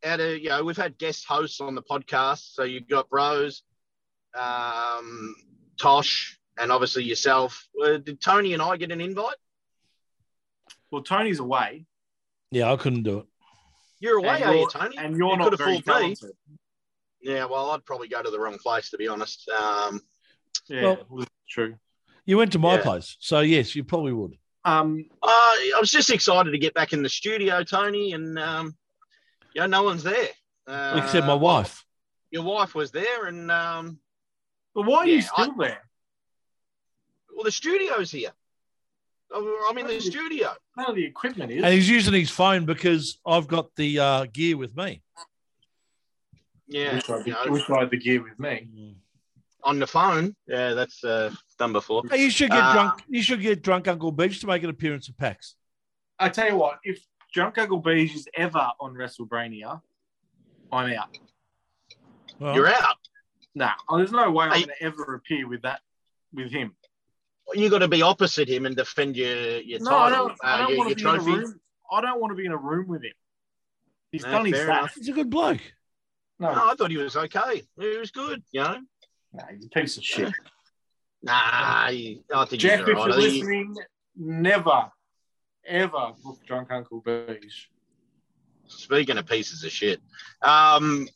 out 0.04 0.20
of 0.20 0.38
you 0.38 0.48
know, 0.48 0.64
we've 0.64 0.76
had 0.76 0.98
guest 0.98 1.24
hosts 1.28 1.60
on 1.60 1.74
the 1.74 1.82
podcast. 1.82 2.54
So 2.54 2.64
you've 2.64 2.88
got 2.88 3.08
Bros, 3.08 3.62
um, 4.34 5.34
Tosh, 5.80 6.38
and 6.58 6.72
obviously 6.72 7.04
yourself. 7.04 7.68
Uh, 7.82 7.98
did 7.98 8.20
Tony 8.20 8.52
and 8.52 8.60
I 8.62 8.76
get 8.76 8.90
an 8.90 9.00
invite? 9.00 9.36
Well, 10.90 11.02
Tony's 11.02 11.38
away, 11.40 11.86
Yeah, 12.52 12.72
I 12.72 12.76
couldn't 12.76 13.02
do 13.02 13.18
it. 13.20 13.26
You're 14.00 14.18
away, 14.18 14.36
and 14.36 14.44
are 14.44 14.52
you, 14.54 14.60
you're, 14.60 14.70
Tony? 14.70 14.96
and 14.98 15.16
you're 15.16 15.30
You 15.32 15.36
not 15.38 15.58
very 15.58 15.72
fooled 15.80 15.86
me. 15.86 15.92
talented. 15.92 16.30
Yeah, 17.20 17.46
well, 17.46 17.70
I'd 17.70 17.84
probably 17.84 18.06
go 18.08 18.22
to 18.22 18.30
the 18.30 18.38
wrong 18.38 18.58
place 18.58 18.90
to 18.90 18.96
be 18.98 19.08
honest. 19.08 19.48
Um, 19.48 20.00
Yeah, 20.68 20.82
Well- 20.82 21.06
well, 21.08 21.26
true. 21.54 21.76
You 22.26 22.36
went 22.38 22.52
to 22.52 22.58
my 22.58 22.74
Yeah. 22.76 22.82
place. 22.82 23.16
So, 23.20 23.40
yes, 23.40 23.74
you 23.76 23.84
probably 23.84 24.12
would. 24.12 24.36
Um, 24.64 25.06
uh, 25.22 25.26
I 25.28 25.76
was 25.78 25.90
just 25.92 26.10
excited 26.10 26.50
to 26.50 26.58
get 26.58 26.74
back 26.74 26.92
in 26.92 27.02
the 27.02 27.08
studio, 27.08 27.62
Tony, 27.62 28.12
and 28.12 28.38
um, 28.38 28.76
yeah, 29.54 29.66
no 29.66 29.82
one's 29.82 30.02
there. 30.02 30.28
Uh, 30.66 31.00
Except 31.02 31.26
my 31.26 31.34
wife. 31.34 31.84
Your 32.30 32.42
wife 32.42 32.74
was 32.74 32.90
there, 32.90 33.26
and 33.26 33.50
um, 33.50 33.98
but 34.74 34.82
why 34.86 34.98
are 35.00 35.06
you 35.06 35.16
Yeah, 35.16 35.28
I- 35.36 35.42
still 35.44 35.54
there? 35.58 35.82
well, 37.34 37.44
the 37.44 37.52
studio's 37.52 38.10
here. 38.10 38.32
Oh, 39.30 39.66
I'm 39.68 39.76
in 39.78 39.86
the 39.86 40.00
studio. 40.00 40.54
None 40.76 40.86
of 40.90 40.96
the 40.96 41.04
equipment 41.04 41.50
is. 41.52 41.62
And 41.62 41.72
he's 41.74 41.88
using 41.88 42.14
his 42.14 42.30
phone 42.30 42.64
because 42.64 43.18
I've 43.26 43.46
got 43.48 43.74
the 43.76 43.98
uh, 43.98 44.26
gear 44.32 44.56
with 44.56 44.74
me. 44.76 45.02
Yeah, 46.68 46.94
wish, 46.94 47.10
I 47.10 47.16
you 47.18 47.34
had, 47.34 47.46
know, 47.46 47.52
wish 47.52 47.68
I 47.70 47.80
had 47.80 47.90
the 47.90 47.98
gear 47.98 48.22
with 48.22 48.38
me. 48.38 48.96
On 49.64 49.78
the 49.78 49.86
phone. 49.86 50.34
Yeah, 50.46 50.74
that's 50.74 51.02
uh, 51.02 51.32
done 51.58 51.72
before. 51.72 52.02
Hey, 52.10 52.22
you 52.22 52.30
should 52.30 52.50
get 52.50 52.62
Uh, 52.62 52.72
drunk. 52.72 53.02
You 53.08 53.22
should 53.22 53.40
get 53.40 53.62
drunk 53.62 53.88
Uncle 53.88 54.12
Beach 54.12 54.40
to 54.40 54.46
make 54.46 54.62
an 54.62 54.70
appearance 54.70 55.08
at 55.08 55.16
PAX. 55.16 55.56
I 56.18 56.28
tell 56.28 56.48
you 56.48 56.56
what, 56.56 56.78
if 56.84 57.04
Drunk 57.32 57.58
Uncle 57.58 57.78
Beach 57.78 58.14
is 58.14 58.28
ever 58.34 58.70
on 58.78 58.94
WrestleBrania, 58.94 59.80
I'm 60.70 60.92
out. 60.92 61.08
Well, 62.38 62.54
You're 62.54 62.68
out. 62.68 62.96
Nah, 63.56 63.72
there's 63.96 64.12
no 64.12 64.30
way 64.30 64.46
I'm 64.46 64.50
going 64.52 64.66
to 64.66 64.82
ever 64.82 65.14
appear 65.14 65.48
with 65.48 65.62
that 65.62 65.80
with 66.32 66.50
him. 66.50 66.74
You 67.52 67.68
got 67.70 67.78
to 67.78 67.88
be 67.88 68.02
opposite 68.02 68.48
him 68.48 68.66
and 68.66 68.74
defend 68.74 69.16
your 69.16 69.60
your 69.60 69.78
No, 69.80 69.96
I 69.96 70.10
title, 70.10 70.28
don't. 70.28 70.38
I 70.42 70.54
uh, 70.54 70.58
don't 70.58 70.68
your, 70.70 70.78
want 70.78 70.88
your 70.90 70.96
to 70.96 71.04
be 71.04 71.08
in 71.08 71.14
a 71.14 71.18
trophy. 71.18 71.32
room. 71.44 71.60
I 71.92 72.00
don't 72.00 72.20
want 72.20 72.30
to 72.32 72.34
be 72.36 72.46
in 72.46 72.52
a 72.52 72.56
room 72.56 72.88
with 72.88 73.02
him. 73.04 73.12
He's 74.10 74.24
No, 74.24 74.30
done 74.30 74.46
his 74.46 74.62
stuff. 74.62 74.92
He's 74.96 75.08
a 75.08 75.12
good 75.12 75.30
bloke. 75.30 75.60
No, 76.40 76.52
No, 76.52 76.70
I 76.70 76.74
thought 76.74 76.90
he 76.90 76.96
was 76.96 77.16
okay. 77.16 77.62
He 77.78 77.96
was 77.98 78.10
good. 78.10 78.42
You 78.50 78.62
know. 78.62 78.78
Nah, 79.34 79.44
he's 79.54 79.66
a 79.66 79.68
piece 79.68 79.96
of 79.96 80.04
shit. 80.04 80.32
Nah, 81.26 81.32
I 81.86 82.18
think 82.46 82.60
Jeff, 82.60 82.80
he's 82.80 82.88
if 82.90 82.96
all 82.98 83.08
you're. 83.08 83.18
He- 83.18 83.38
listening, 83.40 83.74
never, 84.14 84.90
ever 85.66 86.12
book 86.22 86.38
Drunk 86.46 86.70
Uncle 86.70 87.00
Beige. 87.00 87.64
Speaking 88.66 89.16
of 89.16 89.24
pieces 89.26 89.64
of 89.64 89.70
shit, 89.70 90.00
um, 90.42 91.08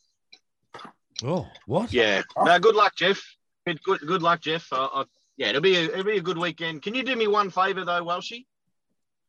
Oh, 1.23 1.45
what? 1.67 1.93
yeah. 1.93 2.23
No, 2.43 2.57
good 2.57 2.73
luck, 2.73 2.95
Jeff. 2.95 3.21
Good, 3.67 3.83
good, 3.83 3.99
good 3.99 4.23
luck, 4.23 4.41
Jeff. 4.41 4.67
I, 4.71 4.77
I, 4.77 5.03
yeah, 5.37 5.49
it'll 5.49 5.61
be 5.61 5.75
a, 5.75 5.83
it'll 5.83 6.03
be 6.03 6.17
a 6.17 6.21
good 6.21 6.39
weekend. 6.39 6.81
Can 6.81 6.95
you 6.95 7.03
do 7.03 7.15
me 7.15 7.27
one 7.27 7.51
favor 7.51 7.85
though, 7.85 8.03
Welshie? 8.03 8.31
You 8.37 8.45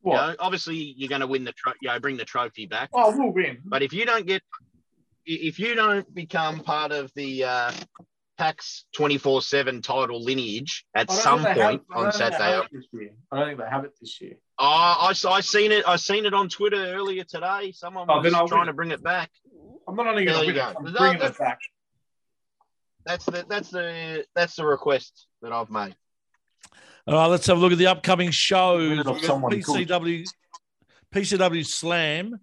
What? 0.00 0.14
know, 0.28 0.36
obviously, 0.38 0.76
you're 0.96 1.10
going 1.10 1.20
to 1.20 1.26
win 1.26 1.44
the, 1.44 1.52
tro- 1.52 1.74
you 1.82 1.88
know, 1.88 2.00
bring 2.00 2.16
the 2.16 2.24
trophy 2.24 2.64
back. 2.64 2.88
Oh, 2.94 3.14
we'll 3.14 3.34
win. 3.34 3.58
But 3.66 3.82
if 3.82 3.92
you 3.92 4.06
don't 4.06 4.26
get, 4.26 4.40
if 5.26 5.58
you 5.58 5.74
don't 5.74 6.14
become 6.14 6.60
part 6.60 6.90
of 6.90 7.12
the 7.14 7.44
uh, 7.44 7.72
PAX 8.40 8.86
24 8.94 9.42
7 9.42 9.82
title 9.82 10.22
lineage 10.22 10.86
at 10.94 11.10
some 11.10 11.42
think 11.42 11.56
they 11.56 11.62
point 11.62 11.82
have- 11.90 11.96
I 11.96 11.98
on 11.98 12.02
don't 12.04 12.12
think 12.12 12.30
they 12.30 12.30
Saturday, 12.38 12.52
have 12.52 12.64
it 12.64 12.70
this 12.72 12.86
year. 12.92 13.10
I 13.30 13.36
don't 13.38 13.46
think 13.48 13.58
they 13.60 13.68
have 13.68 13.84
it 13.84 13.92
this 14.00 14.20
year. 14.22 14.34
oh, 14.58 14.96
I, 15.00 15.12
saw- 15.12 15.32
I 15.32 15.40
seen 15.42 15.72
it. 15.72 15.86
I 15.86 15.96
seen 15.96 16.24
it 16.24 16.32
on 16.32 16.48
Twitter 16.48 16.76
earlier 16.94 17.24
today. 17.24 17.72
Someone 17.72 18.06
Oh, 18.08 18.20
was 18.22 18.32
trying 18.48 18.60
win. 18.60 18.66
to 18.68 18.72
bring 18.72 18.90
it 18.92 19.02
back. 19.02 19.30
I'm 19.86 19.94
not 19.94 20.06
only 20.06 20.24
There 20.24 20.34
going 20.34 20.46
to 20.46 20.52
you 20.54 20.58
win 20.58 20.68
it, 20.70 20.72
go. 20.74 20.78
I'm 20.88 20.92
bringing 20.94 21.18
that- 21.18 21.30
it 21.32 21.38
back. 21.38 21.58
That's 23.04 23.24
the 23.26 23.44
that's 23.48 23.70
the 23.70 24.24
that's 24.34 24.56
the 24.56 24.64
request 24.64 25.26
that 25.42 25.52
I've 25.52 25.70
made. 25.70 25.94
All 27.06 27.14
right, 27.14 27.26
let's 27.26 27.46
have 27.46 27.56
a 27.58 27.60
look 27.60 27.72
at 27.72 27.78
the 27.78 27.86
upcoming 27.88 28.30
shows. 28.30 28.88
Minute 28.88 29.06
of 29.06 29.14
We've 29.16 29.22
got 29.22 29.26
someone 29.26 29.52
PCW, 29.52 30.24
PCW 31.14 31.66
Slam 31.66 32.38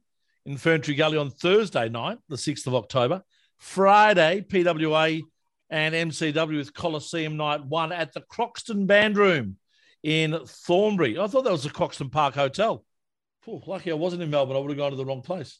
in 0.45 0.57
Ferntree 0.57 0.97
Gully 0.97 1.17
on 1.17 1.29
Thursday 1.31 1.89
night, 1.89 2.17
the 2.29 2.35
6th 2.37 2.67
of 2.67 2.75
October. 2.75 3.23
Friday, 3.57 4.41
PWA 4.41 5.21
and 5.69 5.93
MCW 5.93 6.57
with 6.57 6.73
Coliseum 6.73 7.37
Night 7.37 7.65
1 7.65 7.91
at 7.91 8.13
the 8.13 8.21
Croxton 8.21 8.85
Band 8.85 9.17
Room 9.17 9.57
in 10.03 10.39
Thornbury. 10.45 11.19
I 11.19 11.27
thought 11.27 11.43
that 11.43 11.51
was 11.51 11.63
the 11.63 11.69
Croxton 11.69 12.09
Park 12.09 12.35
Hotel. 12.35 12.83
Phew, 13.43 13.61
lucky 13.65 13.91
I 13.91 13.95
wasn't 13.95 14.23
in 14.23 14.29
Melbourne. 14.29 14.55
I 14.55 14.59
would 14.59 14.69
have 14.69 14.77
gone 14.77 14.91
to 14.91 14.97
the 14.97 15.05
wrong 15.05 15.21
place. 15.21 15.59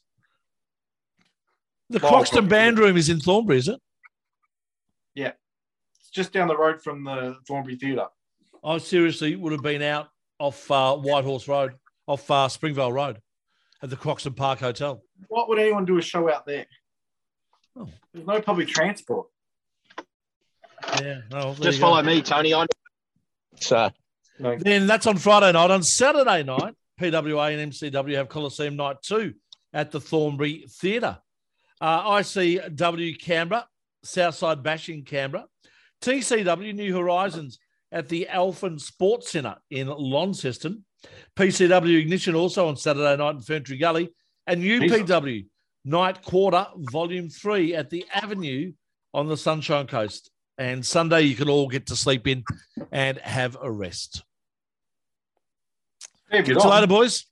The 1.90 2.00
Well, 2.00 2.12
Croxton. 2.12 2.48
Band 2.48 2.80
Room 2.80 2.98
is 2.98 3.10
in 3.10 3.20
Thornbury, 3.20 3.60
is 3.60 3.68
it? 3.68 3.80
Yeah. 5.16 5.32
It's 6.00 6.10
just 6.10 6.34
down 6.34 6.48
the 6.48 6.58
road 6.58 6.82
from 6.82 7.04
the 7.04 7.38
Thornbury 7.48 7.78
Theatre. 7.78 8.08
I 8.64 8.78
seriously 8.78 9.36
would 9.36 9.52
have 9.54 9.62
been 9.64 9.82
out 9.82 10.10
off 10.40 10.70
uh, 10.70 10.96
Whitehorse 10.98 11.48
Road, 11.48 11.74
off 12.06 12.30
uh, 12.30 12.48
Springvale 12.48 12.92
Road 12.92 13.22
at 13.82 13.90
the 13.90 13.96
Croxton 13.96 14.34
Park 14.34 14.60
Hotel. 14.60 15.02
What 15.28 15.50
would 15.50 15.60
anyone 15.60 15.86
do 15.86 15.98
a 15.98 16.02
show 16.02 16.32
out 16.32 16.46
there? 16.46 16.66
Oh. 17.78 17.88
There's 18.14 18.26
no 18.28 18.42
public 18.42 18.68
transport. 18.68 19.28
Yeah, 21.02 21.20
no, 21.32 21.54
Just 21.56 21.64
you 21.64 21.72
go. 21.72 21.78
follow 21.88 22.04
me, 22.04 22.22
Tony. 22.22 22.54
I 22.54 22.66
so 23.60 23.90
No. 24.40 24.58
Then 24.58 24.88
that's 24.88 25.08
on 25.08 25.18
Friday 25.18 25.52
night. 25.52 25.72
On 25.72 25.84
Saturday 25.84 26.44
night, 26.44 26.76
PWA 27.00 27.58
and 27.58 27.72
MCW 27.72 28.16
have 28.16 28.30
Coliseum 28.30 28.76
Night 28.76 28.98
2 29.04 29.34
at 29.74 29.92
the 29.92 30.00
Thornbury 30.00 30.66
Theatre. 30.70 31.20
Uh, 31.80 32.10
ICW 32.12 33.20
Canberra, 33.22 33.68
Southside 34.04 34.64
Bashing 34.64 35.04
Canberra. 35.04 35.46
TCW 36.02 36.74
New 36.74 36.96
Horizons 36.96 37.60
at 37.92 38.10
the 38.10 38.28
Elphin 38.32 38.80
Sports 38.80 39.32
Centre 39.32 39.56
in 39.70 39.88
Launceston. 39.88 40.86
PCW 41.36 42.00
Ignition 42.00 42.36
also 42.36 42.68
on 42.68 42.76
Saturday 42.76 43.16
night 43.18 43.36
in 43.36 43.42
Ferntree 43.42 43.80
Gully. 43.80 44.10
And 44.46 44.62
UPW 44.62 45.46
Night 45.86 46.24
Quarter 46.24 46.68
Volume 46.76 47.30
3 47.30 47.76
at 47.76 47.90
the 47.90 48.06
Avenue 48.14 48.74
on 49.14 49.28
the 49.28 49.38
Sunshine 49.38 49.88
Coast. 49.88 50.32
And 50.58 50.86
Sunday, 50.86 51.22
you 51.22 51.36
can 51.36 51.50
all 51.50 51.68
get 51.68 51.88
to 51.88 51.96
sleep 51.96 52.28
in 52.28 52.44
and 52.92 53.18
have 53.20 53.58
a 53.62 53.72
rest. 53.72 54.24
Bit 56.32 56.46
Catch 56.46 56.64
you 56.64 56.70
later, 56.70 56.88
boys. 56.88 57.26